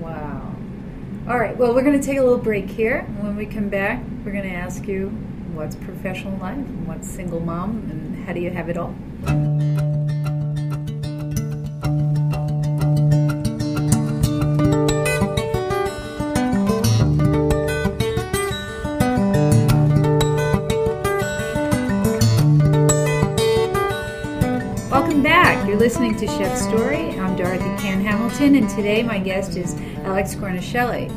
Wow. 0.00 0.47
All 1.28 1.38
right. 1.38 1.54
Well, 1.54 1.74
we're 1.74 1.82
going 1.82 2.00
to 2.00 2.06
take 2.06 2.16
a 2.16 2.22
little 2.22 2.38
break 2.38 2.70
here. 2.70 3.02
When 3.20 3.36
we 3.36 3.44
come 3.44 3.68
back, 3.68 4.02
we're 4.24 4.32
going 4.32 4.48
to 4.48 4.54
ask 4.54 4.88
you 4.88 5.08
what's 5.52 5.76
professional 5.76 6.38
life 6.38 6.56
and 6.56 6.88
what's 6.88 7.06
single 7.06 7.40
mom 7.40 7.86
and 7.90 8.24
how 8.24 8.32
do 8.32 8.40
you 8.40 8.50
have 8.50 8.70
it 8.70 8.78
all. 8.78 8.94
Welcome 24.90 25.22
back. 25.22 25.68
You're 25.68 25.76
listening 25.76 26.16
to 26.16 26.26
Chef 26.26 26.56
Story. 26.56 27.17
Dorothy 27.38 27.80
Cann 27.80 28.00
Hamilton, 28.00 28.56
and 28.56 28.68
today 28.68 29.00
my 29.04 29.20
guest 29.20 29.56
is 29.56 29.76
Alex 29.98 30.34
Guarnaschelli. 30.34 31.08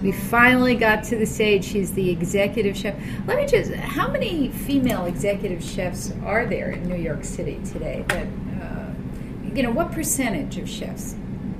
We 0.00 0.12
finally 0.12 0.76
got 0.76 1.02
to 1.04 1.16
the 1.16 1.26
stage. 1.26 1.64
She's 1.64 1.92
the 1.92 2.08
executive 2.08 2.76
chef. 2.76 2.94
Let 3.26 3.38
me 3.38 3.44
just, 3.44 3.74
how 3.74 4.06
many 4.06 4.50
female 4.50 5.06
executive 5.06 5.60
chefs 5.60 6.12
are 6.24 6.46
there 6.46 6.70
in 6.70 6.88
New 6.88 6.94
York 6.94 7.24
City 7.24 7.60
today? 7.64 8.04
That, 8.10 8.28
uh, 8.62 8.92
you 9.52 9.64
know, 9.64 9.72
what 9.72 9.90
percentage 9.90 10.56
of 10.56 10.70
chefs 10.70 11.16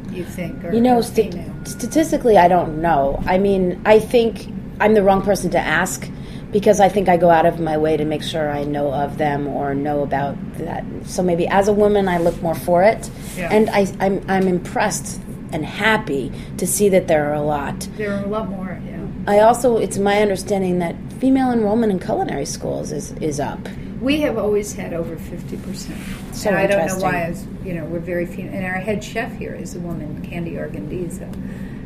do 0.08 0.14
you 0.14 0.24
think 0.24 0.64
are, 0.64 0.72
You 0.72 0.80
know, 0.80 0.98
are 0.98 1.02
st- 1.02 1.34
statistically, 1.66 2.38
I 2.38 2.46
don't 2.46 2.80
know. 2.80 3.20
I 3.26 3.38
mean, 3.38 3.82
I 3.84 3.98
think 3.98 4.46
I'm 4.78 4.94
the 4.94 5.02
wrong 5.02 5.20
person 5.20 5.50
to 5.50 5.58
ask 5.58 6.08
because 6.52 6.78
I 6.78 6.88
think 6.88 7.08
I 7.08 7.16
go 7.16 7.28
out 7.28 7.46
of 7.46 7.58
my 7.58 7.76
way 7.76 7.96
to 7.96 8.04
make 8.04 8.22
sure 8.22 8.48
I 8.48 8.62
know 8.62 8.94
of 8.94 9.18
them 9.18 9.48
or 9.48 9.74
know 9.74 10.04
about 10.04 10.36
that. 10.58 10.84
So 11.06 11.20
maybe 11.20 11.48
as 11.48 11.66
a 11.66 11.72
woman, 11.72 12.06
I 12.06 12.18
look 12.18 12.40
more 12.40 12.54
for 12.54 12.84
it, 12.84 13.10
Yeah. 13.36 13.48
and 13.52 13.70
I, 13.70 13.86
I'm 14.00 14.24
I'm 14.28 14.48
impressed 14.48 15.20
and 15.52 15.64
happy 15.64 16.32
to 16.58 16.66
see 16.66 16.88
that 16.90 17.08
there 17.08 17.30
are 17.30 17.34
a 17.34 17.42
lot. 17.42 17.88
There 17.96 18.12
are 18.12 18.24
a 18.24 18.28
lot 18.28 18.48
more, 18.48 18.80
yeah. 18.84 19.06
I 19.26 19.40
also, 19.40 19.78
it's 19.78 19.96
my 19.96 20.20
understanding 20.20 20.80
that 20.80 20.96
female 21.20 21.52
enrollment 21.52 21.92
in 21.92 21.98
culinary 21.98 22.44
schools 22.44 22.92
is 22.92 23.12
is 23.12 23.40
up. 23.40 23.60
We 24.00 24.20
have 24.20 24.36
always 24.36 24.74
had 24.74 24.92
over 24.92 25.16
50%. 25.16 26.34
So 26.34 26.50
and 26.50 26.58
I 26.58 26.66
don't 26.66 26.86
know 26.86 26.98
why, 26.98 27.22
as 27.22 27.46
you 27.64 27.72
know, 27.72 27.84
we're 27.86 28.00
very 28.00 28.26
few. 28.26 28.44
And 28.44 28.64
our 28.64 28.74
head 28.74 29.02
chef 29.02 29.34
here 29.38 29.54
is 29.54 29.76
a 29.76 29.78
woman, 29.78 30.20
Candy 30.22 30.52
Argondizza. 30.52 31.32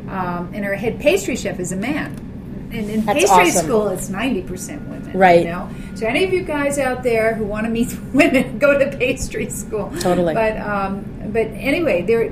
Um, 0.09 0.51
and 0.53 0.65
our 0.65 0.73
head 0.73 0.99
pastry 0.99 1.35
chef 1.37 1.59
is 1.59 1.71
a 1.71 1.77
man. 1.77 2.25
And 2.73 2.89
in 2.89 3.05
That's 3.05 3.19
pastry 3.19 3.49
awesome. 3.49 3.65
school, 3.65 3.87
it's 3.89 4.09
90% 4.09 4.87
women. 4.89 5.17
Right. 5.17 5.45
You 5.45 5.51
know? 5.51 5.69
So, 5.95 6.07
any 6.07 6.23
of 6.23 6.33
you 6.33 6.43
guys 6.43 6.77
out 6.77 7.03
there 7.03 7.33
who 7.33 7.45
want 7.45 7.65
to 7.65 7.71
meet 7.71 7.95
women, 8.13 8.59
go 8.59 8.77
to 8.77 8.97
pastry 8.97 9.49
school. 9.49 9.91
Totally. 9.99 10.33
But, 10.33 10.57
um, 10.57 11.18
but 11.31 11.47
anyway, 11.47 12.01
there, 12.01 12.31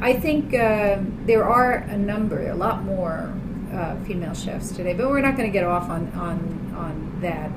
I 0.00 0.14
think 0.14 0.54
uh, 0.54 0.98
there 1.26 1.44
are 1.44 1.74
a 1.74 1.96
number, 1.96 2.48
a 2.48 2.54
lot 2.54 2.84
more 2.84 3.32
uh, 3.72 3.96
female 4.04 4.34
chefs 4.34 4.72
today. 4.72 4.94
But 4.94 5.08
we're 5.08 5.20
not 5.20 5.36
going 5.36 5.48
to 5.48 5.52
get 5.52 5.64
off 5.64 5.88
on, 5.90 6.08
on, 6.12 6.74
on 6.76 7.18
that. 7.20 7.48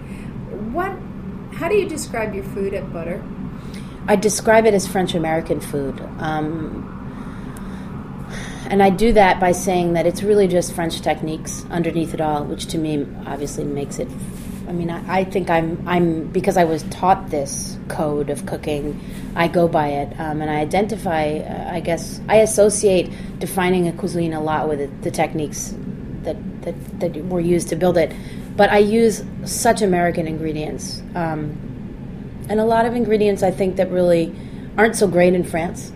What? 0.73 0.91
How 1.57 1.67
do 1.67 1.75
you 1.75 1.87
describe 1.87 2.33
your 2.33 2.43
food 2.43 2.73
at 2.73 2.91
Butter? 2.91 3.23
I 4.07 4.15
describe 4.15 4.65
it 4.65 4.73
as 4.73 4.87
French 4.87 5.13
American 5.13 5.59
food. 5.59 5.99
Um, 6.19 6.97
and 8.69 8.81
I 8.81 8.89
do 8.89 9.11
that 9.13 9.39
by 9.39 9.51
saying 9.51 9.93
that 9.93 10.05
it's 10.05 10.23
really 10.23 10.47
just 10.47 10.73
French 10.73 11.01
techniques 11.01 11.65
underneath 11.69 12.13
it 12.13 12.21
all, 12.21 12.45
which 12.45 12.67
to 12.67 12.77
me 12.77 13.05
obviously 13.25 13.63
makes 13.63 13.99
it. 13.99 14.07
I 14.71 14.73
mean, 14.73 14.89
I, 14.89 15.19
I 15.19 15.23
think 15.25 15.49
I'm 15.49 15.85
I'm 15.85 16.27
because 16.27 16.55
I 16.55 16.63
was 16.63 16.83
taught 16.83 17.29
this 17.29 17.77
code 17.89 18.29
of 18.29 18.45
cooking. 18.45 19.01
I 19.35 19.49
go 19.49 19.67
by 19.67 19.89
it, 19.89 20.17
um, 20.17 20.41
and 20.41 20.49
I 20.49 20.61
identify. 20.61 21.39
Uh, 21.39 21.75
I 21.75 21.81
guess 21.81 22.21
I 22.29 22.37
associate 22.37 23.11
defining 23.37 23.89
a 23.89 23.91
cuisine 23.91 24.31
a 24.31 24.39
lot 24.39 24.69
with 24.69 24.79
it, 24.79 25.01
the 25.01 25.11
techniques 25.11 25.75
that, 26.23 26.37
that 26.61 26.99
that 27.01 27.15
were 27.25 27.41
used 27.41 27.67
to 27.69 27.75
build 27.75 27.97
it. 27.97 28.15
But 28.55 28.69
I 28.69 28.77
use 28.77 29.25
such 29.43 29.81
American 29.81 30.25
ingredients. 30.25 31.01
Um, 31.15 31.57
and 32.47 32.61
a 32.61 32.65
lot 32.65 32.85
of 32.85 32.95
ingredients 32.95 33.43
I 33.43 33.51
think 33.51 33.75
that 33.75 33.91
really 33.91 34.33
aren't 34.77 34.95
so 34.95 35.05
great 35.05 35.33
in 35.33 35.43
France. 35.43 35.91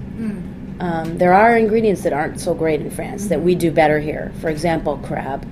Um, 0.81 1.17
there 1.17 1.33
are 1.33 1.57
ingredients 1.57 2.03
that 2.03 2.11
aren't 2.11 2.41
so 2.41 2.53
great 2.53 2.81
in 2.81 2.91
France 2.91 3.27
that 3.27 3.41
we 3.41 3.55
do 3.55 3.71
better 3.71 4.01
here. 4.01 4.33
For 4.41 4.49
example, 4.49 4.97
crab. 4.97 5.47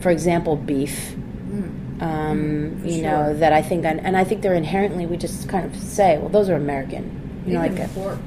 For 0.00 0.10
example, 0.10 0.54
beef. 0.54 1.16
Um, 2.00 2.80
you 2.84 3.02
know 3.02 3.34
that 3.34 3.52
I 3.52 3.60
think, 3.62 3.84
and, 3.84 4.00
and 4.00 4.16
I 4.16 4.24
think 4.24 4.42
they're 4.42 4.54
inherently. 4.54 5.04
We 5.06 5.16
just 5.16 5.48
kind 5.48 5.64
of 5.66 5.74
say, 5.82 6.18
well, 6.18 6.28
those 6.28 6.48
are 6.48 6.54
American. 6.54 7.42
You 7.46 7.54
know, 7.54 7.64
Even 7.64 7.78
like 7.78 7.94
pork. 7.94 8.18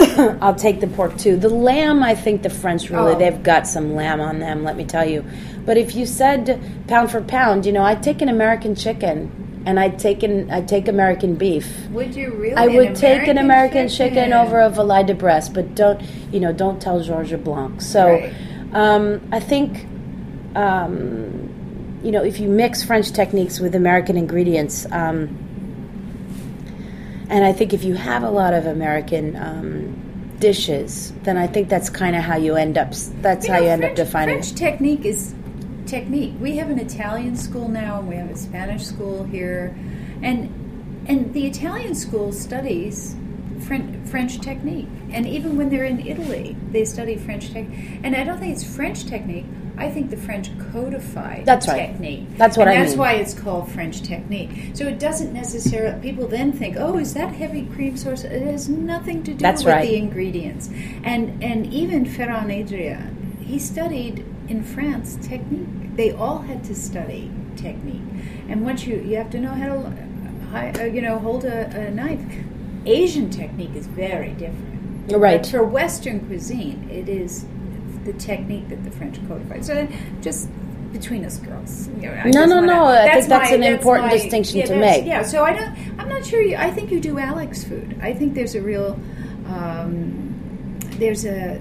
I'll 0.40 0.54
take 0.54 0.80
the 0.80 0.86
pork 0.86 1.16
too. 1.18 1.36
The 1.36 1.48
lamb, 1.48 2.02
I 2.02 2.14
think 2.14 2.42
the 2.42 2.50
French 2.50 2.88
really 2.88 3.14
Oh. 3.14 3.18
they've 3.18 3.42
got 3.42 3.66
some 3.66 3.94
lamb 3.94 4.20
on 4.20 4.38
them. 4.38 4.64
Let 4.64 4.76
me 4.76 4.84
tell 4.84 5.06
you. 5.08 5.24
But 5.66 5.76
if 5.76 5.94
you 5.94 6.06
said 6.06 6.60
pound 6.86 7.10
for 7.10 7.20
pound, 7.20 7.66
you 7.66 7.72
know, 7.72 7.82
I'd 7.82 8.02
take 8.02 8.22
an 8.22 8.28
American 8.28 8.74
chicken, 8.74 9.62
and 9.66 9.78
I'd 9.78 9.98
take 9.98 10.22
an 10.22 10.50
I'd 10.50 10.66
take 10.68 10.88
American 10.88 11.34
beef. 11.34 11.88
Would 11.90 12.14
you 12.16 12.30
really? 12.32 12.54
I 12.54 12.68
would 12.68 12.94
take 12.96 13.28
an 13.28 13.36
American 13.38 13.88
chicken, 13.88 14.14
chicken 14.14 14.32
over 14.32 14.60
a 14.60 14.70
volaille 14.70 15.06
de 15.06 15.14
Bresse, 15.14 15.48
but 15.50 15.74
don't 15.74 16.00
you 16.32 16.40
know? 16.40 16.52
Don't 16.52 16.80
tell 16.80 17.00
Georges 17.02 17.40
Blanc. 17.40 17.82
So, 17.82 18.06
Right. 18.12 18.32
um, 18.72 19.20
I 19.30 19.40
think, 19.40 19.86
um, 20.54 21.47
you 22.02 22.12
know, 22.12 22.22
if 22.22 22.38
you 22.40 22.48
mix 22.48 22.82
French 22.84 23.12
techniques 23.12 23.60
with 23.60 23.74
American 23.74 24.16
ingredients, 24.16 24.86
um, 24.92 25.36
and 27.30 27.44
I 27.44 27.52
think 27.52 27.72
if 27.72 27.84
you 27.84 27.94
have 27.94 28.22
a 28.22 28.30
lot 28.30 28.54
of 28.54 28.66
American 28.66 29.36
um, 29.36 30.36
dishes, 30.38 31.12
then 31.24 31.36
I 31.36 31.46
think 31.46 31.68
that's 31.68 31.90
kind 31.90 32.16
of 32.16 32.22
how 32.22 32.36
you 32.36 32.56
end 32.56 32.78
up. 32.78 32.92
That's 33.20 33.46
You 33.46 33.52
how 33.52 33.58
know, 33.58 33.64
you 33.66 33.70
end 33.70 33.82
French, 33.82 33.98
up 33.98 34.06
defining. 34.06 34.34
French 34.36 34.54
technique 34.54 35.04
is 35.04 35.34
technique. 35.86 36.34
We 36.40 36.56
have 36.56 36.70
an 36.70 36.78
Italian 36.78 37.36
school 37.36 37.68
now, 37.68 37.98
and 37.98 38.08
we 38.08 38.16
have 38.16 38.30
a 38.30 38.36
Spanish 38.36 38.86
school 38.86 39.24
here, 39.24 39.76
and 40.22 41.04
and 41.06 41.32
the 41.34 41.46
Italian 41.46 41.94
school 41.94 42.32
studies 42.32 43.16
French, 43.60 44.08
French 44.08 44.40
technique, 44.40 44.88
and 45.10 45.26
even 45.26 45.56
when 45.56 45.68
they're 45.68 45.84
in 45.84 46.06
Italy, 46.06 46.56
they 46.70 46.84
study 46.84 47.16
French 47.16 47.50
technique. 47.50 48.00
And 48.02 48.14
I 48.14 48.24
don't 48.24 48.38
think 48.38 48.54
it's 48.54 48.64
French 48.64 49.04
technique. 49.04 49.46
I 49.78 49.90
think 49.90 50.10
the 50.10 50.16
French 50.16 50.50
codified 50.72 51.46
That's 51.46 51.68
right. 51.68 51.76
technique. 51.86 52.26
That's 52.36 52.56
what 52.56 52.68
and 52.68 52.76
I 52.76 52.80
that's 52.80 52.92
mean. 52.92 52.98
why 52.98 53.12
it's 53.14 53.32
called 53.34 53.70
French 53.70 54.02
technique. 54.02 54.50
So 54.74 54.86
it 54.86 54.98
doesn't 54.98 55.32
necessarily. 55.32 56.00
People 56.02 56.26
then 56.26 56.52
think, 56.52 56.76
"Oh, 56.78 56.98
is 56.98 57.14
that 57.14 57.32
heavy 57.32 57.62
cream 57.66 57.96
sauce? 57.96 58.24
It 58.24 58.42
has 58.42 58.68
nothing 58.68 59.22
to 59.24 59.32
do 59.32 59.38
That's 59.38 59.64
with 59.64 59.74
right. 59.74 59.86
the 59.88 59.96
ingredients. 59.96 60.68
And 61.04 61.42
and 61.42 61.72
even 61.72 62.04
Ferran 62.04 62.50
Adria, 62.60 63.10
he 63.40 63.58
studied 63.58 64.24
in 64.48 64.64
France 64.64 65.16
technique. 65.22 65.96
They 65.96 66.10
all 66.10 66.38
had 66.38 66.64
to 66.64 66.74
study 66.74 67.30
technique. 67.56 68.02
And 68.48 68.64
once 68.64 68.86
you 68.86 68.96
you 68.96 69.16
have 69.16 69.30
to 69.30 69.38
know 69.38 69.54
how 69.54 69.66
to 69.66 70.08
uh, 70.54 70.84
you 70.84 71.02
know 71.02 71.18
hold 71.18 71.44
a, 71.44 71.66
a 71.76 71.90
knife. 71.90 72.20
Asian 72.86 73.28
technique 73.28 73.74
is 73.74 73.86
very 73.86 74.30
different. 74.32 75.12
Right. 75.12 75.42
But 75.42 75.50
for 75.50 75.64
Western 75.64 76.20
cuisine, 76.26 76.88
it 76.90 77.08
is 77.08 77.44
the 78.10 78.18
technique 78.18 78.68
that 78.70 78.82
the 78.84 78.90
French 78.90 79.16
codified. 79.28 79.64
So 79.64 79.86
just 80.22 80.48
between 80.92 81.24
us 81.24 81.36
girls. 81.38 81.88
You 82.00 82.08
know, 82.08 82.22
No, 82.24 82.44
no, 82.46 82.54
wanna- 82.56 82.66
no, 82.66 82.84
I 82.86 83.12
think 83.14 83.26
that's 83.28 83.50
my- 83.50 83.56
an 83.56 83.62
important 83.62 84.06
my- 84.08 84.16
distinction 84.18 84.58
yeah, 84.60 84.66
to 84.66 84.76
make. 84.76 85.04
Yeah, 85.06 85.22
so 85.22 85.44
I 85.44 85.52
don't. 85.52 85.72
I'm 85.98 86.08
not 86.08 86.24
sure. 86.24 86.40
You, 86.40 86.56
I 86.56 86.70
think 86.70 86.90
you 86.90 86.98
do 87.00 87.18
Alex 87.18 87.62
food. 87.64 87.96
I 88.02 88.12
think 88.14 88.34
there's 88.34 88.54
a 88.54 88.62
real. 88.62 88.98
Um, 89.46 90.24
there's 90.98 91.24
a 91.24 91.60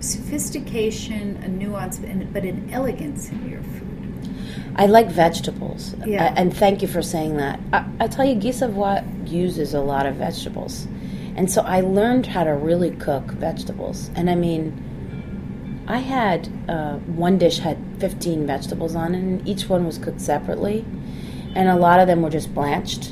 sophistication, 0.00 1.38
a 1.44 1.48
nuance, 1.48 1.98
but 2.32 2.44
an 2.44 2.68
elegance 2.72 3.30
in 3.30 3.48
your 3.48 3.62
food. 3.62 3.86
I 4.76 4.86
like 4.86 5.08
vegetables, 5.08 5.94
Yeah. 6.06 6.32
And 6.36 6.56
thank 6.56 6.80
you 6.82 6.88
for 6.88 7.02
saying 7.02 7.36
that. 7.36 7.60
I, 7.72 7.84
I 8.00 8.06
tell 8.08 8.24
you, 8.24 8.34
Guy 8.34 8.50
Savoy 8.52 9.02
uses 9.26 9.74
a 9.74 9.80
lot 9.80 10.06
of 10.06 10.16
vegetables, 10.16 10.86
and 11.36 11.50
so 11.50 11.62
I 11.62 11.80
learned 11.80 12.26
how 12.26 12.44
to 12.44 12.54
really 12.54 12.90
cook 12.92 13.24
vegetables. 13.32 14.10
And 14.16 14.30
I 14.30 14.34
mean, 14.36 14.72
I 15.90 15.98
had 15.98 16.48
uh, 16.68 16.98
one 16.98 17.36
dish 17.36 17.58
had 17.58 17.76
15 17.98 18.46
vegetables 18.46 18.94
on 18.94 19.14
it, 19.14 19.18
and 19.18 19.48
each 19.48 19.68
one 19.68 19.84
was 19.84 19.98
cooked 19.98 20.20
separately, 20.20 20.84
and 21.56 21.68
a 21.68 21.74
lot 21.74 21.98
of 21.98 22.06
them 22.06 22.22
were 22.22 22.30
just 22.30 22.54
blanched, 22.54 23.10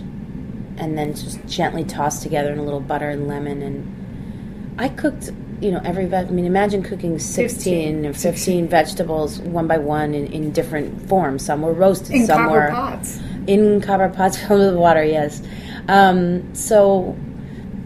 and 0.77 0.97
then 0.97 1.13
just 1.13 1.45
gently 1.47 1.83
tossed 1.83 2.23
together 2.23 2.53
in 2.53 2.59
a 2.59 2.63
little 2.63 2.79
butter 2.81 3.11
and 3.11 3.27
lemon. 3.27 3.63
And 3.63 4.77
I 4.79 4.91
cooked, 4.91 5.31
you 5.61 5.73
know, 5.73 5.81
every 5.85 6.07
veg. 6.07 6.29
I 6.29 6.31
mean, 6.31 6.45
imagine 6.45 6.85
cooking 6.85 7.19
16 7.19 8.07
or 8.07 8.13
15 8.13 8.69
vegetables 8.69 9.41
one 9.41 9.67
by 9.67 9.79
one 9.79 10.15
in, 10.15 10.33
in 10.33 10.53
different 10.53 11.09
forms. 11.09 11.45
Some 11.45 11.63
were 11.63 11.73
roasted, 11.73 12.15
In 12.15 12.27
some 12.27 12.45
copper 12.45 12.51
were 12.53 12.71
pots. 12.71 13.21
in 13.49 13.81
copper 13.81 14.09
pots 14.09 14.39
filled 14.47 14.61
with 14.61 14.77
water. 14.77 15.03
Yes. 15.03 15.43
Um, 15.89 16.55
so 16.55 17.17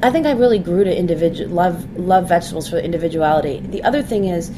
I 0.03 0.11
think 0.11 0.27
I 0.27 0.33
really 0.33 0.59
grew 0.59 0.85
to 0.85 0.95
individual 0.95 1.49
love 1.51 1.99
love 1.99 2.29
vegetables 2.29 2.69
for 2.69 2.77
individuality. 2.77 3.61
The 3.61 3.83
other 3.85 4.03
thing 4.03 4.27
is 4.27 4.51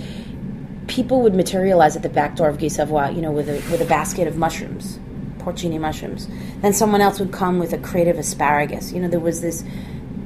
people 0.87 1.23
would 1.23 1.35
materialize 1.35 1.97
at 1.97 2.03
the 2.03 2.09
back 2.09 2.37
door 2.37 2.49
of 2.49 2.59
Guy 2.59 2.69
Savoy, 2.69 3.11
you 3.11 3.23
know, 3.23 3.33
with 3.33 3.49
a 3.49 3.55
with 3.71 3.81
a 3.81 3.87
basket 3.87 4.27
of 4.27 4.37
mushrooms, 4.37 4.99
porcini 5.39 5.79
mushrooms. 5.79 6.29
Then 6.61 6.73
someone 6.73 7.01
else 7.01 7.19
would 7.21 7.33
come 7.33 7.59
with 7.59 7.73
a 7.73 7.79
crate 7.79 8.09
of 8.09 8.19
asparagus. 8.19 8.93
You 8.93 9.01
know, 9.01 9.09
there 9.09 9.21
was 9.21 9.41
this 9.41 9.65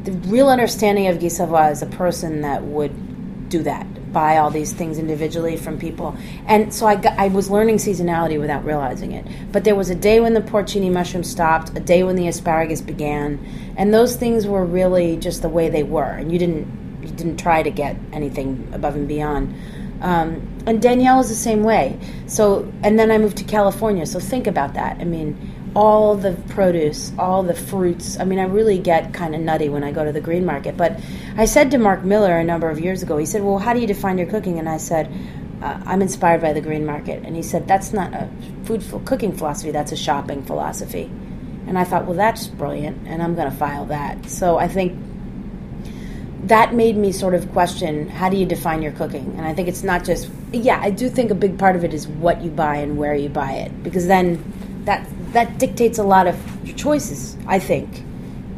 the 0.05 0.13
real 0.29 0.49
understanding 0.49 1.07
of 1.09 1.21
Guy 1.21 1.29
Savoy 1.29 1.59
as 1.59 1.83
a 1.83 1.87
person 1.87 2.43
that 2.43 2.63
would 2.63 3.49
do 3.49 3.63
that, 3.63 4.13
buy 4.13 4.39
all 4.39 4.51
these 4.51 4.73
things 4.73 4.99
individually 4.99 5.57
from 5.57 5.79
people. 5.79 6.17
And 6.47 6.73
so 6.73 6.87
I, 6.87 6.97
got, 6.97 7.19
I 7.19 7.29
was 7.29 7.51
learning 7.51 7.77
seasonality 7.77 8.39
without 8.39 8.65
realizing 8.65 9.13
it. 9.13 9.27
But 9.53 9.65
there 9.65 9.75
was 9.75 9.91
a 9.91 9.95
day 9.95 10.21
when 10.21 10.35
the 10.35 10.41
porcini 10.41 10.91
mushroom 10.91 11.25
stopped, 11.25 11.77
a 11.77 11.81
day 11.81 12.03
when 12.03 12.17
the 12.17 12.29
asparagus 12.29 12.81
began, 12.81 13.39
and 13.77 13.93
those 13.93 14.17
things 14.17 14.47
were 14.47 14.65
really 14.65 15.17
just 15.17 15.43
the 15.43 15.49
way 15.49 15.69
they 15.69 15.83
were. 15.83 16.11
And 16.11 16.33
you 16.33 16.39
didn't 16.39 16.89
you 17.03 17.09
didn't 17.11 17.37
try 17.37 17.63
to 17.63 17.71
get 17.71 17.97
anything 18.13 18.69
above 18.73 18.95
and 18.97 19.07
beyond. 19.09 19.55
Um, 20.01 20.47
and 20.67 20.81
Daniel 20.81 21.21
is 21.21 21.29
the 21.29 21.35
same 21.35 21.63
way. 21.63 21.99
So, 22.27 22.71
and 22.83 22.99
then 22.99 23.11
I 23.11 23.19
moved 23.19 23.37
to 23.39 23.45
California. 23.45 24.07
So 24.07 24.21
think 24.21 24.47
about 24.47 24.75
that. 24.75 24.99
I 25.01 25.05
mean, 25.05 25.37
all 25.75 26.15
the 26.15 26.33
produce, 26.49 27.13
all 27.19 27.43
the 27.43 27.55
fruits. 27.55 28.19
I 28.19 28.25
mean, 28.25 28.39
I 28.39 28.45
really 28.45 28.79
get 28.79 29.13
kind 29.13 29.35
of 29.35 29.41
nutty 29.41 29.69
when 29.69 29.85
I 29.85 29.93
go 29.93 30.05
to 30.05 30.13
the 30.13 30.21
green 30.21 30.45
market. 30.45 30.77
But 30.77 31.01
I 31.37 31.45
said 31.45 31.71
to 31.73 31.79
Mark 31.79 32.05
Miller 32.05 32.37
a 32.37 32.45
number 32.45 32.71
of 32.71 32.81
years 32.81 33.03
ago, 33.03 33.17
he 33.17 33.27
said, 33.27 33.43
Well, 33.43 33.59
how 33.59 33.75
do 33.75 33.81
you 33.81 33.87
define 33.87 34.19
your 34.19 34.29
cooking? 34.29 34.59
And 34.59 34.69
I 34.69 34.77
said, 34.79 35.13
uh, 35.63 35.81
I'm 35.85 36.03
inspired 36.03 36.41
by 36.41 36.53
the 36.53 36.61
green 36.61 36.87
market. 36.87 37.25
And 37.25 37.37
he 37.37 37.43
said, 37.43 37.67
That's 37.67 37.93
not 37.93 38.13
a 38.15 38.29
food 38.65 38.85
cooking 39.05 39.37
philosophy, 39.37 39.71
that's 39.71 39.93
a 39.93 39.97
shopping 39.97 40.43
philosophy. 40.43 41.11
And 41.67 41.79
I 41.79 41.85
thought, 41.85 42.07
Well, 42.07 42.17
that's 42.17 42.47
brilliant. 42.47 43.07
And 43.07 43.23
I'm 43.23 43.35
going 43.35 43.51
to 43.51 43.57
file 43.57 43.87
that. 43.87 44.29
So 44.29 44.59
I 44.59 44.69
think 44.69 44.99
that 46.45 46.73
made 46.73 46.97
me 46.97 47.11
sort 47.13 47.35
of 47.35 47.51
question 47.53 48.09
how 48.09 48.29
do 48.29 48.37
you 48.37 48.47
define 48.47 48.83
your 48.83 48.93
cooking? 48.93 49.35
And 49.37 49.47
i 49.47 49.55
think 49.55 49.69
it's 49.69 49.83
not 49.83 50.05
just 50.05 50.31
yeah 50.53 50.81
i 50.83 50.91
do 50.91 51.09
think 51.09 51.31
a 51.31 51.35
big 51.35 51.59
part 51.59 51.77
of 51.77 51.85
it 51.85 51.93
is 51.93 52.07
what 52.07 52.43
you 52.43 52.51
buy 52.51 52.77
and 52.77 52.97
where 52.97 53.15
you 53.15 53.29
buy 53.29 53.53
it. 53.53 53.83
Because 53.83 54.07
then 54.07 54.43
that 54.85 55.07
that 55.33 55.59
dictates 55.59 55.99
a 55.99 56.03
lot 56.03 56.27
of 56.27 56.67
your 56.67 56.77
choices 56.77 57.37
i 57.47 57.59
think 57.59 58.03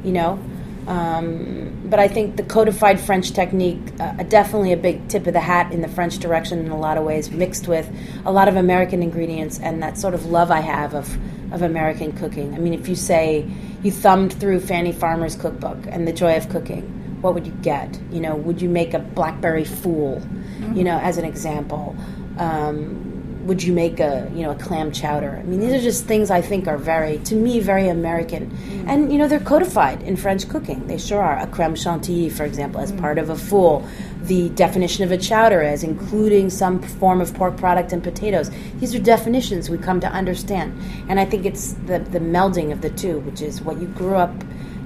you 0.05 0.13
know? 0.13 0.39
Um, 0.87 1.83
but 1.85 1.99
i 1.99 2.09
think 2.09 2.37
the 2.37 2.43
codified 2.43 2.99
french 2.99 3.33
technique 3.33 3.81
uh, 4.01 4.23
definitely 4.25 4.73
a 4.73 4.77
big 4.77 5.09
tip 5.09 5.27
of 5.27 5.35
the 5.35 5.41
hat 5.41 5.73
in 5.73 5.83
the 5.83 5.89
french 5.89 6.19
direction 6.19 6.59
in 6.61 6.71
a 6.71 6.79
lot 6.79 6.97
of 6.97 7.05
ways 7.05 7.31
mixed 7.31 7.69
with 7.69 7.89
a 8.25 8.33
lot 8.33 8.49
of 8.49 8.57
american 8.57 9.03
ingredients 9.03 9.59
and 9.61 9.83
that 9.83 9.99
sort 9.99 10.15
of 10.15 10.27
love 10.27 10.51
i 10.51 10.61
have 10.61 10.95
of 10.95 11.19
of 11.53 11.63
american 11.63 12.13
cooking. 12.13 12.55
I 12.55 12.59
mean 12.59 12.75
if 12.75 12.89
you 12.89 12.95
say 12.95 13.47
you 13.83 13.91
thumbed 13.91 14.33
through 14.33 14.61
Fannie 14.61 14.93
farmer's 14.93 15.37
cookbook 15.37 15.79
and 15.89 16.07
the 16.07 16.13
joy 16.13 16.37
of 16.37 16.49
cooking 16.49 17.00
what 17.21 17.35
would 17.35 17.47
you 17.47 17.53
get? 17.63 17.99
You 18.11 18.21
know, 18.21 18.35
would 18.35 18.61
you 18.63 18.69
make 18.69 18.95
a 18.95 18.99
blackberry 18.99 19.65
fool? 19.65 20.21
You 20.21 20.67
mm-hmm. 20.67 20.83
know, 20.83 20.99
as 20.99 21.19
an 21.19 21.25
example, 21.25 21.97
um, 22.39 23.11
would 23.47 23.63
you 23.63 23.73
make 23.73 24.01
a 24.01 24.31
you 24.35 24.43
know 24.43 24.51
a 24.51 24.55
clam 24.55 24.93
chowder? 24.93 25.37
I 25.39 25.43
mean, 25.43 25.61
these 25.61 25.73
are 25.73 25.81
just 25.81 26.05
things 26.05 26.31
I 26.31 26.41
think 26.41 26.69
are 26.69 26.77
very, 26.77 27.19
to 27.19 27.35
me, 27.35 27.59
very 27.61 27.89
American, 27.89 28.51
mm. 28.51 28.85
and 28.87 29.11
you 29.13 29.19
know 29.19 29.29
they're 29.29 29.41
codified 29.41 30.03
in 30.03 30.17
French 30.17 30.49
cooking. 30.49 30.87
They 30.87 30.99
sure 30.99 31.23
are. 31.23 31.39
A 31.39 31.47
creme 31.47 31.75
chantilly, 31.75 32.29
for 32.29 32.45
example, 32.45 32.81
as 32.81 32.93
mm. 32.93 33.01
part 33.01 33.19
of 33.19 33.31
a 33.31 33.37
fool. 33.37 33.87
The 34.23 34.51
definition 34.51 35.03
of 35.03 35.11
a 35.11 35.17
chowder 35.17 35.63
as 35.63 35.83
including 35.83 36.51
some 36.51 36.83
form 36.83 37.23
of 37.23 37.33
pork 37.33 37.57
product 37.57 37.93
and 37.93 38.03
potatoes. 38.03 38.51
These 38.79 38.95
are 38.95 38.99
definitions 38.99 39.71
we 39.71 39.79
come 39.79 40.01
to 40.01 40.09
understand, 40.09 40.79
and 41.09 41.19
I 41.19 41.25
think 41.25 41.47
it's 41.47 41.73
the 41.87 41.99
the 41.99 42.21
melding 42.21 42.73
of 42.73 42.83
the 42.83 42.91
two, 42.91 43.21
which 43.21 43.41
is 43.41 43.63
what 43.63 43.81
you 43.81 43.87
grew 43.89 44.17
up 44.17 44.33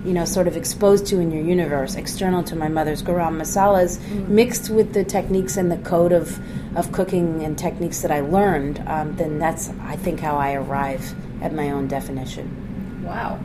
you 0.04 0.12
know, 0.12 0.24
sort 0.24 0.46
of 0.46 0.56
exposed 0.56 1.06
to 1.06 1.18
in 1.18 1.30
your 1.30 1.42
universe, 1.42 1.94
external 1.94 2.42
to 2.44 2.56
my 2.56 2.68
mother's 2.68 3.02
garam 3.02 3.40
masalas, 3.40 4.00
mixed 4.28 4.70
with 4.70 4.92
the 4.92 5.02
techniques 5.04 5.56
and 5.56 5.70
the 5.70 5.78
code 5.78 6.12
of, 6.12 6.38
of 6.76 6.92
cooking 6.92 7.42
and 7.42 7.58
techniques 7.58 8.02
that 8.02 8.10
I 8.10 8.20
learned, 8.20 8.82
um, 8.86 9.16
then 9.16 9.38
that's, 9.38 9.70
I 9.80 9.96
think, 9.96 10.20
how 10.20 10.36
I 10.36 10.54
arrive 10.54 11.14
at 11.42 11.54
my 11.54 11.70
own 11.70 11.88
definition. 11.88 13.02
Wow. 13.04 13.40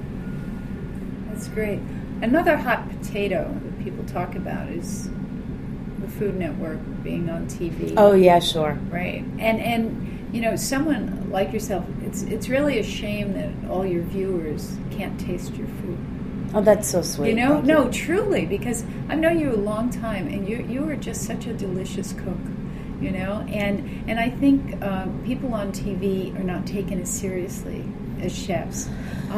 That's 1.30 1.48
great. 1.48 1.80
Another 2.22 2.58
hot 2.58 2.90
potato 2.90 3.58
that 3.64 3.84
people 3.84 4.04
talk 4.06 4.36
about 4.36 4.70
is 4.70 5.10
the 6.00 6.08
Food 6.08 6.36
Network 6.36 6.80
being 7.04 7.30
on 7.30 7.48
TV. 7.48 7.94
Oh, 7.96 8.14
yeah, 8.14 8.40
sure. 8.40 8.78
Right. 8.90 9.24
And 9.40 9.62
and 9.62 10.20
you 10.34 10.42
know, 10.42 10.56
someone 10.56 11.30
like 11.32 11.54
yourself, 11.54 11.86
it's 12.04 12.24
it's 12.24 12.50
really 12.50 12.80
a 12.80 12.84
shame 12.84 13.34
that 13.34 13.70
all 13.70 13.86
your 13.86 14.04
viewers 14.04 14.78
can't 14.92 15.20
taste 15.20 15.56
your 15.56 15.68
food. 15.68 15.98
Oh, 16.54 16.62
that's 16.62 16.90
so 16.90 17.02
sweet. 17.02 17.30
You 17.30 17.36
know, 17.36 17.54
Thank 17.56 17.66
no, 17.66 17.86
you. 17.86 17.92
truly, 17.92 18.46
because 18.46 18.84
I've 19.08 19.20
known 19.20 19.40
you 19.40 19.54
a 19.54 19.56
long 19.56 19.90
time, 19.90 20.28
and 20.28 20.48
you 20.48 20.66
you 20.68 20.90
are 20.90 20.96
just 20.96 21.24
such 21.24 21.46
a 21.46 21.54
delicious 21.54 22.14
cook. 22.14 22.38
You 23.00 23.12
know, 23.12 23.46
and 23.50 24.10
and 24.10 24.20
I 24.20 24.30
think 24.30 24.82
um, 24.84 25.22
people 25.26 25.54
on 25.54 25.72
TV 25.72 26.38
are 26.40 26.44
not 26.44 26.66
taken 26.66 27.00
as 27.00 27.10
seriously 27.10 27.86
as 28.22 28.36
chefs. 28.36 28.90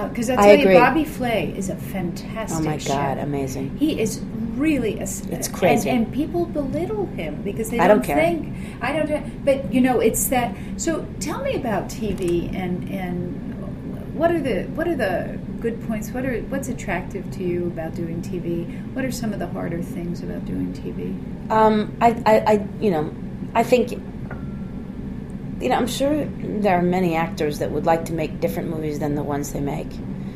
Because 0.09 0.29
I 0.29 0.33
I 0.33 0.37
tell 0.37 0.59
agree. 0.61 0.73
you, 0.73 0.79
Bobby 0.79 1.05
Flay 1.05 1.53
is 1.55 1.69
a 1.69 1.75
fantastic. 1.75 2.57
Chef. 2.57 2.59
Oh 2.59 2.63
my 2.63 2.77
God, 2.77 3.17
chef. 3.17 3.23
amazing. 3.23 3.77
He 3.77 3.99
is 3.99 4.21
really 4.55 4.97
a. 4.99 5.03
It's 5.03 5.47
crazy. 5.47 5.89
and, 5.89 6.05
and 6.05 6.13
people 6.13 6.45
belittle 6.45 7.07
him 7.07 7.41
because 7.43 7.69
they 7.69 7.77
don't, 7.77 7.87
don't 7.87 8.03
care. 8.03 8.15
think. 8.15 8.55
I 8.81 8.93
don't. 8.93 9.45
But 9.45 9.71
you 9.73 9.81
know, 9.81 9.99
it's 9.99 10.25
that. 10.27 10.55
So 10.77 11.05
tell 11.19 11.41
me 11.43 11.55
about 11.55 11.89
TV 11.89 12.53
and 12.55 12.89
and 12.89 14.15
what 14.15 14.31
are 14.31 14.41
the 14.41 14.63
what 14.75 14.87
are 14.87 14.95
the 14.95 15.39
good 15.61 15.81
points? 15.87 16.09
What 16.09 16.25
are 16.25 16.41
what's 16.43 16.67
attractive 16.67 17.29
to 17.31 17.43
you 17.43 17.67
about 17.67 17.95
doing 17.95 18.21
TV? 18.21 18.67
What 18.93 19.05
are 19.05 19.11
some 19.11 19.31
of 19.31 19.39
the 19.39 19.47
harder 19.47 19.81
things 19.81 20.21
about 20.23 20.45
doing 20.45 20.73
TV? 20.73 21.51
Um, 21.51 21.95
I, 22.01 22.21
I, 22.25 22.37
I, 22.53 22.67
you 22.79 22.91
know, 22.91 23.13
I 23.53 23.63
think, 23.63 23.91
you 23.91 25.69
know, 25.69 25.75
I'm 25.75 25.87
sure 25.87 26.25
there 26.25 26.77
are 26.77 26.81
many 26.81 27.15
actors 27.15 27.59
that 27.59 27.71
would 27.71 27.85
like 27.85 28.05
to 28.05 28.13
make 28.13 28.39
different 28.39 28.69
movies 28.69 28.99
than 28.99 29.15
the 29.15 29.23
ones 29.23 29.53
they 29.53 29.61
make. 29.61 29.91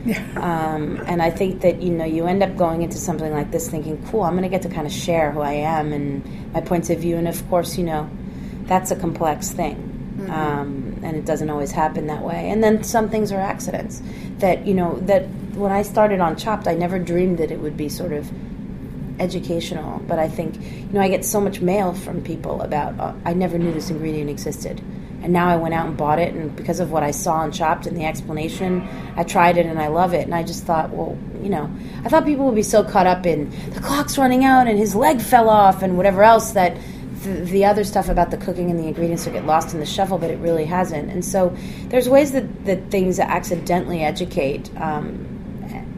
Yeah. 0.05 0.23
Um, 0.35 1.01
and 1.07 1.19
I 1.19 1.31
think 1.31 1.61
that 1.61 1.81
you 1.81 1.89
know 1.89 2.05
you 2.05 2.27
end 2.27 2.43
up 2.43 2.55
going 2.55 2.83
into 2.83 2.97
something 2.97 3.31
like 3.31 3.49
this 3.49 3.67
thinking, 3.67 4.05
"Cool, 4.11 4.21
I'm 4.21 4.33
going 4.33 4.43
to 4.43 4.49
get 4.49 4.61
to 4.61 4.69
kind 4.69 4.85
of 4.85 4.93
share 4.93 5.31
who 5.31 5.41
I 5.41 5.53
am 5.53 5.93
and 5.93 6.53
my 6.53 6.61
points 6.61 6.91
of 6.91 6.99
view." 6.99 7.17
And 7.17 7.27
of 7.27 7.49
course, 7.49 7.75
you 7.75 7.85
know, 7.85 8.07
that's 8.65 8.91
a 8.91 8.95
complex 8.95 9.49
thing, 9.49 9.75
um, 10.29 10.84
and 11.05 11.15
it 11.15 11.25
doesn't 11.25 11.49
always 11.49 11.71
happen 11.71 12.07
that 12.07 12.21
way. 12.21 12.49
And 12.49 12.63
then 12.63 12.83
some 12.83 13.09
things 13.09 13.31
are 13.31 13.39
accidents 13.39 14.01
that 14.39 14.65
you 14.65 14.73
know 14.73 14.99
that 15.01 15.27
when 15.55 15.71
I 15.71 15.83
started 15.83 16.19
on 16.19 16.35
Chopped, 16.35 16.67
I 16.67 16.73
never 16.73 16.99
dreamed 16.99 17.37
that 17.37 17.51
it 17.51 17.59
would 17.59 17.77
be 17.77 17.89
sort 17.89 18.11
of 18.11 18.29
educational. 19.19 19.99
But 19.99 20.19
I 20.19 20.27
think 20.27 20.55
you 20.59 20.93
know 20.93 21.01
I 21.01 21.07
get 21.07 21.23
so 21.23 21.39
much 21.39 21.61
mail 21.61 21.93
from 21.93 22.23
people 22.23 22.61
about 22.61 22.99
uh, 22.99 23.13
I 23.23 23.33
never 23.33 23.57
knew 23.57 23.71
this 23.71 23.89
ingredient 23.89 24.29
existed. 24.29 24.81
And 25.21 25.33
now 25.33 25.47
I 25.47 25.55
went 25.55 25.73
out 25.73 25.87
and 25.87 25.97
bought 25.97 26.19
it, 26.19 26.35
and 26.35 26.55
because 26.55 26.79
of 26.79 26.91
what 26.91 27.01
I 27.01 27.09
saw 27.09 27.37
on 27.37 27.51
Chopped 27.51 27.87
and 27.87 27.97
the 27.97 28.05
explanation, 28.05 28.87
I 29.15 29.23
tried 29.23 29.57
it 29.57 29.65
and 29.65 29.79
I 29.79 29.87
love 29.87 30.13
it. 30.13 30.21
And 30.21 30.35
I 30.35 30.43
just 30.43 30.65
thought, 30.65 30.91
well, 30.91 31.17
you 31.41 31.49
know, 31.49 31.67
I 32.03 32.09
thought 32.09 32.25
people 32.25 32.45
would 32.45 32.53
be 32.53 32.61
so 32.61 32.83
caught 32.83 33.07
up 33.07 33.25
in 33.25 33.49
the 33.71 33.79
clock's 33.79 34.19
running 34.19 34.43
out 34.43 34.67
and 34.67 34.77
his 34.77 34.93
leg 34.93 35.19
fell 35.19 35.49
off 35.49 35.81
and 35.81 35.97
whatever 35.97 36.21
else 36.21 36.51
that 36.51 36.77
the, 37.25 37.31
the 37.41 37.65
other 37.65 37.83
stuff 37.83 38.07
about 38.07 38.31
the 38.31 38.37
cooking 38.37 38.71
and 38.71 38.79
the 38.79 38.87
ingredients 38.87 39.25
will 39.25 39.33
get 39.33 39.45
lost 39.45 39.73
in 39.73 39.79
the 39.79 39.85
shuffle, 39.85 40.17
but 40.17 40.31
it 40.31 40.39
really 40.39 40.65
hasn't. 40.65 41.11
And 41.11 41.25
so 41.25 41.55
there's 41.89 42.07
ways 42.07 42.31
that, 42.31 42.65
that 42.65 42.89
things 42.89 43.19
accidentally 43.19 44.01
educate. 44.01 44.69
Um, 44.79 45.31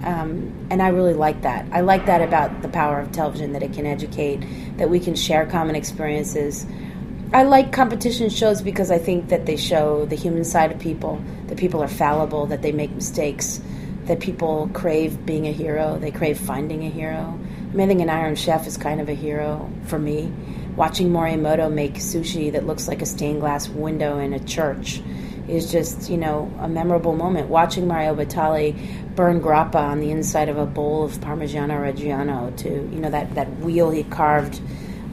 um, 0.04 0.68
and 0.70 0.82
I 0.82 0.90
really 0.90 1.14
like 1.14 1.42
that. 1.42 1.66
I 1.72 1.82
like 1.82 2.06
that 2.06 2.22
about 2.22 2.62
the 2.62 2.70
power 2.70 3.00
of 3.00 3.12
television 3.12 3.54
that 3.54 3.64
it 3.64 3.74
can 3.74 3.86
educate, 3.86 4.44
that 4.78 4.90
we 4.90 5.00
can 5.00 5.16
share 5.16 5.46
common 5.46 5.76
experiences. 5.76 6.66
I 7.34 7.44
like 7.44 7.74
competition 7.74 8.30
shows 8.30 8.62
because 8.62 8.90
I 8.90 9.00
think 9.00 9.30
that 9.30 9.46
they 9.46 9.58
show 9.58 10.06
the 10.06 10.16
human 10.16 10.46
side 10.46 10.72
of 10.72 10.80
people, 10.80 11.22
that 11.48 11.58
people 11.58 11.84
are 11.84 11.88
fallible, 11.90 12.46
that 12.48 12.62
they 12.62 12.72
make 12.72 12.92
mistakes, 12.92 13.60
that 14.06 14.22
people 14.22 14.70
crave 14.74 15.26
being 15.26 15.46
a 15.46 15.52
hero, 15.52 16.00
they 16.00 16.12
crave 16.12 16.40
finding 16.40 16.86
a 16.86 16.90
hero. 16.90 17.38
I 17.70 17.76
mean, 17.76 17.82
I 17.82 17.88
think 17.88 18.02
an 18.02 18.10
Iron 18.10 18.36
Chef 18.36 18.66
is 18.66 18.78
kind 18.78 19.02
of 19.02 19.10
a 19.10 19.14
hero 19.14 19.70
for 19.88 20.00
me. 20.00 20.32
Watching 20.78 21.10
Morimoto 21.10 21.74
make 21.74 21.96
sushi 21.96 22.52
that 22.52 22.68
looks 22.68 22.88
like 22.88 23.02
a 23.02 23.06
stained 23.08 23.40
glass 23.40 23.68
window 23.68 24.20
in 24.20 24.32
a 24.34 24.40
church 24.40 25.02
is 25.48 25.72
just, 25.72 26.08
you 26.08 26.18
know, 26.18 26.54
a 26.60 26.70
memorable 26.70 27.16
moment. 27.16 27.50
Watching 27.50 27.88
Mario 27.88 28.14
Batali 28.14 29.16
burn 29.16 29.42
grappa 29.42 29.74
on 29.76 30.02
the 30.02 30.12
inside 30.12 30.50
of 30.50 30.60
a 30.60 30.68
bowl 30.68 31.04
of 31.04 31.14
Parmigiano 31.14 31.72
Reggiano 31.72 32.56
to, 32.58 32.70
you 32.70 33.00
know, 33.00 33.10
that, 33.10 33.34
that 33.34 33.50
wheel 33.58 33.90
he 33.90 34.04
carved 34.04 34.62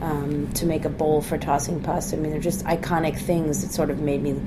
um, 0.03 0.51
to 0.53 0.67
make 0.67 0.85
a 0.85 0.89
bowl 0.89 1.19
for 1.23 1.35
tossing 1.35 1.81
pasta. 1.81 2.15
I 2.15 2.19
mean, 2.19 2.29
they're 2.29 2.39
just 2.39 2.63
iconic 2.65 3.17
things 3.17 3.63
that 3.63 3.71
sort 3.71 3.89
of 3.89 3.99
made 3.99 4.21
me 4.21 4.39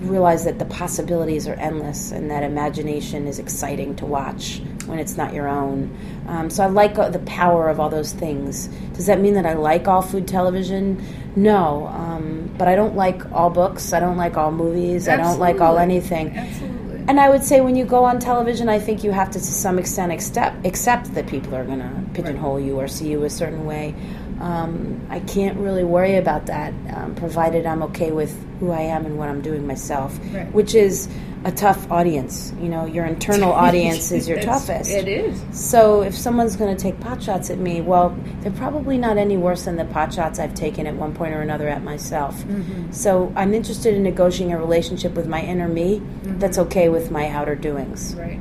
realize 0.00 0.46
that 0.46 0.58
the 0.58 0.64
possibilities 0.64 1.46
are 1.46 1.54
endless 1.54 2.10
and 2.10 2.30
that 2.30 2.42
imagination 2.42 3.26
is 3.26 3.38
exciting 3.38 3.96
to 3.96 4.06
watch 4.06 4.62
when 4.86 4.98
it's 4.98 5.16
not 5.16 5.34
your 5.34 5.48
own. 5.48 5.96
Um, 6.28 6.50
so 6.50 6.64
I 6.64 6.66
like 6.66 6.98
uh, 6.98 7.08
the 7.08 7.18
power 7.20 7.68
of 7.68 7.80
all 7.80 7.88
those 7.88 8.12
things. 8.12 8.68
Does 8.94 9.06
that 9.06 9.20
mean 9.20 9.34
that 9.34 9.46
I 9.46 9.54
like 9.54 9.88
all 9.88 10.02
food 10.02 10.26
television? 10.26 11.02
No, 11.36 11.86
um, 11.88 12.52
but 12.56 12.68
I 12.68 12.76
don't 12.76 12.96
like 12.96 13.30
all 13.32 13.50
books. 13.50 13.92
I 13.92 14.00
don't 14.00 14.16
like 14.16 14.36
all 14.36 14.52
movies. 14.52 15.08
I 15.08 15.16
don't 15.16 15.38
like 15.38 15.60
all 15.60 15.78
anything. 15.78 16.36
Absolutely. 16.36 17.04
And 17.08 17.20
I 17.20 17.28
would 17.28 17.44
say 17.44 17.60
when 17.60 17.76
you 17.76 17.84
go 17.84 18.04
on 18.04 18.18
television, 18.18 18.68
I 18.68 18.80
think 18.80 19.04
you 19.04 19.12
have 19.12 19.30
to, 19.30 19.38
to 19.38 19.44
some 19.44 19.78
extent, 19.78 20.10
accept, 20.10 20.66
accept 20.66 21.14
that 21.14 21.28
people 21.28 21.54
are 21.54 21.64
going 21.64 21.78
to 21.78 22.04
pigeonhole 22.14 22.58
you 22.58 22.80
or 22.80 22.88
see 22.88 23.08
you 23.08 23.22
a 23.22 23.30
certain 23.30 23.64
way. 23.64 23.94
Um, 24.40 25.00
I 25.08 25.20
can't 25.20 25.56
really 25.58 25.84
worry 25.84 26.16
about 26.16 26.46
that, 26.46 26.72
um, 26.94 27.14
provided 27.14 27.64
I'm 27.66 27.82
okay 27.84 28.10
with 28.12 28.36
who 28.60 28.70
I 28.70 28.80
am 28.82 29.06
and 29.06 29.16
what 29.18 29.28
I'm 29.28 29.40
doing 29.40 29.66
myself, 29.66 30.18
Right. 30.32 30.52
which 30.52 30.74
is 30.74 31.08
a 31.44 31.50
tough 31.52 31.90
audience. 31.90 32.52
You 32.60 32.68
know, 32.68 32.84
your 32.86 33.06
internal 33.06 33.52
audience 33.66 34.10
is 34.12 34.28
your 34.28 34.40
toughest. 34.40 34.90
It 34.90 35.08
is. 35.08 35.40
So 35.52 36.02
if 36.02 36.14
someone's 36.16 36.56
going 36.56 36.74
to 36.76 36.82
take 36.82 36.98
pot 37.00 37.22
shots 37.22 37.50
at 37.50 37.58
me, 37.58 37.80
well, 37.80 38.14
they're 38.40 38.50
probably 38.52 38.98
not 38.98 39.16
any 39.16 39.36
worse 39.36 39.64
than 39.64 39.76
the 39.76 39.84
pot 39.86 40.12
shots 40.12 40.38
I've 40.38 40.54
taken 40.54 40.86
at 40.86 40.94
one 40.96 41.14
point 41.14 41.34
or 41.34 41.40
another 41.40 41.68
at 41.68 41.82
myself. 41.82 42.42
So 42.90 43.32
I'm 43.36 43.54
interested 43.54 43.94
in 43.94 44.02
negotiating 44.02 44.52
a 44.54 44.58
relationship 44.58 45.14
with 45.14 45.26
my 45.28 45.40
inner 45.40 45.68
me 45.68 46.02
that's 46.24 46.58
okay 46.58 46.88
with 46.88 47.10
my 47.10 47.28
outer 47.30 47.54
doings 47.54 48.14
Right. 48.18 48.38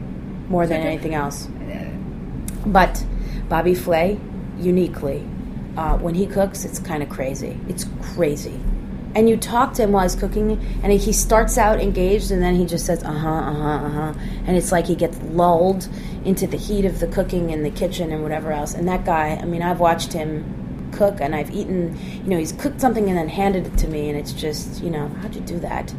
more 0.50 0.66
than 0.68 0.82
anything 0.82 1.14
else. 1.14 1.48
But 2.66 3.06
Bobby 3.48 3.76
Flay, 3.76 4.18
uniquely, 4.60 5.24
uh, 5.78 5.98
when 5.98 6.16
he 6.16 6.26
cooks, 6.26 6.66
it's 6.66 6.80
kind 6.80 7.04
of 7.04 7.10
crazy. 7.10 7.60
It's 7.68 7.86
crazy. 8.02 8.60
And 9.16 9.30
you 9.30 9.38
talk 9.38 9.74
to 9.76 9.84
him 9.84 9.94
while 9.94 10.04
he's 10.04 10.16
cooking, 10.16 10.60
and 10.84 10.92
he 10.92 11.14
starts 11.14 11.58
out 11.58 11.80
engaged, 11.80 12.32
and 12.32 12.42
then 12.42 12.56
he 12.56 12.66
just 12.66 12.86
says, 12.86 13.02
uh 13.04 13.14
huh, 13.14 13.30
uh 13.30 13.54
huh, 13.54 13.86
uh 13.86 13.90
huh. 13.90 14.14
And 14.46 14.58
it's 14.58 14.74
like 14.74 14.86
he 14.88 14.96
gets 14.96 15.18
lulled 15.22 15.88
into 16.26 16.48
the 16.48 16.58
heat 16.58 16.84
of 16.84 17.00
the 17.00 17.08
cooking 17.08 17.50
in 17.50 17.64
the 17.64 17.70
kitchen 17.70 18.12
and 18.12 18.24
whatever 18.24 18.52
else. 18.52 18.74
And 18.74 18.88
that 18.90 19.06
guy, 19.06 19.40
I 19.42 19.46
mean, 19.46 19.62
I've 19.62 19.80
watched 19.80 20.12
him 20.12 20.92
cook, 20.92 21.22
and 21.22 21.34
I've 21.34 21.50
eaten, 21.52 21.98
you 22.24 22.30
know, 22.30 22.38
he's 22.38 22.52
cooked 22.52 22.82
something 22.82 23.08
and 23.08 23.18
then 23.18 23.30
handed 23.30 23.68
it 23.68 23.78
to 23.78 23.88
me, 23.88 24.10
and 24.10 24.20
it's 24.20 24.34
just, 24.34 24.84
you 24.84 24.90
know, 24.90 25.08
how'd 25.08 25.34
you 25.34 25.42
do 25.42 25.60
that? 25.60 25.94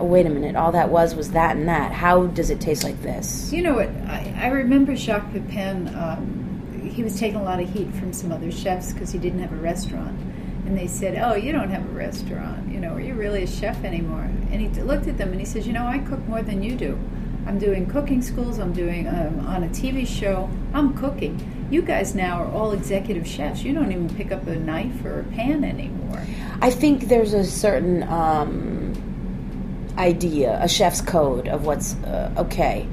Oh, 0.00 0.04
wait 0.04 0.26
a 0.26 0.30
minute, 0.30 0.56
all 0.56 0.72
that 0.72 0.90
was 0.90 1.14
was 1.14 1.30
that 1.30 1.56
and 1.56 1.68
that. 1.68 1.92
How 1.92 2.26
does 2.26 2.50
it 2.50 2.60
taste 2.60 2.82
like 2.84 3.00
this? 3.00 3.52
You 3.52 3.62
know 3.62 3.74
what? 3.74 3.88
I, 4.08 4.34
I 4.36 4.48
remember 4.48 4.96
Jacques 4.96 5.32
Pepin. 5.32 5.94
Um, 5.94 6.45
he 6.96 7.02
was 7.02 7.20
taking 7.20 7.38
a 7.38 7.42
lot 7.42 7.60
of 7.60 7.70
heat 7.70 7.92
from 7.94 8.10
some 8.14 8.32
other 8.32 8.50
chefs 8.50 8.94
because 8.94 9.12
he 9.12 9.18
didn't 9.18 9.40
have 9.40 9.52
a 9.52 9.56
restaurant, 9.56 10.18
and 10.64 10.76
they 10.76 10.86
said, 10.86 11.22
"Oh, 11.22 11.34
you 11.34 11.52
don't 11.52 11.68
have 11.68 11.84
a 11.84 11.92
restaurant. 11.92 12.72
You 12.72 12.80
know, 12.80 12.94
are 12.94 13.00
you 13.00 13.12
really 13.12 13.42
a 13.42 13.46
chef 13.46 13.84
anymore?" 13.84 14.30
And 14.50 14.62
he 14.62 14.68
looked 14.82 15.06
at 15.06 15.18
them 15.18 15.30
and 15.30 15.38
he 15.38 15.44
says, 15.44 15.66
"You 15.66 15.74
know, 15.74 15.86
I 15.86 15.98
cook 15.98 16.26
more 16.26 16.40
than 16.40 16.62
you 16.62 16.74
do. 16.74 16.98
I'm 17.46 17.58
doing 17.58 17.84
cooking 17.84 18.22
schools. 18.22 18.58
I'm 18.58 18.72
doing 18.72 19.06
um, 19.08 19.46
on 19.46 19.64
a 19.64 19.68
TV 19.68 20.06
show. 20.06 20.48
I'm 20.72 20.94
cooking. 20.94 21.38
You 21.70 21.82
guys 21.82 22.14
now 22.14 22.42
are 22.42 22.50
all 22.50 22.72
executive 22.72 23.26
chefs. 23.26 23.62
You 23.62 23.74
don't 23.74 23.92
even 23.92 24.08
pick 24.08 24.32
up 24.32 24.46
a 24.46 24.56
knife 24.56 25.04
or 25.04 25.20
a 25.20 25.24
pan 25.24 25.64
anymore." 25.64 26.22
I 26.62 26.70
think 26.70 27.08
there's 27.08 27.34
a 27.34 27.44
certain 27.44 28.04
um, 28.04 28.94
idea, 29.98 30.58
a 30.62 30.68
chef's 30.68 31.02
code 31.02 31.46
of 31.46 31.66
what's 31.66 31.94
uh, 32.04 32.32
okay. 32.38 32.88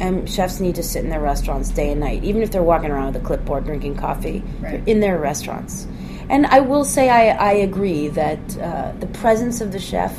And 0.00 0.28
chefs 0.30 0.60
need 0.60 0.74
to 0.76 0.82
sit 0.82 1.02
in 1.04 1.10
their 1.10 1.20
restaurants 1.20 1.70
day 1.70 1.90
and 1.90 2.00
night, 2.00 2.22
even 2.24 2.42
if 2.42 2.50
they're 2.50 2.62
walking 2.62 2.90
around 2.90 3.12
with 3.14 3.22
a 3.22 3.26
clipboard 3.26 3.64
drinking 3.64 3.96
coffee. 3.96 4.42
Right. 4.60 4.72
They're 4.72 4.82
in 4.86 5.00
their 5.00 5.18
restaurants. 5.18 5.86
And 6.30 6.46
I 6.46 6.60
will 6.60 6.84
say, 6.84 7.08
I, 7.08 7.30
I 7.30 7.52
agree 7.52 8.08
that 8.08 8.58
uh, 8.58 8.92
the 9.00 9.06
presence 9.08 9.60
of 9.60 9.72
the 9.72 9.78
chef 9.80 10.16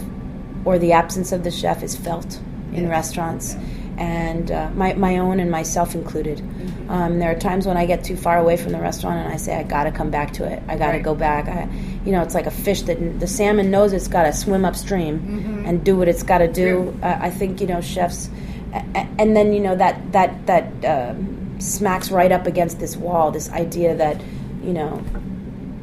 or 0.66 0.78
the 0.80 0.92
absence 0.92 1.32
of 1.32 1.44
the 1.44 1.52
chef 1.52 1.84
is 1.84 1.96
felt 1.96 2.40
in 2.74 2.90
restaurants, 2.90 3.54
Yeah. 3.56 3.62
and 4.04 4.52
uh, 4.52 4.70
my, 4.72 4.94
my 4.94 5.18
own 5.20 5.40
and 5.40 5.50
myself 5.50 5.96
included. 5.96 6.40
Mm-hmm. 6.40 6.92
Um, 6.92 7.20
there 7.20 7.32
are 7.32 7.40
times 7.40 7.66
when 7.68 7.78
I 7.78 7.86
get 7.86 8.04
too 8.04 8.18
far 8.18 8.38
away 8.40 8.58
from 8.58 8.72
the 8.74 8.80
restaurant 8.80 9.24
and 9.26 9.32
I 9.34 9.38
say, 9.38 9.56
I 9.56 9.64
gotta 9.64 9.92
come 9.92 10.10
back 10.10 10.34
to 10.34 10.46
it. 10.52 10.62
I 10.68 10.76
gotta 10.78 10.94
Right. 10.98 11.04
go 11.04 11.16
back. 11.16 11.48
I, 11.48 11.70
you 12.06 12.12
know, 12.12 12.22
it's 12.22 12.34
like 12.36 12.48
a 12.48 12.52
fish 12.52 12.82
that 12.84 13.20
the 13.20 13.28
salmon 13.28 13.70
knows 13.72 13.94
it's 13.94 14.08
gotta 14.08 14.34
swim 14.34 14.66
upstream 14.66 15.64
and 15.66 15.84
do 15.84 15.96
what 15.96 16.08
it's 16.08 16.24
gotta 16.24 16.48
do. 16.52 16.98
Uh, 17.04 17.18
I 17.22 17.30
think 17.30 17.62
you 17.62 17.68
know 17.68 17.82
chefs, 17.82 18.30
and 18.74 19.36
then 19.36 19.54
you 19.54 19.60
know 19.60 19.76
that 19.76 20.12
that 20.12 20.46
that 20.48 20.86
um, 20.86 21.60
smacks 21.60 22.12
right 22.12 22.32
up 22.32 22.48
against 22.48 22.80
this 22.80 22.96
wall. 22.96 23.32
This 23.32 23.50
idea 23.52 23.96
that 23.96 24.22
you 24.64 24.74
know 24.74 25.04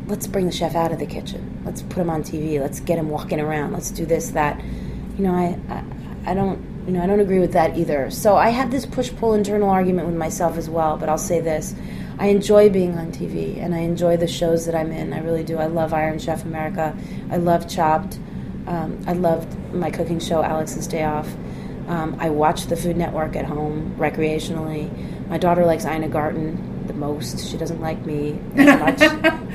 let's 0.07 0.27
bring 0.27 0.47
the 0.47 0.53
chef 0.53 0.75
out 0.75 0.93
of 0.93 0.99
the 0.99 1.07
kitchen. 1.07 1.63
Let's 1.65 1.83
put 1.83 1.99
him 1.99 2.11
on 2.11 2.23
TV. 2.23 2.61
Let's 2.61 2.81
get 2.81 2.99
him 2.99 3.09
walking 3.09 3.41
around. 3.41 3.73
Let's 3.73 3.91
do 3.91 4.07
this, 4.07 4.31
that. 4.31 4.61
You 5.17 5.25
know, 5.25 5.35
I, 5.35 5.59
I, 5.69 6.31
I 6.31 6.35
don't, 6.35 6.63
you 6.87 6.93
know, 6.93 7.03
I 7.03 7.07
don't 7.07 7.21
agree 7.21 7.41
with 7.41 7.53
that 7.53 7.77
either. 7.77 8.11
So 8.11 8.37
I 8.37 8.51
have 8.51 8.71
this 8.71 8.87
push-pull 8.87 9.35
internal 9.35 9.71
argument 9.71 10.07
with 10.07 10.17
myself 10.17 10.57
as 10.57 10.69
well. 10.69 10.97
But 10.97 11.09
I'll 11.09 11.19
say 11.19 11.41
this: 11.41 11.75
I 12.19 12.29
enjoy 12.29 12.71
being 12.71 12.97
on 12.97 13.13
TV, 13.13 13.59
and 13.59 13.75
I 13.75 13.79
enjoy 13.79 14.17
the 14.17 14.29
shows 14.29 14.67
that 14.67 14.75
I'm 14.75 14.93
in. 14.93 15.13
I 15.13 15.21
really 15.21 15.45
do. 15.45 15.59
I 15.59 15.67
love 15.67 15.93
Iron 15.93 16.19
Chef 16.19 16.45
America. 16.45 16.97
I 17.31 17.37
love 17.37 17.69
Chopped. 17.69 18.19
Um, 18.67 19.01
I 19.07 19.13
loved 19.13 19.57
my 19.73 19.91
cooking 19.91 20.19
show, 20.19 20.43
Alex's 20.43 20.87
Day 20.87 21.05
Off. 21.05 21.29
Um, 21.89 22.17
I 22.19 22.31
watch 22.31 22.67
the 22.67 22.77
Food 22.77 22.97
Network 22.97 23.37
at 23.37 23.45
home 23.45 23.95
recreationally. 23.99 24.91
My 25.29 25.39
daughter 25.39 25.65
likes 25.65 25.85
Ina 25.85 26.09
Garten 26.09 26.85
the 26.87 26.95
most. 26.95 27.49
She 27.49 27.57
doesn't 27.57 27.81
like 27.81 28.05
me 28.05 28.39
as 28.57 28.79
much, 28.81 29.01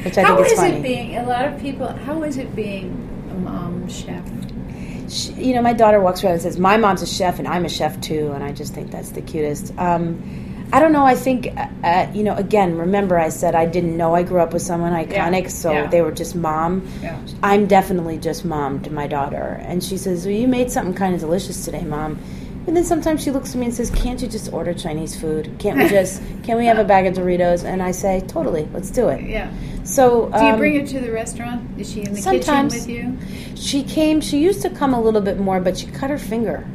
which 0.05 0.17
I 0.17 0.21
how 0.23 0.35
think 0.35 0.45
is 0.47 0.51
is 0.53 0.59
funny. 0.59 0.77
it 0.77 0.83
being 0.83 1.17
a 1.17 1.23
lot 1.25 1.45
of 1.45 1.59
people? 1.59 1.87
How 1.87 2.23
is 2.23 2.37
it 2.37 2.55
being 2.55 2.91
a 3.31 3.33
mom 3.35 3.87
chef? 3.89 4.23
She, 5.09 5.33
you 5.33 5.53
know, 5.55 5.61
my 5.61 5.73
daughter 5.73 5.99
walks 5.99 6.23
around 6.23 6.33
and 6.33 6.41
says, 6.41 6.57
"My 6.57 6.77
mom's 6.77 7.01
a 7.01 7.07
chef, 7.07 7.39
and 7.39 7.47
I'm 7.47 7.65
a 7.65 7.69
chef 7.69 7.99
too," 8.01 8.31
and 8.33 8.43
I 8.43 8.51
just 8.53 8.73
think 8.73 8.91
that's 8.91 9.09
the 9.11 9.21
cutest. 9.21 9.77
Um, 9.77 10.21
I 10.73 10.79
don't 10.79 10.93
know. 10.93 11.05
I 11.05 11.15
think, 11.15 11.47
uh, 11.47 11.67
uh, 11.83 12.11
you 12.13 12.23
know, 12.23 12.35
again, 12.35 12.77
remember 12.77 13.17
I 13.17 13.29
said 13.29 13.55
I 13.55 13.65
didn't 13.65 13.97
know 13.97 14.15
I 14.15 14.23
grew 14.23 14.39
up 14.39 14.53
with 14.53 14.61
someone 14.61 14.93
iconic, 14.93 15.51
so 15.51 15.71
yeah. 15.71 15.87
they 15.87 16.01
were 16.01 16.11
just 16.11 16.35
mom. 16.35 16.87
Yeah. 17.01 17.19
I'm 17.43 17.67
definitely 17.67 18.17
just 18.17 18.45
mom 18.45 18.81
to 18.83 18.91
my 18.91 19.07
daughter, 19.07 19.59
and 19.63 19.83
she 19.83 19.97
says, 19.97 20.25
"Well, 20.25 20.33
you 20.33 20.47
made 20.47 20.71
something 20.71 20.93
kind 20.93 21.13
of 21.13 21.19
delicious 21.19 21.65
today, 21.65 21.83
mom." 21.83 22.19
And 22.67 22.77
then 22.77 22.83
sometimes 22.83 23.23
she 23.23 23.31
looks 23.31 23.53
at 23.53 23.59
me 23.59 23.65
and 23.65 23.75
says, 23.75 23.89
"Can't 23.89 24.21
you 24.21 24.29
just 24.29 24.53
order 24.53 24.73
Chinese 24.73 25.19
food? 25.19 25.51
Can't 25.59 25.77
we 25.77 25.89
just? 25.89 26.21
can 26.43 26.57
we 26.57 26.67
have 26.67 26.77
a 26.77 26.85
bag 26.85 27.05
of 27.05 27.15
Doritos?" 27.15 27.65
And 27.65 27.83
I 27.83 27.91
say, 27.91 28.21
"Totally, 28.27 28.69
let's 28.71 28.91
do 28.91 29.09
it." 29.09 29.21
Yeah. 29.23 29.51
So, 29.83 30.29
Do 30.29 30.45
you 30.45 30.51
um, 30.51 30.59
bring 30.59 30.79
her 30.79 30.85
to 30.85 30.99
the 30.99 31.11
restaurant? 31.11 31.79
Is 31.79 31.91
she 31.91 32.03
in 32.03 32.13
the 32.13 32.21
kitchen 32.21 32.65
with 32.67 32.87
you? 32.87 33.17
She 33.55 33.83
came. 33.83 34.21
She 34.21 34.37
used 34.37 34.61
to 34.61 34.69
come 34.69 34.93
a 34.93 35.01
little 35.01 35.21
bit 35.21 35.37
more, 35.37 35.59
but 35.59 35.77
she 35.77 35.87
cut 35.87 36.09
her 36.09 36.17
finger. 36.17 36.65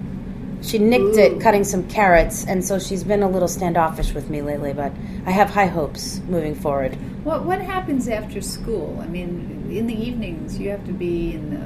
She 0.67 0.79
nicked 0.79 1.17
it 1.17 1.41
cutting 1.41 1.63
some 1.63 1.87
carrots, 1.89 2.45
and 2.45 2.65
so 2.65 2.81
she's 2.81 3.05
been 3.05 3.23
a 3.23 3.29
little 3.29 3.47
standoffish 3.47 4.13
with 4.13 4.29
me 4.29 4.43
lately. 4.43 4.73
But 4.73 4.93
I 5.25 5.31
have 5.31 5.51
high 5.51 5.67
hopes 5.67 6.21
moving 6.29 6.57
forward. 6.57 6.97
What 7.25 7.45
What 7.45 7.61
happens 7.61 8.09
after 8.09 8.41
school? 8.41 8.99
I 9.01 9.07
mean, 9.07 9.69
in 9.71 9.87
the 9.87 9.95
evenings, 9.95 10.59
you 10.59 10.71
have 10.71 10.85
to 10.87 10.93
be 10.93 11.35
in 11.35 11.51
the 11.51 11.65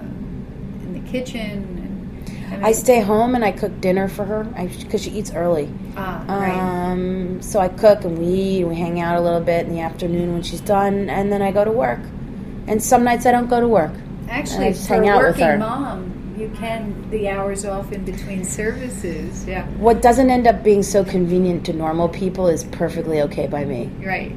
in 0.85 1.03
the 1.03 1.11
kitchen. 1.11 1.77
I, 2.51 2.57
mean, 2.57 2.65
I 2.65 2.73
stay 2.73 3.01
home 3.01 3.35
and 3.35 3.45
I 3.45 3.53
cook 3.53 3.81
dinner 3.81 4.07
for 4.09 4.25
her 4.25 4.45
because 4.45 5.03
she 5.03 5.11
eats 5.13 5.33
early. 5.33 5.73
Ah, 5.97 6.25
right. 6.29 6.59
Um, 6.59 7.41
so 7.41 7.59
I 7.61 7.69
cook 7.69 8.05
and 8.05 8.19
we 8.19 8.27
eat 8.27 8.61
and 8.63 8.71
we 8.71 8.77
hang 8.77 9.01
out 9.01 9.17
a 9.17 9.21
little 9.23 9.41
bit 9.41 9.67
in 9.67 9.73
the 9.73 9.81
afternoon 9.81 10.35
when 10.35 10.43
she's 10.43 10.61
done, 10.61 11.09
and 11.09 11.33
then 11.33 11.41
I 11.41 11.53
go 11.53 11.65
to 11.65 11.73
work. 11.73 12.01
And 12.67 12.83
some 12.83 13.05
nights 13.05 13.25
I 13.25 13.33
don't 13.33 13.49
go 13.49 13.61
to 13.61 13.69
work. 13.69 13.93
Actually, 14.29 14.67
I 14.67 14.73
just 14.73 14.87
for 14.87 14.95
hang 14.95 15.09
out 15.09 15.23
with 15.23 15.31
working 15.39 15.47
her. 15.47 15.59
mom, 15.59 16.20
you 16.41 16.49
can 16.57 17.09
the 17.11 17.29
hours 17.29 17.65
off 17.65 17.93
in 17.93 18.05
between 18.05 18.45
services. 18.45 19.47
Yeah, 19.47 19.67
What 19.73 20.01
doesn't 20.03 20.31
end 20.31 20.47
up 20.47 20.63
being 20.65 20.83
so 20.83 21.05
convenient 21.05 21.67
to 21.67 21.73
normal 21.73 22.09
people 22.09 22.49
is 22.49 22.65
perfectly 22.65 23.21
okay 23.23 23.47
by 23.47 23.65
me. 23.65 23.91
right. 24.05 24.33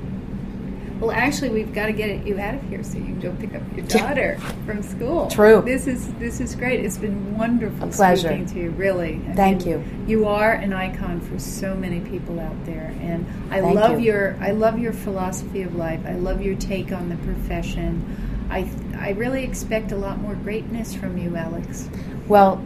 Well, 1.00 1.12
actually, 1.12 1.50
we've 1.50 1.74
got 1.74 1.88
to 1.88 1.92
get 1.92 2.26
you 2.26 2.40
out 2.40 2.54
of 2.56 2.64
here 2.70 2.82
so 2.82 2.98
you 2.98 3.04
can 3.04 3.20
go 3.20 3.34
pick 3.34 3.54
up 3.56 3.62
your 3.76 3.86
daughter 3.88 4.38
from 4.66 4.82
school. 4.82 5.28
True. 5.30 5.62
This 5.66 5.86
is 5.86 6.14
this 6.14 6.40
is 6.40 6.56
great. 6.56 6.80
It's 6.86 6.98
been 6.98 7.38
wonderful 7.38 7.90
A 7.90 7.92
pleasure. 7.92 8.30
speaking 8.30 8.46
to 8.46 8.60
you. 8.60 8.70
Really. 8.70 9.20
I 9.28 9.34
Thank 9.34 9.66
mean, 9.66 9.84
you. 10.08 10.20
You 10.20 10.28
are 10.28 10.54
an 10.54 10.72
icon 10.72 11.20
for 11.20 11.38
so 11.40 11.76
many 11.76 12.00
people 12.00 12.40
out 12.40 12.56
there, 12.66 12.96
and 13.02 13.26
I 13.52 13.60
Thank 13.60 13.76
love 13.76 14.00
you. 14.00 14.06
your 14.12 14.38
I 14.40 14.52
love 14.52 14.80
your 14.80 14.94
philosophy 14.94 15.64
of 15.64 15.76
life. 15.76 16.00
I 16.08 16.14
love 16.14 16.42
your 16.42 16.56
take 16.56 16.94
on 16.94 17.10
the 17.10 17.18
profession. 17.18 18.48
I 18.50 18.62
I 19.04 19.10
really 19.10 19.44
expect 19.44 19.92
a 19.92 19.98
lot 19.98 20.20
more 20.20 20.34
greatness 20.34 20.96
from 20.96 21.18
you, 21.18 21.36
Alex. 21.36 21.90
Well, 22.30 22.64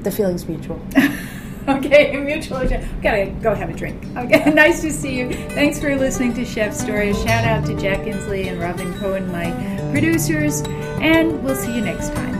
the 0.00 0.10
feeling's 0.10 0.48
mutual. 0.48 0.80
Okay, 1.68 2.16
mutual. 2.16 2.60
Gotta 3.02 3.34
go 3.42 3.52
have 3.52 3.68
a 3.68 3.72
drink. 3.72 4.00
Okay, 4.16 4.50
nice 4.54 4.82
to 4.82 4.92
see 4.92 5.16
you. 5.16 5.32
Thanks 5.32 5.80
for 5.80 5.96
listening 5.96 6.32
to 6.34 6.44
Chef 6.44 6.72
Story. 6.72 7.10
A 7.10 7.14
shout 7.14 7.44
out 7.44 7.66
to 7.66 7.74
Jack 7.74 8.06
Inslee 8.06 8.46
and 8.46 8.60
Robin 8.60 8.94
Cohen, 9.00 9.32
my 9.32 9.50
producers, 9.90 10.62
and 11.00 11.42
we'll 11.42 11.56
see 11.56 11.74
you 11.74 11.80
next 11.80 12.14
time. 12.14 12.36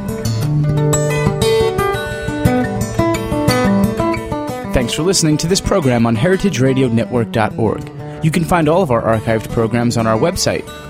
Thanks 4.72 4.92
for 4.92 5.03
listening 5.03 5.36
to 5.38 5.49
this 5.49 5.61
program 5.61 6.07
on 6.07 6.16
heritageradionetwork.org. 6.16 8.24
You 8.24 8.30
can 8.30 8.44
find 8.44 8.68
all 8.68 8.82
of 8.82 8.92
our 8.92 9.03
archived 9.03 9.51
programs 9.51 9.97
on 9.97 10.07
our 10.07 10.16
website 10.16 10.64